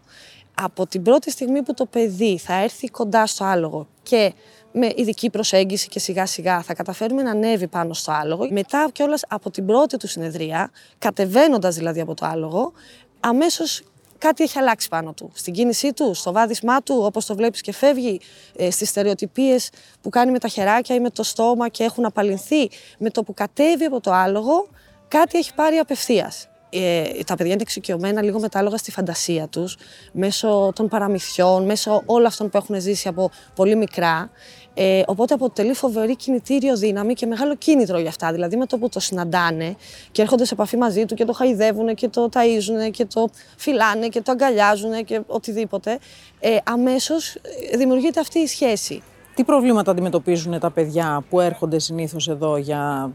Από 0.62 0.88
την 0.88 1.02
πρώτη 1.02 1.32
στιγμή 1.32 1.62
που 1.62 1.74
το 1.74 1.86
παιδί 1.86 2.38
θα 2.38 2.54
έρθει 2.54 2.88
κοντά 2.88 3.26
στο 3.26 3.44
άλογο 3.44 3.88
και 4.04 4.34
με 4.72 4.91
ειδική 4.96 5.30
προσέγγιση 5.30 5.88
και 5.88 6.00
σιγά 6.00 6.26
σιγά 6.26 6.62
θα 6.62 6.74
καταφέρουμε 6.74 7.22
να 7.22 7.32
ανέβει 7.32 7.68
πάνω 7.68 7.94
στο 7.94 8.12
άλογο. 8.12 8.48
Μετά 8.52 8.89
κιόλας 8.91 9.24
από 9.28 9.52
την 9.52 9.65
πρώτη 9.65 9.98
του 9.98 10.08
συνεδρία, 10.08 10.72
κατεβαίνοντας 10.98 11.76
δηλαδή 11.76 12.00
από 12.00 12.13
το 12.13 12.26
άλογο, 12.26 12.72
αμέσως 13.20 13.84
κάτι 14.17 14.43
έχει 14.43 14.60
αλλάξει 14.60 14.89
πάνω 14.89 15.13
του. 15.13 15.32
Στην 15.34 15.54
κίνησή 15.54 15.93
του, 15.93 16.13
στο 16.13 16.32
βάδισμά 16.32 16.82
του, 16.82 16.99
όπως 17.04 17.25
το 17.25 17.36
βλέπεις 17.36 17.62
και 17.62 17.73
φεύγει, 17.73 18.19
ε, 18.56 18.71
στις 18.71 18.89
στερεοτυπίες 18.89 19.69
που 20.01 20.10
κάνει 20.10 20.32
με 20.32 20.39
τα 20.39 20.47
χεράκια 20.47 20.95
ή 20.95 20.99
με 20.99 21.10
το 21.10 21.23
στόμα 21.23 21.69
και 21.69 21.84
έχουν 21.84 22.06
απαλληλθεί. 22.06 22.69
Με 22.97 23.10
το 23.10 23.23
που 23.23 23.34
κατέβει 23.34 23.86
από 23.86 23.99
το 23.99 24.12
άλογο, 24.12 24.67
κάτι 25.08 25.38
έχει 25.38 25.54
πάρει 25.54 25.78
απευθείας. 25.78 26.47
Ε, 26.78 27.24
τα 27.26 27.36
παιδιά 27.36 27.54
είναι 27.54 27.62
εξοικειωμένα 27.62 28.22
λίγο 28.22 28.40
με 28.40 28.50
τα 28.50 28.60
άλογα 28.60 28.78
στη 28.78 28.92
φαντασία 28.92 29.48
τους, 29.48 29.78
μέσω 30.12 30.72
των 30.76 30.88
παραμυθιών, 30.88 31.66
μέσω 31.66 32.02
όλων 32.06 32.26
αυτών 32.26 32.50
που 32.50 32.58
έχουν 32.58 32.82
ζήσει 32.82 33.08
από 33.08 33.30
πολύ 33.56 33.76
μικρά. 33.76 34.30
Ε, 34.74 35.02
οπότε 35.06 35.34
αποτελεί 35.34 35.74
φοβερή 35.74 36.16
κινητήριο 36.16 36.78
δύναμη 36.78 37.14
και 37.14 37.26
μεγάλο 37.26 37.56
κίνητρο 37.56 38.00
για 38.00 38.10
αυτά. 38.10 38.32
Δηλαδή 38.32 38.58
με 38.58 38.66
το 38.66 38.78
που 38.78 38.90
το 38.90 39.00
συναντάνε 39.00 39.76
και 40.12 40.22
έρχονται 40.22 40.46
σε 40.46 40.54
επαφή 40.54 40.78
μαζί 40.78 41.06
του 41.06 41.16
και 41.16 41.26
το 41.26 41.34
χαϊδεύουν 41.34 41.96
και 41.96 42.08
το 42.08 42.30
ταΐζουν 42.34 42.92
και 42.92 43.06
το 43.06 43.30
φυλάνε 43.58 44.08
και 44.08 44.22
το 44.22 44.32
αγκαλιάζουν 44.32 45.06
και 45.06 45.22
οτιδήποτε, 45.28 46.00
ε, 46.40 46.58
αμέσως 46.64 47.38
δημιουργείται 47.78 48.20
αυτή 48.20 48.40
η 48.40 48.48
σχέση. 48.48 49.02
Τι 49.36 49.44
προβλήματα 49.44 49.92
αντιμετωπίζουν 49.92 50.60
τα 50.60 50.72
παιδιά 50.72 51.24
που 51.30 51.40
έρχονται 51.40 51.80
συνήθως 51.80 52.28
εδώ 52.28 52.58
για 52.58 53.12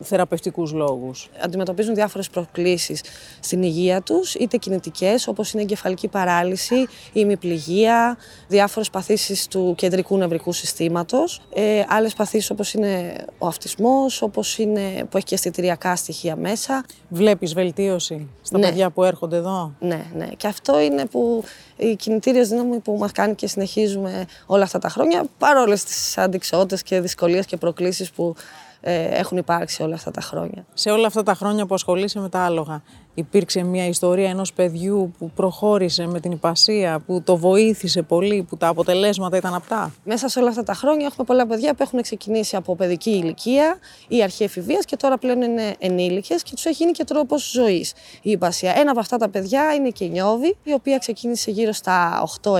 θεραπευτικούς 0.00 0.72
λόγους. 0.72 1.30
αντιμετωπίζουν 1.44 1.94
διάφορες 1.94 2.30
προκλήσεις 2.30 3.00
στην 3.40 3.62
υγεία 3.62 4.02
τους, 4.02 4.34
είτε 4.34 4.56
κινητικές, 4.56 5.26
όπως 5.26 5.52
είναι 5.52 5.62
η 5.62 5.64
εγκεφαλική 5.64 6.08
παράλυση, 6.08 6.74
η 6.74 6.86
ημιπληγία, 7.12 8.16
διάφορες 8.48 8.90
παθήσεις 8.90 9.46
του 9.46 9.74
κεντρικού 9.76 10.16
νευρικού 10.16 10.52
συστήματος, 10.52 11.40
ε, 11.54 11.82
άλλες 11.88 12.14
παθήσεις 12.14 12.50
όπως 12.50 12.72
είναι 12.74 13.16
ο 13.38 13.46
αυτισμός, 13.46 14.22
όπως 14.22 14.58
είναι, 14.58 15.06
που 15.10 15.16
έχει 15.16 15.26
και 15.26 15.34
αισθητηριακά 15.34 15.96
στοιχεία 15.96 16.36
μέσα. 16.36 16.84
Βλέπεις 17.08 17.54
βελτίωση 17.54 18.28
στα 18.42 18.58
Ναι. 18.58 18.68
παιδιά 18.68 18.90
που 18.90 19.02
έρχονται 19.04 19.36
εδώ; 19.36 19.74
Ναι, 19.80 20.04
ναι. 20.16 20.28
Και 20.36 20.46
αυτό 20.46 20.80
είναι 20.80 21.06
που 21.06 21.44
η 21.76 21.96
κινητήριος 21.96 22.48
δύναμη 22.48 22.78
που 22.78 22.96
μας 22.98 23.12
κάνει 23.12 23.34
και 23.34 23.46
συνεχίζουμε 23.46 24.24
όλα 24.46 24.62
αυτά 24.62 24.78
τα 24.78 24.88
χρόνια, 24.88 25.24
παρόλες 25.38 25.84
τις 25.84 26.18
αντικσότητες 26.18 26.82
και 26.82 27.00
δυσκολίες 27.00 27.46
και 27.46 27.56
προκλήσεις 27.56 28.10
που 28.10 28.34
ε, 28.38 28.63
έχουν 28.90 29.38
υπάρξει 29.38 29.82
όλα 29.82 29.94
αυτά 29.94 30.10
τα 30.10 30.20
χρόνια. 30.20 30.66
Σε 30.74 30.90
όλα 30.90 31.06
αυτά 31.06 31.22
τα 31.22 31.34
χρόνια 31.34 31.66
που 31.66 31.74
ασχολείσαι 31.74 32.20
με 32.20 32.28
τα 32.28 32.44
άλογα, 32.44 32.82
υπήρξε 33.14 33.62
μια 33.62 33.86
ιστορία 33.86 34.30
ενός 34.30 34.52
παιδιού 34.52 35.14
που 35.18 35.30
προχώρησε 35.30 36.06
με 36.06 36.20
την 36.20 36.30
υπασία, 36.30 37.00
που 37.06 37.22
το 37.24 37.36
βοήθησε 37.36 38.02
πολύ, 38.02 38.42
που 38.42 38.56
τα 38.56 38.68
αποτελέσματα 38.68 39.36
ήταν 39.36 39.54
απτά; 39.54 39.92
Μέσα 40.04 40.28
σε 40.28 40.38
όλα 40.38 40.48
αυτά 40.48 40.62
τα 40.62 40.74
χρόνια 40.74 41.06
έχουμε 41.06 41.26
πολλά 41.26 41.46
παιδιά 41.46 41.74
που 41.74 41.82
έχουν 41.82 42.02
ξεκινήσει 42.02 42.56
από 42.56 42.76
παιδική 42.76 43.10
ηλικία 43.10 43.78
ή 44.08 44.22
αρχή 44.22 44.44
εφηβείας 44.44 44.84
και 44.84 44.96
τώρα 44.96 45.18
πλέον 45.18 45.42
είναι 45.42 45.74
ενήλικες 45.78 46.42
και 46.42 46.50
τους 46.54 46.64
έχει 46.64 46.82
γίνει 46.82 46.92
και 46.92 47.04
τρόπος 47.04 47.50
ζωής 47.50 47.92
η 48.22 48.30
υπασία. 48.30 48.74
Ένα 48.76 48.90
από 48.90 49.00
αυτά 49.00 49.16
τα 49.16 49.28
παιδιά 49.28 49.74
είναι 49.74 49.88
και 49.88 50.04
η 50.04 50.08
Νιώβη, 50.08 50.56
η 50.62 50.72
οποία 50.72 50.98
ξεκίνησε 50.98 51.50
γύρω 51.50 51.72
στα 51.72 52.22
8-9, 52.42 52.52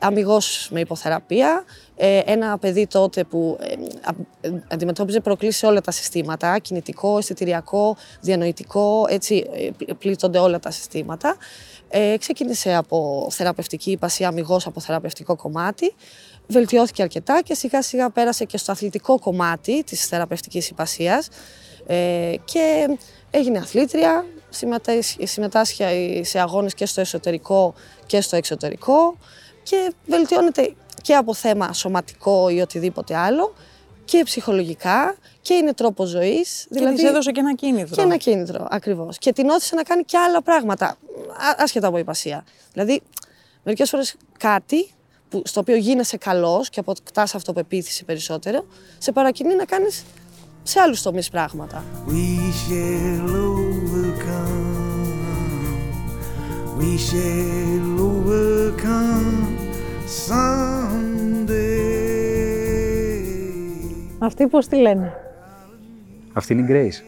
αμυγός 0.00 0.68
με 0.70 0.80
υποθεραπεία. 0.80 1.64
Ε, 1.96 2.18
ένα 2.24 2.58
παιδί 2.58 2.86
τότε 2.86 3.24
που 3.24 3.58
ε, 3.60 3.72
α- 4.02 4.14
ε, 4.40 4.50
αντιμετώπιζε 4.68 5.20
προκλήσεις 5.20 5.58
σε 5.58 5.66
όλα 5.66 5.80
τα 5.80 5.90
συστήματα, 5.90 6.58
κινητικό, 6.58 7.18
αισθητηριακό, 7.18 7.96
διανοητικό, 8.20 9.04
έτσι 9.08 9.46
ε, 9.54 9.70
πλ- 9.76 9.94
πλήττονται 9.94 10.38
όλα 10.38 10.58
τα 10.58 10.70
συστήματα. 10.70 11.36
Ε, 11.88 12.16
ξεκίνησε 12.18 12.74
από 12.74 13.28
θεραπευτική 13.30 13.90
υπασία, 13.90 14.28
αμυγός 14.28 14.66
από 14.66 14.80
θεραπευτικό 14.80 15.36
κομμάτι. 15.36 15.94
Βελτιώθηκε 16.46 17.02
αρκετά 17.02 17.40
και 17.44 17.54
σιγά 17.54 17.82
σιγά 17.82 18.10
πέρασε 18.10 18.44
και 18.44 18.56
στο 18.58 18.72
αθλητικό 18.72 19.18
κομμάτι 19.18 19.84
της 19.84 20.06
θεραπευτικής 20.06 20.68
υπασίας 20.68 21.28
ε, 21.86 22.34
και 22.44 22.88
έγινε 23.30 23.58
αθλήτρια, 23.58 24.24
συμμετέσχε- 24.48 25.26
συμμετάσχε 25.26 25.84
σε 26.24 26.38
αγώνες 26.40 26.74
και 26.74 26.86
στο 26.86 27.00
εσωτερικό 27.00 27.74
και 28.06 28.20
στο 28.20 28.36
εξωτερικό 28.36 29.16
και 29.62 29.92
βελτιώνεται 30.06 30.74
και 31.02 31.14
από 31.14 31.34
θέμα 31.34 31.72
σωματικό 31.72 32.48
ή 32.48 32.60
οτιδήποτε 32.60 33.16
άλλο 33.16 33.54
και 34.04 34.22
ψυχολογικά 34.24 35.16
και 35.40 35.54
είναι 35.54 35.74
τρόπος 35.74 36.08
ζωής. 36.08 36.66
Δηλαδή... 36.70 36.94
Και 36.94 37.00
της 37.00 37.10
έδωσε 37.10 37.30
και 37.30 37.40
ένα 37.40 37.54
κίνητρο. 37.54 37.94
Και 37.94 38.00
ένα 38.00 38.16
κίνητρο, 38.16 38.66
ακριβώς. 38.70 39.18
Και 39.18 39.32
την 39.32 39.48
όθησε 39.48 39.74
να 39.74 39.82
κάνει 39.82 40.02
και 40.04 40.18
άλλα 40.18 40.42
πράγματα, 40.42 40.86
α- 40.86 40.96
άσχετα 41.58 41.86
από 41.86 41.98
υπασία. 41.98 42.44
Δηλαδή, 42.72 43.02
μερικές 43.62 43.90
φορές 43.90 44.14
κάτι 44.38 44.90
που, 45.28 45.42
στο 45.44 45.60
οποίο 45.60 45.76
γίνεσαι 45.76 46.16
καλός 46.16 46.68
και 46.70 46.80
αποκτάς 46.80 47.34
αυτοπεποίθηση 47.34 48.04
περισσότερο, 48.04 48.66
σε 48.98 49.12
παρακινεί 49.12 49.54
να 49.54 49.64
κάνεις 49.64 50.04
σε 50.62 50.80
άλλους 50.80 51.02
τομείς 51.02 51.30
πράγματα. 51.30 51.84
We 52.06 52.10
shall 52.62 53.28
overcome. 53.28 54.68
We 56.78 56.96
shall 57.08 58.00
overcome 58.10 59.28
someday. 59.28 59.39
Αυτή 64.18 64.46
πώς 64.46 64.66
τη 64.66 64.76
λένε; 64.76 65.12
Αυτή 66.32 66.52
είναι 66.52 66.62
η 66.62 66.66
Grace. 66.68 67.04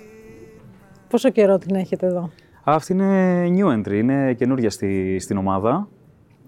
Πόσο 1.09 1.31
καιρό 1.31 1.59
την 1.59 1.75
έχετε 1.75 2.07
εδώ; 2.07 2.31
Αυτή 2.65 2.93
είναι 2.93 3.45
new 3.47 3.67
entry, 3.67 3.93
είναι 3.93 4.35
καινούργια 4.35 4.71
στη, 4.71 5.19
στην 5.19 5.37
ομάδα. 5.37 5.89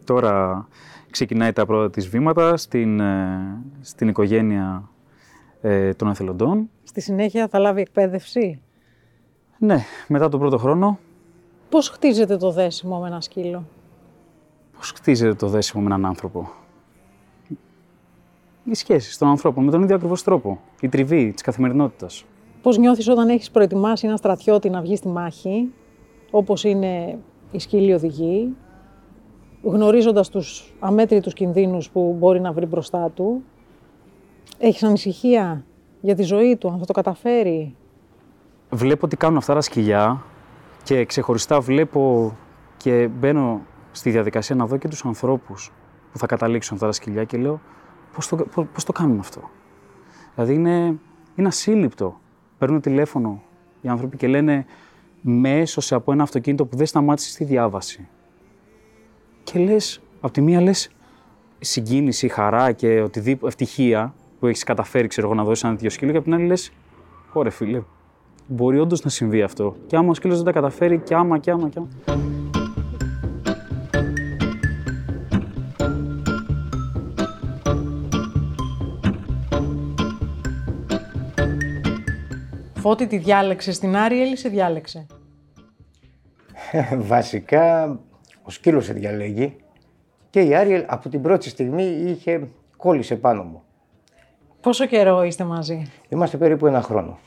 Τώρα 0.04 0.66
ξεκινάει 1.10 1.52
τα 1.52 1.66
πρώτα 1.66 1.90
της 1.90 2.08
βήματα 2.08 2.56
στην, 2.56 3.00
ε, 3.00 3.62
στην 3.80 4.08
οικογένεια 4.08 4.88
ε, 5.60 5.94
των 5.94 6.08
εθελοντών. 6.08 6.70
Στη 6.82 7.00
συνέχεια 7.00 7.48
θα 7.48 7.58
λάβει 7.58 7.80
εκπαίδευση; 7.80 8.60
Ναι, 9.58 9.78
μετά 10.08 10.28
τον 10.28 10.40
πρώτο 10.40 10.58
χρόνο, 10.58 10.98
Πώς 11.68 11.88
χτίζεται 11.88 12.36
το 12.36 12.50
δέσιμο 12.50 12.98
με 12.98 13.06
ένα 13.06 13.20
σκύλο; 13.20 13.64
Πώς 14.76 14.90
χτίζεται 14.90 15.34
το 15.34 15.46
δέσιμο 15.48 15.82
με 15.82 15.94
έναν 15.94 16.06
άνθρωπο; 16.06 16.50
Οι 18.64 18.74
σχέσεις 18.74 19.18
των 19.18 19.28
ανθρώπων 19.28 19.64
με 19.64 19.70
τον 19.70 19.82
ίδιο 19.82 19.94
ακριβώς 19.94 20.22
τρόπο. 20.22 20.60
Η 20.80 20.88
τριβή 20.88 21.32
της 21.32 21.42
καθημερινότητας. 21.42 22.24
Πώς 22.62 22.78
νιώθεις 22.78 23.08
όταν 23.08 23.28
έχεις 23.28 23.50
προετοιμάσει 23.50 24.06
ένα 24.06 24.16
στρατιώτη 24.16 24.70
να 24.70 24.80
βγει 24.80 24.96
στη 24.96 25.08
μάχη, 25.08 25.72
όπως 26.30 26.64
είναι 26.64 27.18
η 27.50 27.58
σκύλη 27.58 27.92
οδηγή, 27.94 28.54
γνωρίζοντας 29.62 30.28
τους 30.28 30.74
αμέτρητους 30.80 31.32
κινδύνους 31.32 31.90
που 31.90 32.16
μπορεί 32.18 32.40
να 32.40 32.52
βρει 32.52 32.66
μπροστά 32.66 33.10
του; 33.10 33.42
Έχεις 34.58 34.82
ανησυχία 34.82 35.64
για 36.00 36.14
τη 36.14 36.22
ζωή 36.22 36.56
του, 36.56 36.68
αν 36.68 36.78
θα 36.78 36.84
το 36.84 36.92
καταφέρει; 36.92 37.74
Βλέπω 38.70 39.08
τι 39.08 39.16
κάνουν 39.16 39.36
αυτά 39.36 39.54
τα 39.54 39.60
σκυλιά 39.60 40.22
και 40.82 41.04
ξεχωριστά 41.04 41.60
βλέπω 41.60 42.32
και 42.76 43.08
μπαίνω 43.08 43.60
στη 43.94 44.10
διαδικασία 44.10 44.56
να 44.56 44.66
δω 44.66 44.76
και 44.76 44.88
τους 44.88 45.04
ανθρώπους 45.04 45.72
που 46.12 46.18
θα 46.18 46.26
καταλήξουν 46.26 46.74
αυτά 46.74 46.86
τα 46.86 46.92
σκυλιά 46.92 47.24
και 47.24 47.36
λέω 47.36 47.60
πώς 48.14 48.28
το, 48.28 48.36
πώς, 48.36 48.66
πώς 48.72 48.84
το 48.84 48.92
κάνουν 48.92 49.18
αυτό; 49.18 49.50
Δηλαδή 50.34 50.54
είναι, 50.54 50.98
είναι 51.34 51.48
ασύλληπτο. 51.48 52.20
Παίρνουν 52.58 52.80
τηλέφωνο 52.80 53.42
οι 53.80 53.88
άνθρωποι 53.88 54.16
και 54.16 54.26
λένε 54.26 54.66
με 55.20 55.60
έσωσε 55.60 55.94
από 55.94 56.12
ένα 56.12 56.22
αυτοκίνητο 56.22 56.66
που 56.66 56.76
δεν 56.76 56.86
σταμάτησε 56.86 57.30
στη 57.30 57.44
διάβαση. 57.44 58.08
Και 59.42 59.58
λες, 59.58 60.00
από 60.20 60.32
τη 60.32 60.40
μία 60.40 60.60
λες 60.60 60.90
συγκίνηση, 61.60 62.28
χαρά 62.28 62.72
και 62.72 63.00
οτιδήποτε, 63.00 63.46
ευτυχία 63.46 64.14
που 64.40 64.46
έχεις 64.46 64.64
καταφέρει 64.64 65.06
ξέρω 65.06 65.26
εγώ, 65.26 65.36
να 65.36 65.44
δώσεις 65.44 65.64
ένα 65.64 65.72
τέτοιο 65.72 65.90
σκύλο 65.90 66.10
και 66.10 66.16
από 66.16 66.26
την 66.26 66.34
άλλη 66.34 66.46
λες, 66.46 66.72
ωραία 67.32 67.52
φίλε, 67.52 67.82
μπορεί 68.46 68.78
όντως 68.78 69.04
να 69.04 69.10
συμβεί 69.10 69.42
αυτό. 69.42 69.76
Και 69.86 69.96
άμα 69.96 70.10
ο 70.10 70.14
σκύλος 70.14 70.36
δεν 70.36 70.44
τα 70.44 70.52
καταφέρει, 70.52 70.98
και 70.98 71.14
άμα, 71.14 71.38
και 71.38 71.50
άμα, 71.50 71.68
και 71.68 71.78
άμα. 71.78 72.33
Φώτη 82.84 83.06
τη 83.06 83.16
διάλεξε 83.16 83.72
στην 83.72 83.96
Άριελ 83.96 84.32
ή 84.32 84.36
σε 84.36 84.48
διάλεξε. 84.48 85.06
Βασικά, 87.12 87.98
ο 88.42 88.50
σκύλος 88.50 88.84
σε 88.84 88.92
διαλέγει 88.92 89.56
και 90.30 90.40
η 90.40 90.54
Άριελ 90.54 90.84
από 90.86 91.08
την 91.08 91.22
πρώτη 91.22 91.48
στιγμή 91.48 91.82
είχε 91.84 92.48
κόλλησε 92.76 93.16
πάνω 93.16 93.42
μου. 93.42 93.62
Πόσο 94.60 94.86
καιρό 94.86 95.22
είστε 95.22 95.44
μαζί; 95.44 95.86
Είμαστε 96.08 96.36
περίπου 96.36 96.66
ένα 96.66 96.82
χρόνο. 96.82 97.18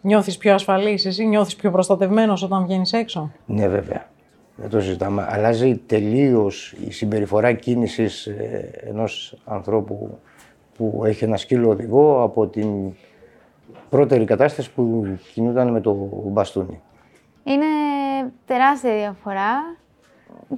Νιώθεις 0.00 0.36
πιο 0.36 0.54
ασφαλής 0.54 1.06
εσύ, 1.06 1.26
νιώθεις 1.26 1.56
πιο 1.56 1.70
προστατευμένος 1.70 2.42
όταν 2.42 2.64
βγαίνεις 2.64 2.92
έξω; 2.92 3.32
Ναι, 3.46 3.68
βέβαια. 3.68 4.10
Δεν 4.56 4.70
το 4.70 4.80
συζητάμε. 4.80 5.26
Αλλάζει 5.28 5.76
τελείως 5.76 6.74
η 6.86 6.90
συμπεριφορά 6.90 7.52
κίνησης 7.52 8.26
ε, 8.26 8.70
ενός 8.88 9.36
ανθρώπου 9.44 10.18
που 10.76 11.02
έχει 11.04 11.24
ένα 11.24 11.36
σκύλο 11.36 11.68
οδηγό 11.68 12.22
από 12.22 12.46
την 12.46 12.68
πρώτερη 13.96 14.24
κατάσταση 14.24 14.72
που 14.72 15.06
κινούνταν 15.32 15.68
με 15.72 15.80
το 15.80 15.96
μπαστούνι. 16.24 16.80
Είναι 17.44 17.64
τεράστια 18.46 18.94
διαφορά. 18.94 19.76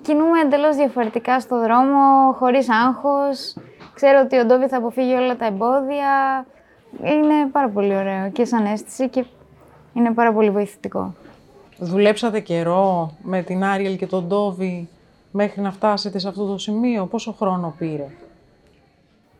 Κινούμε 0.02 0.40
εντελώς 0.40 0.76
διαφορετικά 0.76 1.40
στο 1.40 1.60
δρόμο, 1.60 2.32
χωρίς 2.32 2.68
άγχος. 2.70 3.56
Ξέρω 3.94 4.20
ότι 4.24 4.38
ο 4.38 4.44
Ντόβι 4.44 4.68
θα 4.68 4.76
αποφύγει 4.76 5.12
όλα 5.14 5.36
τα 5.36 5.46
εμπόδια. 5.46 6.46
Είναι 7.02 7.48
πάρα 7.52 7.68
πολύ 7.68 7.96
ωραίο 7.96 8.30
και 8.30 8.44
σαν 8.44 8.66
αίσθηση 8.66 9.08
και 9.08 9.24
είναι 9.92 10.12
πάρα 10.12 10.32
πολύ 10.32 10.50
βοηθητικό. 10.50 11.14
Δουλέψατε 11.78 12.40
καιρό 12.40 13.10
με 13.22 13.42
την 13.42 13.64
Άριελ 13.64 13.96
και 13.96 14.06
τον 14.06 14.26
Ντόβι 14.26 14.88
μέχρι 15.30 15.60
να 15.60 15.72
φτάσετε 15.72 16.18
σε 16.18 16.28
αυτό 16.28 16.46
το 16.46 16.58
σημείο; 16.58 17.06
Πόσο 17.06 17.32
χρόνο 17.32 17.74
πήρε; 17.78 18.06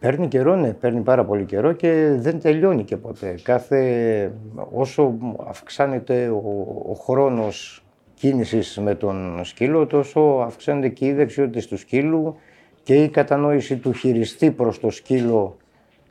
Παίρνει 0.01 0.29
καιρό, 0.29 0.57
ναι, 0.57 0.73
παίρνει 0.73 1.01
πάρα 1.01 1.25
πολύ 1.25 1.45
καιρό 1.45 1.73
και 1.73 2.15
δεν 2.17 2.41
τελειώνει 2.41 2.85
και 2.85 2.97
ποτέ. 2.97 3.35
Κάθε, 3.43 4.33
όσο 4.73 5.15
αυξάνεται 5.49 6.29
ο, 6.29 6.67
ο 6.91 6.95
χρόνος 6.95 7.85
κίνησης 8.15 8.79
με 8.79 8.95
τον 8.95 9.45
σκύλο, 9.45 9.87
τόσο 9.87 10.21
αυξάνεται 10.21 10.89
και 10.89 11.07
οι 11.07 11.13
δεξιότητες 11.13 11.67
του 11.67 11.79
σκύλου 11.79 12.37
και 12.83 12.95
η 12.95 13.09
κατανόηση 13.09 13.77
του 13.77 13.93
χειριστή 13.93 14.51
προς 14.51 14.81
το 14.81 14.91
σκύλο 14.91 15.57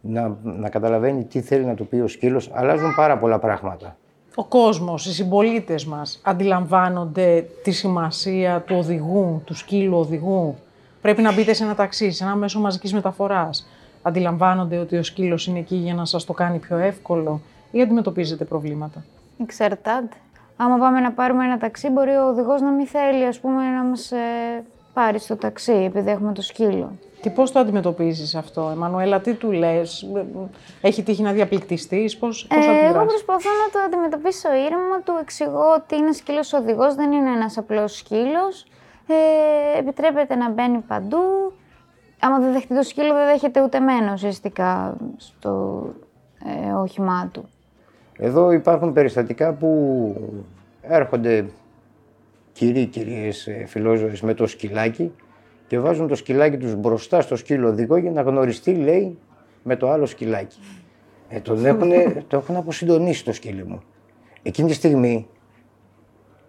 να, 0.02 0.38
να 0.44 0.70
καταλαβαίνει 0.70 1.24
τι 1.24 1.42
θέλει 1.42 1.66
να 1.66 1.74
του 1.74 1.88
πει 1.88 1.96
ο 1.96 2.08
σκύλος. 2.08 2.50
Αλλάζουν 2.54 2.96
πάρα 2.96 3.18
πολλά 3.18 3.40
πράγματα. 3.40 3.98
Ο 4.36 4.46
κόσμος, 4.46 5.06
οι 5.06 5.14
συμπολίτες 5.14 5.86
μας 5.86 6.22
αντιλαμβάνονται 6.24 7.46
τη 7.64 7.72
σημασία 7.72 8.62
του 8.62 8.76
οδηγού, 8.78 9.42
του 9.46 9.54
σκύλου 9.54 9.98
οδηγού. 9.98 10.56
Πρέπει 11.02 11.22
να 11.22 11.34
μπείτε 11.34 11.54
σε 11.54 11.64
ένα 11.64 11.76
ταξί, 11.76 12.12
σε 12.12 12.24
ένα 12.24 12.36
μέσο 12.36 12.60
μαζικής 12.60 12.94
μεταφοράς. 12.94 13.68
Αντιλαμβάνονται 14.02 14.78
ότι 14.78 14.98
ο 14.98 15.04
σκύλος 15.04 15.48
είναι 15.48 15.60
εκεί 15.60 15.76
για 15.76 15.94
να 15.94 16.06
σας 16.06 16.26
το 16.26 16.34
κάνει 16.34 16.58
πιο 16.58 16.78
εύκολο 16.78 17.42
ή 17.72 17.82
αντιμετωπίζετε 17.82 18.44
προβλήματα; 18.46 19.04
Εξαρτάται. 19.42 20.16
Άμα 20.58 20.78
πάμε 20.78 21.00
να 21.00 21.12
πάρουμε 21.12 21.44
ένα 21.46 21.58
ταξί, 21.58 21.90
μπορεί 21.90 22.12
ο 22.12 22.28
οδηγός 22.28 22.62
να 22.62 22.70
μην 22.70 22.88
θέλει 22.88 23.26
ας 23.26 23.40
πούμε, 23.40 23.64
να 23.70 23.84
μας 23.84 24.12
ε, 24.12 24.18
πάρει 24.94 25.20
στο 25.20 25.36
ταξί, 25.36 25.72
επειδή 25.74 26.10
έχουμε 26.10 26.34
το 26.34 26.42
σκύλο. 26.42 26.92
Και 27.22 27.30
πώς 27.30 27.52
το 27.52 27.60
αντιμετωπίζεις 27.60 28.36
αυτό, 28.36 28.70
Εμμανουέλα, 28.74 29.20
τι 29.20 29.34
του 29.34 29.52
λες, 29.52 30.08
έχει 30.82 31.04
τύχει 31.04 31.22
να 31.22 31.32
διαπληκτιστείς, 31.32 32.18
πώς, 32.18 32.48
πώς 32.50 32.66
Ε, 32.66 32.70
εγώ 32.70 32.80
αντιδράσεις. 32.80 33.24
προσπαθώ 33.24 33.50
να 33.66 33.72
το 33.72 33.80
αντιμετωπίσω 33.86 34.54
ήρεμα, 34.54 35.02
του 35.04 35.14
εξηγώ 35.22 35.74
ότι 35.76 35.96
είναι 35.96 36.12
σκύλος 36.12 36.54
οδηγός, 36.54 36.96
δεν 36.96 37.12
είναι 37.12 37.30
ένας 37.30 37.58
απλός 37.58 37.96
σκύλος. 37.98 38.66
Ε, 39.08 39.80
επιτρέπεται 39.80 40.36
να 40.36 40.50
μπαίνει 40.50 40.78
παντού. 40.78 41.18
Άμα 42.20 42.40
δεν 42.40 42.52
δεχτεί 42.52 42.76
το 42.76 42.84
σκύλο, 42.84 43.14
δεν 43.14 43.26
δέχεται 43.26 43.64
ούτε 43.64 43.78
εμένα 43.78 44.14
ουσιαστικά 44.14 44.98
στο 45.18 45.84
ε, 46.68 46.72
όχημά 46.72 47.30
του. 47.34 47.50
Εδώ 48.18 48.52
υπάρχουν 48.52 48.94
περιστατικά 48.94 49.54
που 49.54 50.16
έρχονται 50.82 51.46
κυρίοι, 52.52 52.86
κυρίες 52.86 53.48
ε, 53.48 53.66
φιλόζωες 53.68 54.22
με 54.22 54.34
το 54.34 54.48
σκυλάκι 54.48 55.12
και 55.68 55.80
βάζουν 55.80 56.08
το 56.08 56.16
σκυλάκι 56.16 56.58
τους 56.58 56.76
μπροστά 56.76 57.22
στο 57.22 57.36
σκύλο 57.36 57.68
οδηγό 57.68 57.98
για 57.98 58.12
να 58.12 58.22
γνωριστεί, 58.22 58.74
λέει, 58.74 59.18
με 59.64 59.76
το 59.76 59.90
άλλο 59.90 60.06
σκυλάκι. 60.06 60.60
Ε, 61.30 61.40
τον 61.40 61.66
έχουνε- 61.66 62.24
το 62.28 62.38
έχουν 62.38 62.56
αποσυντονίσει 62.56 63.24
το 63.26 63.34
σκύλι 63.34 63.66
μου. 63.66 63.82
Εκείνη 64.44 64.68
τη 64.68 64.74
στιγμή 64.74 65.28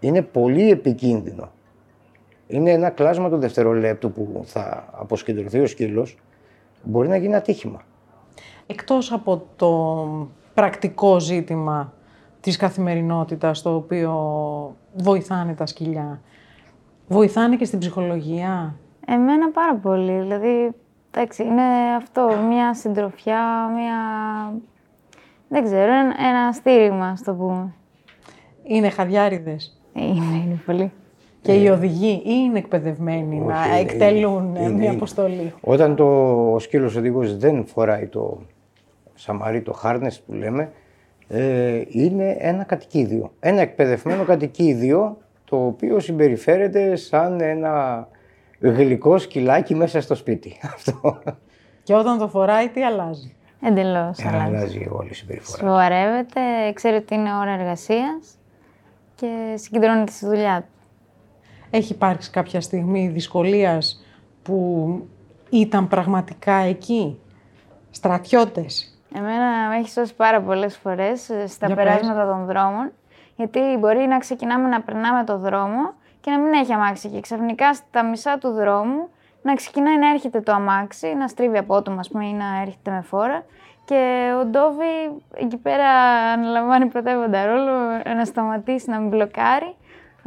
είναι 0.01 0.23
πολύ 0.23 0.71
επικίνδυνο. 0.71 1.51
Είναι 2.49 2.71
ένα 2.71 2.91
κλάσμα 2.91 3.29
του 3.29 3.39
δευτερολέπτου 3.39 4.13
που 4.13 4.43
θα 4.45 4.89
αποσκεντρωθεί 4.93 5.59
ο 5.59 5.67
σκύλος, 5.67 6.19
μπορεί 6.83 7.09
να 7.09 7.17
γίνει 7.17 7.35
ατύχημα. 7.35 7.81
Εκτός 8.67 9.13
από 9.13 9.43
το 9.57 10.29
πρακτικό 10.55 11.21
ζήτημα 11.21 11.93
της 12.41 12.57
καθημερινότητας, 12.57 13.63
το 13.63 13.75
οποίο 13.75 14.13
βοηθάνε 14.95 15.55
τα 15.55 15.67
σκυλιά, 15.67 16.21
βοηθάνε 17.09 17.57
και 17.57 17.65
στην 17.65 17.79
ψυχολογία; 17.79 18.75
Εμένα 19.11 19.51
πάρα 19.51 19.75
πολύ. 19.75 20.21
Δηλαδή, 20.21 20.71
εντάξει, 21.11 21.43
είναι 21.43 21.95
αυτό, 21.97 22.37
μια 22.49 22.75
συντροφιά, 22.75 23.69
μια... 23.75 23.97
Δεν 25.49 25.65
ξέρω, 25.65 25.93
ένα, 25.93 26.15
ένα 26.29 26.53
στήριγμα, 26.53 27.07
ας 27.07 27.23
το 27.23 27.35
πούμε. 27.35 27.75
Είναι 28.63 28.91
χαδιάριδες. 28.91 29.81
Είναι, 29.93 30.37
είναι 30.45 30.61
πολύ. 30.67 30.93
Και 31.53 31.55
οι 31.61 31.69
οδηγοί 31.69 32.11
ή 32.13 32.21
είναι 32.25 32.59
εκπαιδευμένοι 32.59 33.37
να 33.39 33.61
Όχι, 33.61 33.69
είναι- 33.69 33.79
εκτελούν 33.81 34.57
ε, 34.57 34.61
είναι- 34.61 34.71
μια 34.73 34.85
είναι. 34.85 34.95
αποστολή. 34.95 35.53
Όταν 35.61 35.97
το, 35.97 36.05
ο 36.53 36.59
σκύλος 36.59 36.97
οδηγός 36.97 37.37
δεν 37.37 37.67
φοράει 37.67 38.07
το 38.07 38.39
σαμαρί, 39.15 39.63
το 39.63 39.73
χάρνες 39.73 40.21
που 40.21 40.33
λέμε, 40.33 40.73
ε, 41.29 41.83
είναι 41.89 42.37
ένα 42.39 42.65
κατοικίδιο. 42.65 43.33
Ένα 43.41 43.61
εκπαιδευμένο 43.61 44.25
κατοικίδιο, 44.25 45.17
το 45.45 45.67
οποίο 45.67 46.01
συμπεριφέρεται 46.01 46.97
σαν 46.97 47.41
ένα 47.41 48.09
γλυκό 48.61 49.19
σκυλάκι 49.19 49.75
μέσα 49.75 50.01
στο 50.01 50.15
σπίτι. 50.15 50.57
Αυτό. 50.75 51.19
Και 51.83 51.95
όταν 51.95 52.19
το 52.19 52.29
φοράει, 52.29 52.69
τι 52.69 52.85
αλλάζει; 52.85 53.35
Εντελώς 53.63 54.19
Ε, 54.19 54.29
αλλάζει. 54.29 54.55
αλλάζει 54.57 54.89
όλη 54.91 55.09
η 55.11 55.15
συμπεριφορά. 55.15 55.59
Σοβαρεύεται, 55.69 56.41
ξέρει 56.75 56.97
ότι 56.97 57.15
είναι 57.15 57.35
ώρα 57.41 57.51
εργασίας 57.53 58.39
και 59.15 59.27
συγκεντρώνεται 59.55 60.11
στη 60.13 60.27
δουλειά 60.27 60.61
του. 60.61 60.73
Έχει 61.71 61.93
υπάρξει 61.93 62.31
κάποια 62.31 62.61
στιγμή 62.61 63.09
δυσκολίας 63.09 64.05
που 64.43 64.89
ήταν 65.51 65.89
πραγματικά 65.89 66.55
εκεί; 66.55 67.19
Στρατιώτες; 67.91 68.99
Εμένα 69.15 69.69
με 69.69 69.77
έχεις 69.77 69.93
σώσει 69.93 70.15
πάρα 70.15 70.41
πολλές 70.41 70.77
φορές 70.77 71.29
ε, 71.29 71.47
στα 71.47 71.67
Για 71.67 71.77
περάσματα 71.77 72.27
των 72.27 72.47
δρόμων, 72.47 72.93
γιατί 73.37 73.61
μπορεί 73.79 74.07
να 74.07 74.19
ξεκινάμε 74.19 74.69
να 74.69 74.81
περνάμε 74.81 75.25
το 75.25 75.39
δρόμο 75.39 75.93
και 76.21 76.31
να 76.31 76.39
μην 76.39 76.53
έχει 76.53 76.73
αμάξι 76.73 77.09
και 77.09 77.21
ξαφνικά 77.21 77.75
στα 77.75 78.05
μισά 78.05 78.39
του 78.39 78.51
δρόμου 78.51 79.09
να 79.43 79.55
ξεκινάει 79.55 79.99
να 79.99 80.11
έρχεται 80.11 80.41
το 80.41 80.53
αμάξι, 80.53 81.15
να 81.15 81.29
στρίβει 81.29 81.59
απότομα 81.59 82.01
ας 82.01 82.09
πούμε, 82.09 82.27
ή 82.27 82.33
να 82.33 82.61
έρχεται 82.61 82.91
με 82.91 83.01
φόρα 83.01 83.45
και 83.85 84.31
ο 84.41 84.45
Ντόβι 84.45 85.23
εκεί 85.35 85.57
πέρα 85.57 85.89
αναλαμβάνει 86.33 86.87
πρωτεύοντα 86.87 87.47
ρόλο 87.47 87.73
να 88.17 88.25
σταματήσει, 88.25 88.91
να 88.91 88.99
μην 88.99 89.09
μπλοκάρει 89.09 89.75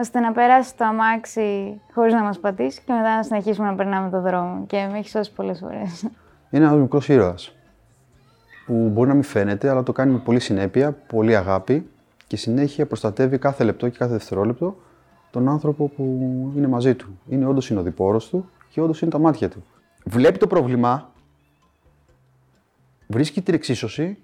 ώστε 0.02 0.20
να 0.20 0.32
περάσει 0.32 0.76
το 0.76 0.86
αμάξι 0.86 1.82
χωρίς 1.94 2.14
να 2.14 2.24
μας 2.24 2.40
πατήσει 2.40 2.82
και 2.86 2.94
μετά 2.94 3.16
να 3.16 3.24
συνεχίσουμε 3.24 3.68
να 3.68 3.76
περνάμε 3.76 4.10
το 4.10 4.22
δρόμο 4.22 4.66
και 4.68 4.88
με 4.92 4.98
έχει 4.98 5.10
σώσει 5.10 5.34
πολλές 5.34 5.60
φορές. 5.60 6.02
Είναι 6.50 6.66
ένας 6.66 6.80
μικρός 6.80 7.10
ήρωας 7.10 7.56
που 8.66 8.90
μπορεί 8.94 9.08
να 9.08 9.14
μην 9.14 9.24
φαίνεται, 9.24 9.70
αλλά 9.70 9.84
το 9.84 9.92
κάνει 9.92 10.12
με 10.12 10.18
πολύ 10.18 10.40
συνέπεια, 10.40 10.92
πολύ 10.92 11.36
αγάπη 11.36 11.90
και 12.28 12.38
συνέχεια 12.38 12.86
προστατεύει 12.86 13.38
κάθε 13.38 13.64
λεπτό 13.64 13.90
και 13.90 13.98
κάθε 13.98 14.12
δευτερόλεπτο 14.12 14.76
τον 15.32 15.50
άνθρωπο 15.50 15.88
που 15.88 16.04
είναι 16.56 16.68
μαζί 16.68 16.96
του. 16.96 17.20
Είναι 17.30 17.46
όντως 17.46 17.70
είναι 17.70 17.80
ο 17.80 17.84
διπόρος 17.84 18.30
του 18.30 18.50
και 18.70 18.82
όντως 18.82 19.02
είναι 19.02 19.12
τα 19.12 19.20
μάτια 19.20 19.50
του. 19.50 19.64
Βλέπει 20.06 20.38
το 20.38 20.48
πρόβλημα, 20.48 21.10
βρίσκει 23.08 23.42
την 23.42 23.54
εξίσωση 23.54 24.18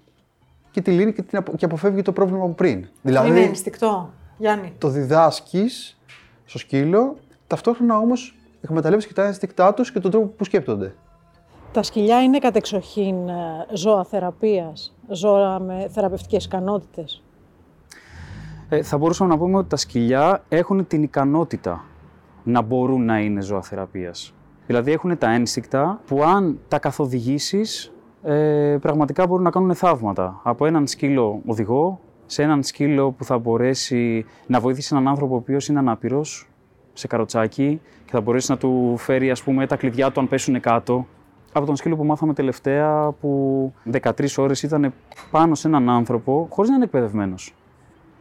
και 0.70 0.80
τη 0.80 0.90
λύνει 0.90 1.12
και, 1.12 1.22
την 1.22 1.38
απο- 1.38 1.56
και 1.56 1.64
αποφεύγει 1.64 2.02
το 2.02 2.12
πρόβλημα 2.12 2.44
από 2.44 2.52
πριν. 2.52 2.86
Δηλαδή, 3.02 3.28
Είναι 3.28 3.40
ενστικτό. 3.40 4.10
Γιάννη. 4.38 4.74
το 4.78 4.88
διδάσκεις 4.88 5.98
στο 6.44 6.58
σκύλο, 6.58 7.16
ταυτόχρονα 7.46 7.98
όμως 7.98 8.36
εκμεταλλεύεις 8.60 9.06
και 9.06 9.12
τα 9.12 9.24
ένστικτά 9.24 9.74
τους 9.74 9.92
και 9.92 10.00
τον 10.00 10.10
τρόπο 10.10 10.26
που 10.26 10.44
σκέπτονται. 10.44 10.94
Τα 11.72 11.82
σκυλιά 11.82 12.22
είναι 12.22 12.38
κατεξοχήν 12.38 13.28
ε, 13.28 13.66
ζώα 13.72 14.04
θεραπείας, 14.04 14.96
ζώα 15.08 15.58
με 15.58 15.88
θεραπευτικές 15.90 16.44
ικανότητες. 16.44 17.22
Ε, 18.68 18.82
θα 18.82 18.98
μπορούσαμε 18.98 19.30
να 19.30 19.38
πούμε 19.38 19.56
ότι 19.56 19.68
τα 19.68 19.76
σκυλιά 19.76 20.44
έχουν 20.48 20.86
την 20.86 21.02
ικανότητα 21.02 21.84
να 22.42 22.62
μπορούν 22.62 23.04
να 23.04 23.18
είναι 23.18 23.40
ζώα 23.40 23.62
θεραπείας. 23.62 24.34
Δηλαδή 24.66 24.92
έχουν 24.92 25.18
τα 25.18 25.30
ένστικτα 25.30 26.00
που 26.06 26.22
αν 26.22 26.58
τα 26.68 26.78
καθοδηγήσεις 26.78 27.92
ε, 28.22 28.76
πραγματικά 28.80 29.26
μπορούν 29.26 29.44
να 29.44 29.50
κάνουν 29.50 29.74
θαύματα. 29.74 30.40
Από 30.42 30.66
έναν 30.66 30.86
σκύλο 30.86 31.42
οδηγό 31.46 32.00
σε 32.30 32.42
έναν 32.42 32.62
σκύλο 32.62 33.10
που 33.10 33.24
θα 33.24 33.38
μπορέσει 33.38 34.26
να 34.46 34.60
βοηθήσει 34.60 34.88
έναν 34.92 35.08
άνθρωπο 35.08 35.34
ο 35.34 35.36
οποίος 35.36 35.68
είναι 35.68 35.78
ανάπηρος 35.78 36.48
σε 36.92 37.06
καροτσάκι 37.06 37.80
και 38.04 38.10
θα 38.10 38.20
μπορέσει 38.20 38.50
να 38.50 38.56
του 38.56 38.94
φέρει 38.98 39.30
ας 39.30 39.42
πούμε 39.42 39.66
τα 39.66 39.76
κλειδιά 39.76 40.10
του 40.10 40.20
αν 40.20 40.28
πέσουν 40.28 40.60
κάτω. 40.60 41.06
Από 41.52 41.66
τον 41.66 41.76
σκύλο 41.76 41.96
που 41.96 42.04
μάθαμε 42.04 42.34
τελευταία 42.34 43.10
που 43.20 43.72
13 43.92 44.10
ώρες 44.36 44.62
ήταν 44.62 44.92
πάνω 45.30 45.54
σε 45.54 45.68
έναν 45.68 45.90
άνθρωπο 45.90 46.48
χωρίς 46.50 46.70
να 46.70 46.76
είναι 46.76 46.84
εκπαιδευμένος. 46.84 47.54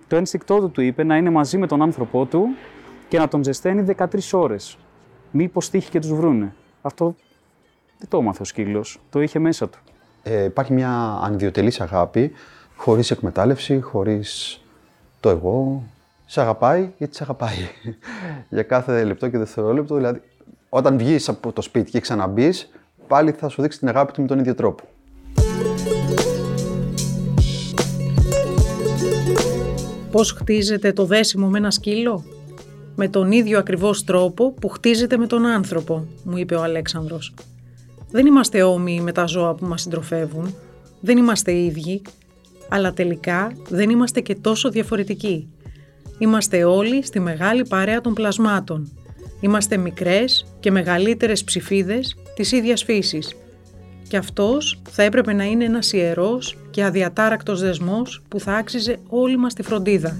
Το 0.08 0.16
ένστικτό 0.16 0.60
του 0.60 0.72
του 0.72 0.82
είπε 0.82 1.04
να 1.04 1.18
είναι 1.18 1.30
μαζί 1.30 1.58
με 1.58 1.68
τον 1.68 1.82
άνθρωπό 1.82 2.26
του 2.26 2.48
και 3.08 3.18
να 3.18 3.28
τον 3.28 3.44
ζεσταίνει 3.44 3.86
13 3.98 4.06
ώρες. 4.32 4.78
Μήπως 5.32 5.70
τύχει 5.70 5.90
και 5.90 6.00
τους 6.00 6.14
βρούνε. 6.14 6.56
Αυτό 6.82 7.16
δεν 7.98 8.10
το 8.10 8.18
έμαθε 8.18 8.42
ο 8.42 8.46
σκύλος. 8.46 9.00
Το 9.10 9.22
είχε 9.22 9.40
μέσα 9.40 9.70
του. 9.70 9.80
Ε, 10.24 10.44
υπάρχει 10.44 10.74
μια 10.74 11.20
ανιδιοτελής 11.22 11.82
αγάπη, 11.82 12.32
χωρίς 12.78 13.12
εκμετάλλευση, 13.12 13.80
χωρίς 13.80 14.60
το 15.20 15.30
εγώ. 15.30 15.84
σε 16.26 16.42
αγαπάει 16.42 16.90
γιατί 16.98 17.16
σε 17.16 17.24
αγαπάει. 17.24 17.56
για 18.50 18.64
κάθε 18.64 19.04
λεπτό 19.04 19.30
και 19.30 19.38
δευτερόλεπτο. 19.38 19.96
Δηλαδή, 19.96 20.22
όταν 20.70 20.98
βγεις 20.98 21.30
από 21.30 21.52
το 21.52 21.62
σπίτι 21.62 21.92
και 21.92 22.00
ξαναμπείς, 22.00 22.70
πάλι 23.08 23.32
θα 23.32 23.50
σου 23.50 23.62
δείξει 23.62 23.80
την 23.80 23.88
αγάπη 23.88 24.12
του 24.12 24.22
με 24.22 24.28
τον 24.28 24.40
ίδιο 24.40 24.56
τρόπο. 24.56 24.84
Πώς 30.12 30.32
χτίζεται 30.32 30.94
το 30.94 31.06
δέσιμο 31.06 31.48
με 31.48 31.58
ένα 31.58 31.72
σκύλο; 31.72 32.24
Με 32.96 33.08
τον 33.08 33.32
ίδιο 33.32 33.60
ακριβώς 33.60 34.04
τρόπο 34.04 34.52
που 34.52 34.70
χτίζεται 34.70 35.18
με 35.18 35.28
τον 35.28 35.46
άνθρωπο, 35.46 36.06
μου 36.24 36.38
είπε 36.38 36.56
ο 36.56 36.64
Αλέξανδρος. 36.64 37.34
Δεν 38.12 38.26
είμαστε 38.26 38.64
όμοιοι 38.64 39.00
με 39.04 39.12
τα 39.12 39.26
ζώα 39.26 39.54
που 39.54 39.66
μας 39.66 39.82
συντροφεύουν, 39.82 40.56
δεν 41.00 41.18
είμαστε 41.18 41.54
ίδιοι, 41.54 42.02
αλλά 42.70 42.94
τελικά 42.94 43.52
δεν 43.70 43.90
είμαστε 43.90 44.22
και 44.22 44.36
τόσο 44.36 44.70
διαφορετικοί. 44.70 45.50
Είμαστε 46.18 46.64
όλοι 46.64 47.06
στη 47.06 47.20
μεγάλη 47.20 47.66
παρέα 47.70 48.02
των 48.02 48.14
πλασμάτων. 48.14 48.92
Είμαστε 49.40 49.78
μικρές 49.78 50.46
και 50.60 50.72
μεγαλύτερες 50.72 51.44
ψηφίδες 51.44 52.16
της 52.36 52.52
ίδιας 52.52 52.84
φύσης. 52.84 53.36
Και 54.08 54.18
αυτός 54.18 54.82
θα 54.90 55.04
έπρεπε 55.04 55.34
να 55.34 55.44
είναι 55.44 55.64
ένας 55.64 55.94
ιερός 55.94 56.58
και 56.72 56.84
αδιατάρακτος 56.84 57.62
δεσμός 57.62 58.22
που 58.28 58.40
θα 58.40 58.54
άξιζε 58.54 58.98
όλη 59.08 59.38
μας 59.38 59.54
τη 59.54 59.64
φροντίδα. 59.64 60.20